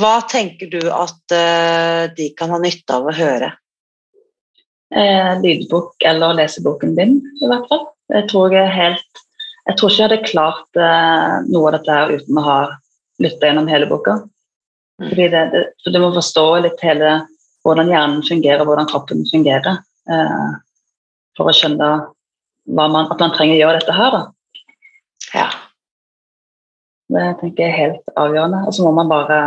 hva 0.00 0.14
tenker 0.24 0.72
du 0.72 0.80
at 0.88 1.36
eh, 1.36 2.06
de 2.16 2.32
kan 2.38 2.54
ha 2.54 2.62
nytte 2.62 2.96
av 2.96 3.10
å 3.10 3.16
høre? 3.16 3.52
eh, 4.96 5.40
lydbok 5.42 6.02
eller 6.04 6.34
leseboken 6.34 6.94
din, 6.96 7.18
i 7.40 7.50
hvert 7.50 7.68
fall. 7.70 7.86
Jeg 8.12 8.28
tror 8.32 8.54
jeg 8.54 8.66
er 8.66 8.76
helt 8.76 9.22
Jeg 9.68 9.78
tror 9.78 9.92
ikke 9.92 10.00
jeg 10.00 10.08
hadde 10.08 10.30
klart 10.30 10.80
eh, 10.80 11.34
noe 11.48 11.70
av 11.70 11.76
dette 11.76 11.96
her 11.96 12.14
uten 12.16 12.38
å 12.40 12.46
ha 12.46 12.58
lytta 13.22 13.48
gjennom 13.48 13.70
hele 13.70 13.88
boka. 13.90 14.18
Mm. 15.00 15.08
Fordi 15.08 15.28
det, 15.34 15.42
det, 15.54 15.62
så 15.82 15.92
du 15.94 16.00
må 16.02 16.10
forstå 16.16 16.46
litt 16.64 16.82
hele 16.82 17.14
hvordan 17.62 17.92
hjernen 17.92 18.24
fungerer, 18.26 18.66
hvordan 18.66 18.88
kroppen 18.90 19.22
fungerer, 19.30 19.78
eh, 20.10 20.48
for 21.38 21.50
å 21.50 21.54
skjønne 21.56 21.90
man, 22.74 22.96
at 23.04 23.18
man 23.22 23.34
trenger 23.36 23.56
å 23.56 23.60
gjøre 23.60 23.82
dette 23.82 23.96
her. 23.96 24.16
Da. 24.16 24.22
Ja. 25.32 25.48
Det 27.12 27.28
tenker 27.40 27.66
jeg 27.66 27.70
er 27.70 27.78
helt 27.78 28.16
avgjørende. 28.18 28.64
Og 28.66 28.74
så 28.74 28.86
må 28.86 28.94
man 28.96 29.10
bare 29.10 29.42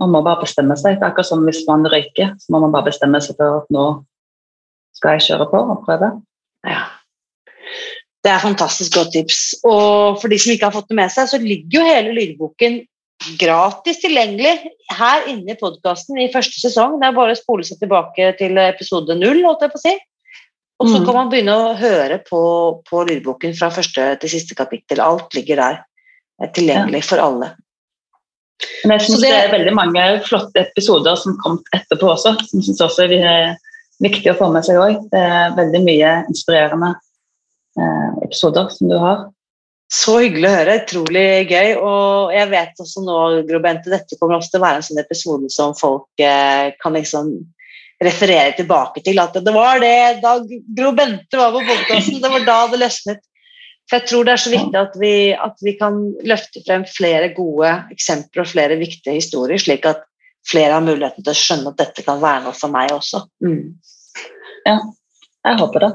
man 0.00 0.14
må 0.14 0.22
bare 0.24 0.40
bestemme 0.40 0.76
seg. 0.80 0.96
Det 0.96 1.04
er 1.04 1.10
akkurat 1.12 1.28
som 1.28 1.42
hvis 1.44 1.66
man 1.68 1.84
røyker, 1.84 2.32
så 2.40 2.54
må 2.54 2.62
man 2.62 2.72
bare 2.72 2.88
bestemme 2.88 3.20
seg 3.20 3.36
for 3.36 3.60
at 3.60 3.74
nå 3.74 3.86
skal 4.96 5.18
jeg 5.18 5.26
kjøre 5.28 5.48
på 5.50 5.60
og 5.60 5.82
prøve. 5.84 6.08
Ja. 6.64 6.86
Det 8.20 8.30
er 8.34 8.42
fantastisk 8.42 8.94
godt 8.98 9.12
tips. 9.14 9.38
Og 9.64 10.18
for 10.20 10.28
de 10.28 10.38
som 10.40 10.52
ikke 10.52 10.68
har 10.68 10.74
fått 10.76 10.90
det 10.90 10.98
med 10.98 11.12
seg, 11.12 11.28
så 11.30 11.40
ligger 11.40 11.78
jo 11.80 11.86
hele 11.86 12.12
lydboken 12.16 12.82
gratis 13.40 14.00
tilgjengelig 14.00 14.52
her 14.96 15.26
inne 15.28 15.52
i 15.54 15.58
podkasten 15.60 16.20
i 16.20 16.30
første 16.32 16.60
sesong. 16.60 16.98
Det 17.00 17.08
er 17.08 17.16
bare 17.16 17.34
å 17.36 17.38
spole 17.40 17.64
seg 17.64 17.80
tilbake 17.82 18.30
til 18.38 18.60
episode 18.60 19.16
null, 19.16 19.42
holdt 19.44 19.64
jeg 19.66 19.72
på 19.74 19.80
å 19.80 19.84
si. 19.86 19.96
Og 20.80 20.88
så 20.88 20.98
Mm. 21.00 21.04
kan 21.06 21.14
man 21.14 21.30
begynne 21.30 21.54
å 21.54 21.74
høre 21.76 22.18
på, 22.24 22.40
på 22.88 23.02
lydboken 23.08 23.52
fra 23.56 23.68
første 23.70 24.18
til 24.20 24.30
siste 24.32 24.54
kapittel. 24.56 25.00
Alt 25.00 25.34
ligger 25.36 25.56
der 25.56 25.84
eh, 26.42 26.48
tilgjengelig 26.56 27.04
for 27.04 27.20
alle. 27.20 27.50
Men 28.84 28.98
jeg 28.98 29.08
syns 29.10 29.20
det- 29.20 29.28
det... 29.28 29.44
er 29.44 29.58
veldig 29.58 29.74
mange 29.74 30.22
flotte 30.24 30.56
episoder 30.56 31.16
som 31.16 31.36
kom 31.44 31.62
etterpå 31.76 32.08
også, 32.14 32.32
som 32.48 32.60
jeg 32.60 32.64
synes 32.64 32.80
også 32.80 33.04
er 33.12 33.56
viktig 34.00 34.32
å 34.32 34.38
få 34.38 34.52
med 34.52 34.64
seg 34.64 34.76
òg. 34.76 35.10
Det 35.12 35.20
er 35.20 35.52
veldig 35.56 35.84
mye 35.84 36.24
inspirerende 36.28 36.94
episoder 38.24 38.68
som 38.74 38.90
du 38.90 38.96
har. 39.00 39.28
Så 39.90 40.20
hyggelig 40.22 40.46
å 40.46 40.54
høre. 40.54 40.76
Utrolig 40.84 41.28
gøy. 41.50 41.72
Og 41.82 42.34
jeg 42.34 42.50
vet 42.52 42.82
også 42.82 43.02
nå, 43.02 43.16
Gro 43.48 43.62
Bente, 43.62 43.90
dette 43.90 44.18
kommer 44.20 44.38
også 44.38 44.54
til 44.54 44.60
å 44.60 44.66
være 44.66 44.80
en 44.80 44.86
sånn 44.86 45.02
episode 45.02 45.50
som 45.50 45.74
folk 45.78 46.22
eh, 46.22 46.70
kan 46.82 46.94
liksom 46.94 47.32
referere 48.00 48.54
tilbake 48.56 49.02
til. 49.06 49.18
At 49.22 49.34
det 49.34 49.54
var 49.54 49.82
det 49.82 50.22
da 50.22 50.36
Gro 50.46 50.92
Bente 50.96 51.40
var 51.40 51.56
på 51.56 51.64
podkasten, 51.66 52.20
det 52.22 52.30
var 52.36 52.46
da 52.46 52.60
det 52.70 52.80
løsnet. 52.84 53.24
For 53.90 53.98
jeg 53.98 54.06
tror 54.06 54.26
det 54.26 54.32
er 54.32 54.42
så 54.44 54.52
viktig 54.52 54.78
at 54.78 54.92
vi, 55.02 55.14
at 55.34 55.64
vi 55.66 55.74
kan 55.80 55.96
løfte 56.22 56.62
frem 56.62 56.84
flere 56.86 57.32
gode 57.34 57.72
eksempler 57.90 58.44
og 58.44 58.52
flere 58.52 58.78
viktige 58.78 59.16
historier, 59.16 59.58
slik 59.58 59.88
at 59.90 60.04
flere 60.46 60.76
har 60.76 60.84
muligheten 60.84 61.26
til 61.26 61.34
å 61.34 61.40
skjønne 61.40 61.72
at 61.72 61.80
dette 61.82 62.04
kan 62.06 62.22
være 62.22 62.44
noe 62.44 62.54
for 62.54 62.70
meg 62.70 62.94
også. 62.94 63.24
Mm. 63.42 63.74
Jeg 64.70 65.58
håper 65.58 65.82
det. 65.82 65.90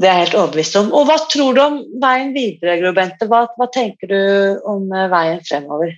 Det 0.00 0.08
er 0.08 0.16
jeg 0.16 0.24
helt 0.26 0.38
overbevist 0.40 0.76
om. 0.80 0.88
Og 0.96 1.04
hva 1.08 1.18
tror 1.28 1.56
du 1.56 1.60
om 1.60 1.78
veien 2.00 2.32
videre, 2.32 2.78
Gro 2.80 2.94
Bente? 2.96 3.28
Hva, 3.28 3.44
hva 3.58 3.68
tenker 3.74 4.08
du 4.08 4.20
om 4.68 4.86
eh, 4.88 5.10
veien 5.12 5.42
fremover? 5.44 5.92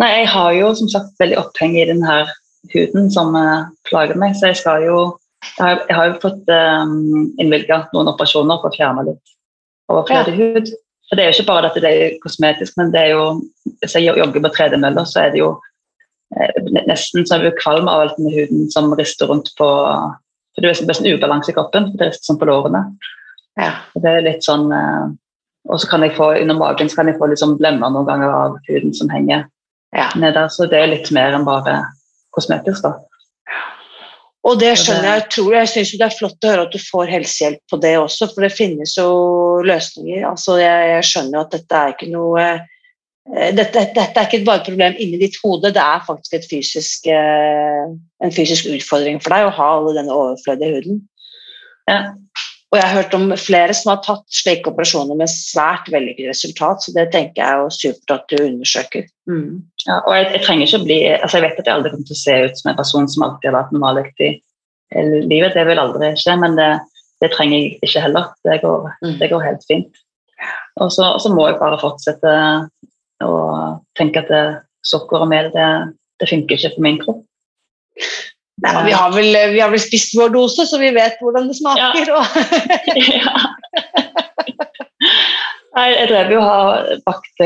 Nei, 0.00 0.08
jeg 0.20 0.30
har 0.32 0.56
jo 0.56 0.72
som 0.76 0.88
sagt 0.92 1.20
veldig 1.20 1.38
oppheng 1.40 1.76
i 1.76 1.84
denne 1.88 2.16
huden 2.72 3.10
som 3.12 3.36
eh, 3.36 3.68
plager 3.88 4.18
meg, 4.20 4.36
så 4.36 4.52
jeg 4.52 4.62
skal 4.62 4.88
jo 4.88 4.98
Jeg 5.56 5.94
har, 5.94 6.08
jo 6.08 6.16
fått 6.18 6.48
um, 6.50 7.28
innvilga 7.38 7.76
noen 7.92 8.08
operasjoner 8.10 8.58
for 8.58 8.72
å 8.72 8.74
fjerne 8.74 9.04
litt 9.06 9.34
overflødig 9.92 10.32
hud. 10.34 10.72
For 11.06 11.14
det 11.14 11.22
er 11.22 11.28
jo 11.30 11.36
ikke 11.36 11.52
bare 11.52 11.68
at 11.70 11.76
det 11.78 11.92
er 11.92 12.16
kosmetisk, 12.24 12.74
men 12.80 12.90
det 12.90 13.02
er 13.04 13.12
jo 13.12 13.26
hvis 13.84 13.94
jeg 13.94 14.08
jogger 14.08 14.42
på 14.42 14.50
tredemølla, 14.56 15.04
så 15.06 15.22
er 15.22 15.30
det 15.34 15.42
jo 15.44 15.52
eh, 16.34 16.56
nesten 16.88 17.28
så 17.28 17.36
er 17.36 17.46
jeg 17.46 17.60
kvalm 17.60 17.86
av 17.92 18.06
alt 18.06 18.18
med 18.18 18.34
huden 18.34 18.66
som 18.74 18.90
rister 18.98 19.30
rundt 19.30 19.52
på 19.60 19.68
for 20.56 20.64
Det 20.64 20.72
er 20.72 20.88
nesten 20.88 21.12
ubalanse 21.12 21.52
i 21.52 21.56
kroppen, 21.56 21.90
det 22.00 22.08
rister 22.08 22.30
sånn 22.30 22.40
på 22.40 22.48
lårene. 22.48 22.82
Ja. 23.60 23.74
Det 23.94 24.08
er 24.08 24.24
litt 24.24 24.44
sånn 24.44 24.66
eh, 24.72 25.04
Og 25.68 25.80
så 25.80 25.88
kan 25.88 26.02
jeg 26.04 26.12
få 26.16 26.34
under 26.36 26.56
magen 26.58 26.90
så 26.92 27.00
kan 27.00 27.08
jeg 27.08 27.16
få 27.20 27.28
litt 27.30 27.40
sånn 27.40 27.56
blemmer 27.58 27.90
noen 27.90 28.06
ganger 28.06 28.32
av 28.32 28.58
huden 28.68 28.92
som 28.94 29.08
henger 29.10 29.46
ja. 29.96 30.08
der, 30.14 30.48
så 30.52 30.68
det 30.70 30.78
er 30.78 30.92
litt 30.92 31.08
mer 31.14 31.34
enn 31.34 31.46
bare 31.46 31.80
kosmetisk. 32.36 32.84
da. 32.84 32.92
Og 34.46 34.60
det 34.60 34.76
skjønner 34.78 35.08
jeg. 35.08 35.24
tror 35.34 35.56
Jeg 35.56 35.70
syns 35.72 35.92
det 35.96 36.06
er 36.06 36.14
flott 36.14 36.46
å 36.46 36.52
høre 36.52 36.66
at 36.68 36.74
du 36.74 36.78
får 36.78 37.10
helsehjelp 37.10 37.62
på 37.72 37.80
det 37.82 37.96
også, 37.98 38.28
for 38.30 38.46
det 38.46 38.52
finnes 38.54 38.94
jo 38.94 39.08
løsninger. 39.66 40.22
Altså, 40.28 40.60
jeg, 40.62 40.90
jeg 40.92 41.08
skjønner 41.10 41.42
at 41.42 41.56
dette 41.56 41.80
er 41.80 41.94
ikke 41.96 42.10
noe 42.12 42.44
eh, 42.44 42.75
dette, 43.26 43.82
dette, 43.94 44.04
er 44.14 44.28
ikke 44.28 44.44
bare 44.46 44.62
et 44.62 44.68
problem 44.68 45.00
inni 45.02 45.18
ditt 45.18 45.38
hode, 45.42 45.72
det 45.74 45.82
er 45.82 46.04
faktisk 46.06 46.46
fysisk, 46.50 47.08
eh, 47.10 47.88
en 48.22 48.34
fysisk 48.34 48.68
utfordring 48.70 49.18
for 49.22 49.34
deg 49.34 49.48
å 49.48 49.56
ha 49.56 49.72
alle 49.78 49.96
denne 49.96 50.14
overflødige 50.14 50.78
huden. 50.78 51.02
Ja. 51.90 51.98
Og 52.70 52.78
jeg 52.78 52.86
har 52.86 52.96
hørt 52.98 53.14
om 53.14 53.30
flere 53.38 53.74
som 53.78 53.92
har 53.92 54.00
tatt 54.02 54.24
slike 54.34 54.70
operasjoner 54.72 55.18
med 55.18 55.30
svært 55.30 55.86
vellykket 55.90 56.32
resultat, 56.32 56.82
så 56.82 56.94
det 56.94 57.08
tenker 57.14 57.42
jeg 57.42 57.66
er 57.66 57.74
supert 57.74 58.14
at 58.14 58.24
du 58.30 58.42
undersøker. 58.42 59.06
Mm. 59.30 59.62
Ja, 59.86 60.00
og 60.00 60.16
jeg, 60.16 60.26
jeg, 60.34 60.42
trenger 60.46 60.66
ikke 60.66 60.80
å 60.82 60.86
bli, 60.86 60.98
altså 61.14 61.38
jeg 61.38 61.46
vet 61.46 61.60
at 61.62 61.70
jeg 61.70 61.76
aldri 61.76 61.92
kommer 61.94 62.08
til 62.10 62.18
å 62.18 62.22
se 62.22 62.36
ut 62.42 62.58
som 62.60 62.70
en 62.70 62.80
person 62.80 63.08
som 63.10 63.26
alltid 63.26 63.50
har 63.50 63.58
vært 63.60 63.76
normalvektig 63.76 64.32
i 64.96 65.04
livet, 65.26 65.54
det 65.54 65.66
vil 65.66 65.82
aldri 65.82 66.12
skje, 66.18 66.34
men 66.42 66.58
det, 66.58 66.72
det 67.22 67.30
trenger 67.34 67.58
jeg 67.58 67.78
ikke 67.86 68.02
heller. 68.02 68.28
Det 68.46 68.58
går, 68.62 68.90
mm. 69.02 69.16
det 69.22 69.30
går 69.32 69.46
helt 69.46 69.66
fint. 69.70 70.02
Og 70.82 70.92
så, 70.92 71.08
og 71.14 71.22
så, 71.22 71.32
må 71.32 71.46
jeg 71.48 71.58
bare 71.62 71.80
fortsette 71.80 72.34
å 73.24 73.34
tenke 73.98 74.22
at 74.24 74.30
det, 74.32 74.44
sukker 74.86 75.24
og 75.24 75.30
mel, 75.32 75.50
det, 75.54 75.68
det 76.20 76.28
funker 76.30 76.58
ikke 76.58 76.74
for 76.76 76.86
min 76.86 77.00
kropp. 77.02 77.22
Nei, 78.64 78.72
vi, 78.86 78.92
har 78.96 79.10
vel, 79.12 79.36
vi, 79.52 79.60
har 79.60 79.70
vel, 79.72 79.82
spist 79.82 80.14
vår 80.16 80.30
dose, 80.32 80.64
så 80.68 80.78
vi 80.80 80.88
vet 80.96 81.18
hvordan 81.20 81.50
det 81.50 81.56
smaker. 81.58 82.08
Ja. 82.08 83.36
Jeg 85.76 86.08
drev 86.08 86.30
jo 86.32 86.40
har 86.40 86.86
bakt 87.04 87.42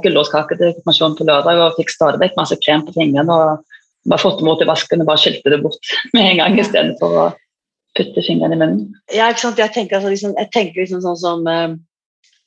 gulrotkake 0.00 0.56
til 0.56 0.70
konfirmasjonen 0.72 1.18
på 1.18 1.26
lørdag 1.28 1.58
og 1.60 1.74
fikk 1.76 1.90
stadig 1.92 2.22
vekk 2.22 2.38
masse 2.38 2.56
krem 2.64 2.80
på 2.86 2.94
fingrene. 2.96 3.28
og 3.28 3.74
bare 4.08 4.20
fått 4.20 4.42
bort 4.44 4.62
i 4.62 4.68
vasken 4.68 5.02
og 5.02 5.08
bare 5.08 5.20
skilte 5.20 5.52
det 5.52 5.60
bort 5.64 5.94
med 6.16 6.30
en 6.30 6.40
gang 6.42 6.60
istedenfor 6.60 7.18
å 7.22 7.26
putte 7.94 8.24
fingrene 8.26 8.56
i 8.56 8.60
munnen. 8.60 8.86
Ja, 9.14 9.30
ikke 9.30 9.46
sant? 9.46 9.60
Jeg 9.60 9.72
tenker, 9.74 10.00
altså, 10.00 10.12
liksom, 10.12 10.34
jeg 10.38 10.50
tenker 10.54 10.82
liksom 10.82 11.02
sånn 11.04 11.20
som 11.20 11.44
uh, 11.46 11.76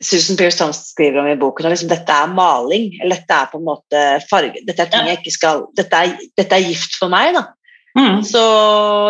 Susan 0.03 0.37
Pierce 0.37 0.59
Thompson 0.59 0.85
skriver 0.85 1.23
om 1.23 1.27
i 1.27 1.37
boken, 1.39 1.69
liksom, 1.71 1.89
dette 1.89 2.13
er 2.13 2.33
maling. 2.33 2.91
eller 3.01 3.17
Dette 3.17 3.37
er 3.37 3.51
på 3.51 3.57
en 3.57 3.65
måte 3.65 4.01
farge, 4.29 4.61
dette 4.67 4.83
er 4.83 4.91
ting 4.93 5.07
jeg 5.09 5.21
ikke 5.21 5.33
skal, 5.33 5.63
dette 5.77 6.01
er, 6.03 6.17
dette 6.37 6.57
er 6.57 6.67
gift 6.67 6.97
for 6.99 7.09
meg. 7.13 7.33
da. 7.37 7.47
Mm. 7.97 8.19
Så 8.29 8.41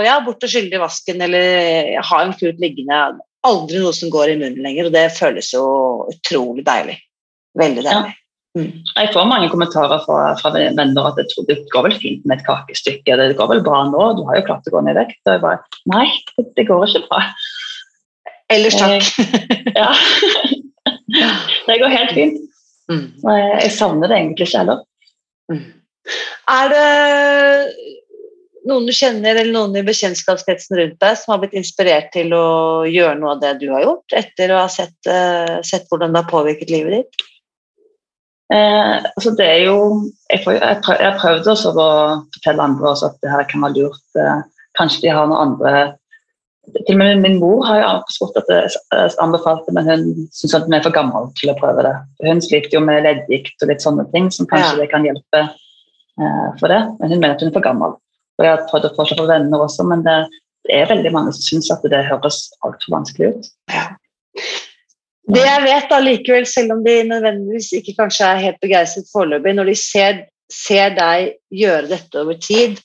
ja, 0.06 0.16
bort 0.24 0.46
og 0.46 0.52
skylle 0.52 0.78
i 0.78 0.80
vasken 0.80 1.20
eller 1.26 1.98
ha 2.08 2.22
en 2.24 2.36
klut 2.40 2.62
liggende. 2.64 3.18
Aldri 3.48 3.82
noe 3.84 3.96
som 3.96 4.12
går 4.12 4.32
i 4.32 4.38
munnen 4.40 4.64
lenger, 4.64 4.88
og 4.88 4.96
det 4.96 5.10
føles 5.16 5.52
jo 5.54 5.66
utrolig 6.14 6.64
deilig. 6.68 6.96
Veldig 7.60 7.84
deilig. 7.84 8.16
Ja. 8.16 8.24
Mm. 8.58 8.72
Jeg 8.96 9.12
får 9.14 9.28
mange 9.30 9.50
kommentarer 9.52 10.02
fra, 10.02 10.32
fra 10.40 10.50
venner 10.56 11.10
at 11.12 11.20
jeg 11.22 11.30
tror, 11.34 11.46
det 11.50 11.58
går 11.74 11.84
vel 11.86 11.98
fint 12.00 12.24
med 12.26 12.40
et 12.40 12.48
kakestykke. 12.48 13.18
Det 13.20 13.36
går 13.38 13.52
vel 13.52 13.62
bra 13.66 13.84
nå, 13.92 14.08
du 14.18 14.24
har 14.30 14.40
jo 14.40 14.48
klart 14.48 14.72
å 14.72 14.74
gå 14.74 14.82
ned 14.86 14.96
i 14.96 15.02
vekt. 15.04 15.20
Og 15.28 15.36
jeg 15.36 15.44
bare 15.44 15.82
Nei, 15.92 16.08
det, 16.38 16.48
det 16.58 16.66
går 16.72 16.88
ikke 16.88 17.04
bra. 17.12 17.22
Ellers 18.56 18.80
takk. 18.80 19.12
ja. 19.82 19.92
det 21.68 21.80
går 21.82 21.94
helt 21.94 22.14
fint. 22.16 22.44
Mm. 22.92 23.06
Og 23.24 23.32
jeg, 23.36 23.72
savner 23.76 24.12
det 24.12 24.20
egentlig 24.22 24.50
heller. 24.54 24.84
Mm. 25.52 25.64
Er 26.54 26.74
det 26.74 26.88
noen 28.68 28.88
du 28.88 28.94
kjenner 28.96 29.36
eller 29.36 29.54
noen 29.54 29.76
i 29.80 29.86
bekjentskapskretsen 29.88 30.78
rundt 30.80 31.00
deg 31.04 31.18
som 31.20 31.34
har 31.34 31.42
blitt 31.44 31.56
inspirert 31.56 32.12
til 32.16 32.34
å 32.36 32.48
gjøre 32.88 33.16
noe 33.20 33.36
av 33.36 33.44
det 33.44 33.54
du 33.62 33.70
har 33.72 33.86
gjort, 33.86 34.16
etter 34.16 34.52
å 34.52 34.62
ha 34.66 34.70
sett, 34.72 34.98
uh, 35.08 35.60
sett 35.68 35.88
hvordan 35.92 36.16
det 36.16 36.24
har 36.24 36.32
påvirket 36.32 36.72
livet 36.74 37.00
ditt? 37.00 37.28
Eh, 38.54 38.98
altså 39.04 39.34
det 39.36 39.44
er 39.44 39.66
jo 39.66 39.80
Jeg, 40.32 40.40
har 40.46 40.54
jeg, 40.56 40.78
prøv, 40.86 41.02
jeg 41.04 41.16
prøvde 41.20 41.52
også 41.52 41.72
å 41.76 41.88
fortelle 42.38 42.64
andre 42.64 42.92
også 42.94 43.10
at 43.10 43.18
det 43.24 43.32
her 43.34 43.48
kan 43.50 43.66
være 43.66 43.76
lurt. 43.82 44.06
Eh, 44.16 44.38
kanskje 44.80 45.04
de 45.04 45.16
har 45.16 45.28
noen 45.28 45.52
andre 45.52 45.74
Til 46.76 46.96
og 46.96 47.00
med 47.00 47.22
min 47.24 47.38
mor 47.40 47.62
har 47.64 47.80
jo 47.80 47.92
spurt 48.12 48.40
at 48.42 48.50
jeg 48.52 49.14
anbefalte, 49.24 49.72
men 49.76 49.88
hun 49.88 50.02
syns 50.36 50.56
at 50.58 50.66
hun 50.68 50.76
er 50.76 50.84
for 50.84 50.96
gammel 50.96 51.30
til 51.40 51.52
å 51.54 51.56
prøve 51.60 51.86
det. 51.86 51.94
Hun 52.28 52.42
sliter 52.44 52.76
jo 52.76 52.82
med 52.84 53.06
leddgikt 53.06 53.64
og 53.64 53.72
litt 53.72 53.86
sånne 53.86 54.04
ting 54.12 54.28
som 54.36 54.50
kanskje 54.50 54.74
ja. 54.74 54.82
det 54.82 54.90
kan 54.92 55.08
hjelpe 55.08 55.44
eh, 55.46 56.50
for 56.60 56.74
det, 56.74 56.82
men 57.00 57.14
hun 57.14 57.22
mener 57.22 57.38
at 57.38 57.46
hun 57.46 57.54
er 57.54 57.56
for 57.56 57.68
gammel. 57.70 57.96
Og 58.38 58.46
jeg 58.46 58.54
har 58.54 58.68
prøvd 58.70 58.90
å 58.90 58.94
få 58.98 59.08
for 59.14 59.32
venner 59.32 59.64
også, 59.64 59.88
men 59.88 60.04
det, 60.06 60.18
det 60.68 60.76
er 60.76 60.92
veldig 60.92 61.14
mange 61.16 61.34
som 61.38 61.46
syns 61.46 61.72
at 61.74 61.86
det 61.88 62.04
høres 62.10 62.42
altfor 62.68 62.98
vanskelig 62.98 63.32
ut. 63.32 63.50
Ja. 63.74 63.88
Det 65.28 65.44
jeg 65.44 65.64
vet 65.66 65.92
allikevel, 65.92 66.46
selv 66.48 66.78
om 66.78 66.84
de 66.86 67.02
nødvendigvis 67.08 67.74
ikke 67.80 67.98
kanskje 67.98 68.28
er 68.28 68.44
helt 68.46 68.60
begeistret 68.64 69.10
foreløpig, 69.12 69.56
når 69.58 69.72
de 69.72 69.76
ser, 69.80 70.22
ser, 70.54 70.94
deg 70.96 71.34
gjøre 71.52 71.90
dette 71.92 72.22
over 72.22 72.38
tid, 72.40 72.78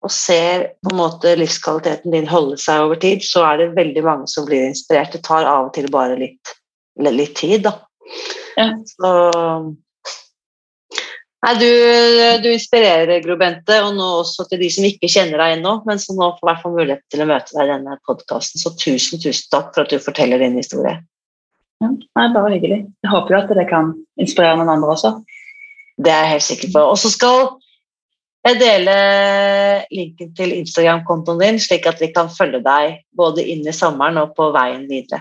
og 0.00 0.12
ser 0.14 0.70
på 0.80 0.94
en 0.94 1.00
måte 1.02 1.34
livskvaliteten 1.36 2.14
din 2.14 2.28
holde 2.30 2.56
seg 2.60 2.86
over 2.86 3.00
tid, 3.00 3.24
så 3.26 3.44
er 3.50 3.60
det 3.60 3.74
veldig 3.76 4.04
mange 4.06 4.30
som 4.32 4.46
blir 4.48 4.64
inspirert. 4.70 5.12
Det 5.12 5.22
tar 5.26 5.48
av 5.48 5.68
og 5.68 5.74
til 5.76 5.90
bare 5.92 6.16
litt, 6.20 6.54
litt 7.04 7.36
tid, 7.36 7.66
da. 7.68 7.76
Ja. 8.56 8.72
Så 8.96 9.12
Nei, 11.40 11.54
du, 11.56 11.70
du, 12.44 12.50
inspirerer, 12.52 13.22
Gro 13.24 13.32
Bente, 13.40 13.78
og 13.80 13.94
nå 13.96 14.06
også 14.18 14.44
til 14.50 14.60
de 14.60 14.66
som 14.74 14.84
ikke 14.84 15.08
kjenner 15.08 15.40
deg 15.40 15.54
ennå, 15.54 15.78
men 15.88 16.00
som 16.02 16.18
nå 16.20 16.34
får 16.36 16.48
hvert 16.50 16.60
fall 16.64 16.74
mulighet 16.74 17.00
til 17.08 17.22
å 17.24 17.28
møte 17.30 17.54
deg 17.54 17.64
i 17.64 17.70
denne 17.70 17.96
podkasten. 18.04 18.60
Så 18.60 18.74
tusen, 18.76 19.22
tusen 19.22 19.48
takk 19.48 19.70
for 19.72 19.86
at 19.86 19.94
du 19.94 19.96
forteller 20.04 20.42
din 20.44 20.58
historie. 20.60 20.98
Ja, 21.80 21.88
nei, 21.88 22.26
bare 22.34 22.52
hyggelig. 22.52 22.82
Jeg 23.00 23.12
håper 23.14 23.32
jo 23.32 23.40
at 23.40 23.54
det 23.56 23.64
kan 23.70 23.94
inspirere 24.20 24.58
noen 24.60 24.74
andre 24.74 24.92
også. 24.92 25.14
Det 25.96 26.12
er 26.12 26.26
jeg 26.26 26.34
helt 26.34 26.48
sikker 26.50 26.74
på. 26.76 26.84
Og 26.92 27.00
så 27.00 27.08
skal 27.12 27.40
jeg 28.46 28.56
deler 28.56 29.82
linken 29.92 30.30
til 30.36 30.54
Instagram-kontoen 30.56 31.42
din, 31.42 31.58
slik 31.60 31.86
at 31.90 32.00
vi 32.00 32.08
kan 32.14 32.30
følge 32.32 32.62
deg 32.64 33.02
både 33.16 33.44
inn 33.52 33.66
i 33.68 33.74
sommeren 33.76 34.20
og 34.22 34.32
på 34.36 34.48
veien 34.54 34.86
videre. 34.88 35.20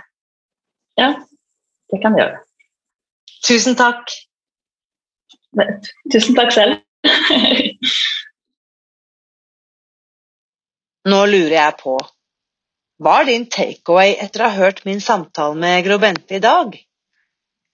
Ja, 0.99 1.13
det 1.91 1.99
kan 2.03 2.15
vi 2.15 2.24
gjøre. 2.24 2.39
Tusen 3.47 3.76
takk. 3.80 4.13
Tusen 6.13 6.38
takk 6.38 6.53
selv. 6.55 6.80
Nå 11.09 11.20
lurer 11.32 11.55
jeg 11.55 11.76
på 11.80 11.95
Hva 12.99 13.13
er 13.22 13.30
din 13.30 13.45
takeaway 13.47 14.17
etter 14.20 14.43
å 14.43 14.49
ha 14.51 14.65
hørt 14.65 14.84
min 14.88 14.99
samtale 15.03 15.55
med 15.59 15.86
Grobente 15.86 16.36
i 16.36 16.43
dag? 16.43 16.76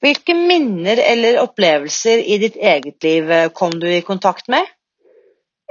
Hvilke 0.04 0.36
minner 0.38 1.02
eller 1.02 1.40
opplevelser 1.42 2.22
i 2.22 2.38
ditt 2.44 2.58
eget 2.62 3.02
liv 3.04 3.32
eh, 3.32 3.48
kom 3.50 3.74
du 3.82 3.88
i 3.90 4.04
kontakt 4.06 4.52
med? 4.54 4.70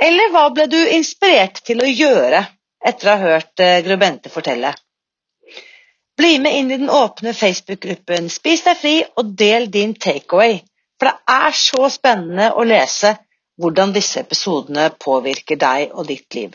Eller 0.02 0.32
hva 0.34 0.48
ble 0.50 0.66
du 0.70 0.80
inspirert 0.96 1.62
til 1.66 1.82
å 1.82 1.88
gjøre 1.90 2.42
etter 2.84 3.08
å 3.08 3.14
ha 3.14 3.30
hørt 3.30 3.52
Grubente 3.54 3.82
Gro 3.86 3.96
Bente 4.02 4.32
fortelle? 4.32 4.74
Bli 6.18 6.38
med 6.38 6.56
inn 6.58 6.70
i 6.70 6.78
den 6.78 6.90
åpne 6.90 7.34
Facebook-gruppen 7.34 8.28
Spis 8.30 8.62
deg 8.66 8.78
fri 8.78 8.94
og 9.18 9.34
del 9.38 9.70
din 9.70 9.94
takeaway 9.98 10.60
for 10.98 11.10
det 11.10 11.14
er 11.34 11.52
så 11.58 11.88
spennende 11.90 12.52
å 12.54 12.64
lese 12.66 13.10
hvordan 13.60 13.92
disse 13.94 14.20
episodene 14.22 14.90
påvirker 15.00 15.56
deg 15.60 15.90
og 15.92 16.06
ditt 16.08 16.34
liv. 16.34 16.54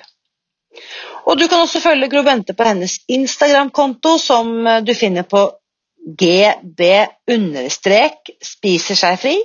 Og 1.26 1.38
Du 1.40 1.48
kan 1.48 1.62
også 1.62 1.80
følge 1.84 2.10
Gro 2.10 2.24
Bente 2.24 2.54
på 2.54 2.64
hennes 2.64 3.00
Instagram-konto, 3.08 4.18
som 4.18 4.68
du 4.86 4.94
finner 4.96 5.24
på 5.24 5.52
gb-spiser 6.20 6.96
seg 9.04 9.20
fri. 9.22 9.38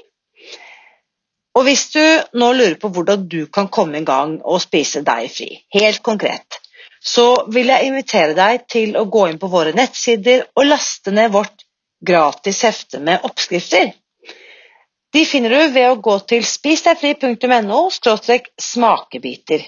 Og 1.55 1.67
hvis 1.69 1.85
du 1.95 2.03
nå 2.41 2.51
lurer 2.53 2.77
på 2.83 2.91
hvordan 2.91 3.29
du 3.31 3.45
kan 3.47 3.69
komme 3.71 4.01
i 4.01 4.07
gang 4.07 4.41
og 4.43 4.63
spise 4.63 5.05
deg 5.07 5.29
fri, 5.31 5.51
helt 5.77 6.03
konkret, 6.03 6.59
så 7.05 7.27
vil 7.53 7.71
jeg 7.71 7.91
invitere 7.91 8.35
deg 8.35 8.65
til 8.71 8.97
å 8.99 9.05
gå 9.13 9.29
inn 9.31 9.39
på 9.39 9.51
våre 9.53 9.75
nettsider 9.77 10.49
og 10.57 10.67
laste 10.67 11.13
ned 11.15 11.31
vårt 11.35 11.67
gratis 12.05 12.63
hefte 12.67 13.01
med 13.01 13.23
oppskrifter. 13.29 13.93
De 15.15 15.23
finner 15.29 15.53
du 15.55 15.75
ved 15.77 15.93
å 15.93 16.01
gå 16.03 16.17
til 16.27 16.43
spisdegfri.no 16.49 17.83
smakebiter. 17.93 19.63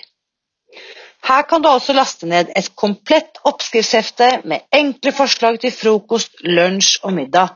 Her 1.26 1.43
kan 1.51 1.62
du 1.62 1.68
også 1.68 1.95
laste 1.95 2.26
ned 2.30 2.51
et 2.55 2.72
komplett 2.78 3.39
oppskriftshefte 3.47 4.28
med 4.45 4.66
enkle 4.74 5.12
forslag 5.14 5.61
til 5.62 5.74
frokost, 5.74 6.34
lunsj 6.43 6.99
og 7.05 7.14
middag, 7.14 7.55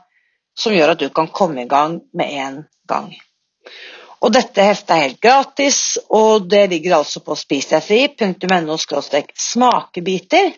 som 0.55 0.75
gjør 0.75 0.95
at 0.95 1.03
du 1.03 1.09
kan 1.09 1.27
komme 1.31 1.65
i 1.65 1.69
gang 1.71 1.99
med 2.15 2.31
en 2.45 2.57
gang. 2.87 3.11
Og 4.21 4.33
Dette 4.33 4.61
heftet 4.61 4.91
er 4.93 5.03
helt 5.07 5.21
gratis, 5.21 5.97
og 6.13 6.45
det 6.49 6.67
ligger 6.69 6.99
altså 6.99 7.23
på 7.25 7.35
spisdegfri.no 7.35 8.77
smakebiter. 8.77 10.51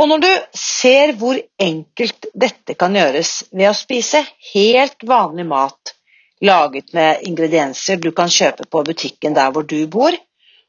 Og 0.00 0.08
når 0.08 0.24
du 0.24 0.30
ser 0.56 1.12
hvor 1.18 1.38
enkelt 1.62 2.26
dette 2.34 2.74
kan 2.78 2.96
gjøres 2.96 3.32
ved 3.52 3.68
å 3.70 3.76
spise 3.76 4.24
helt 4.52 5.06
vanlig 5.06 5.46
mat, 5.46 5.94
laget 6.42 6.94
med 6.96 7.22
ingredienser 7.28 8.00
du 8.00 8.10
kan 8.16 8.32
kjøpe 8.32 8.66
på 8.70 8.82
butikken 8.86 9.36
der 9.36 9.52
hvor 9.54 9.62
du 9.62 9.86
bor, 9.86 10.16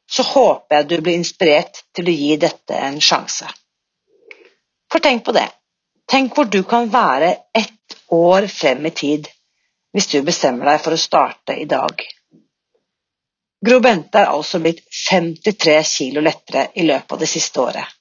så 0.06 0.22
håper 0.28 0.76
jeg 0.76 0.88
du 0.88 0.96
blir 1.00 1.18
inspirert 1.18 1.82
til 1.96 2.10
å 2.10 2.14
gi 2.14 2.36
dette 2.36 2.78
en 2.78 3.00
sjanse. 3.00 3.48
For 4.92 5.00
tenk 5.00 5.24
på 5.24 5.34
det. 5.34 5.48
Tenk 6.10 6.36
hvor 6.36 6.50
du 6.50 6.60
kan 6.68 6.90
være 6.92 7.36
ett 7.56 7.96
år 8.12 8.46
frem 8.52 8.84
i 8.86 8.92
tid 8.92 9.30
hvis 9.92 10.08
du 10.12 10.20
bestemmer 10.24 10.72
deg 10.72 10.82
for 10.84 10.96
å 10.96 11.00
starte 11.00 11.56
i 11.60 11.68
dag. 11.68 12.02
Gro 13.62 13.78
Bente 13.84 14.18
er 14.18 14.32
altså 14.32 14.58
blitt 14.62 14.82
53 14.90 15.76
kilo 15.86 16.22
lettere 16.24 16.70
i 16.74 16.86
løpet 16.88 17.14
av 17.14 17.20
det 17.22 17.28
siste 17.30 17.60
året. 17.62 17.98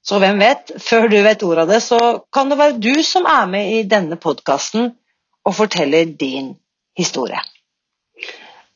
Så 0.00 0.16
hvem 0.22 0.38
vet, 0.40 0.72
før 0.80 1.10
du 1.12 1.18
vet 1.22 1.42
ordet 1.44 1.66
av 1.66 1.72
det, 1.74 1.80
så 1.84 1.98
kan 2.32 2.48
det 2.48 2.56
være 2.56 2.80
du 2.80 3.02
som 3.04 3.28
er 3.28 3.50
med 3.50 3.72
i 3.74 3.82
denne 3.88 4.16
podkasten 4.16 4.94
og 5.44 5.56
forteller 5.56 6.08
din 6.22 6.54
historie. 6.96 7.42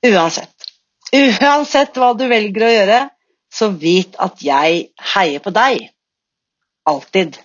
Uansett, 0.05 0.69
uansett 1.17 1.97
hva 1.97 2.13
du 2.19 2.27
velger 2.29 2.67
å 2.67 2.75
gjøre, 2.75 3.01
så 3.55 3.71
vit 3.73 4.19
at 4.21 4.43
jeg 4.45 4.89
heier 5.15 5.41
på 5.41 5.53
deg. 5.55 5.89
Alltid. 6.91 7.39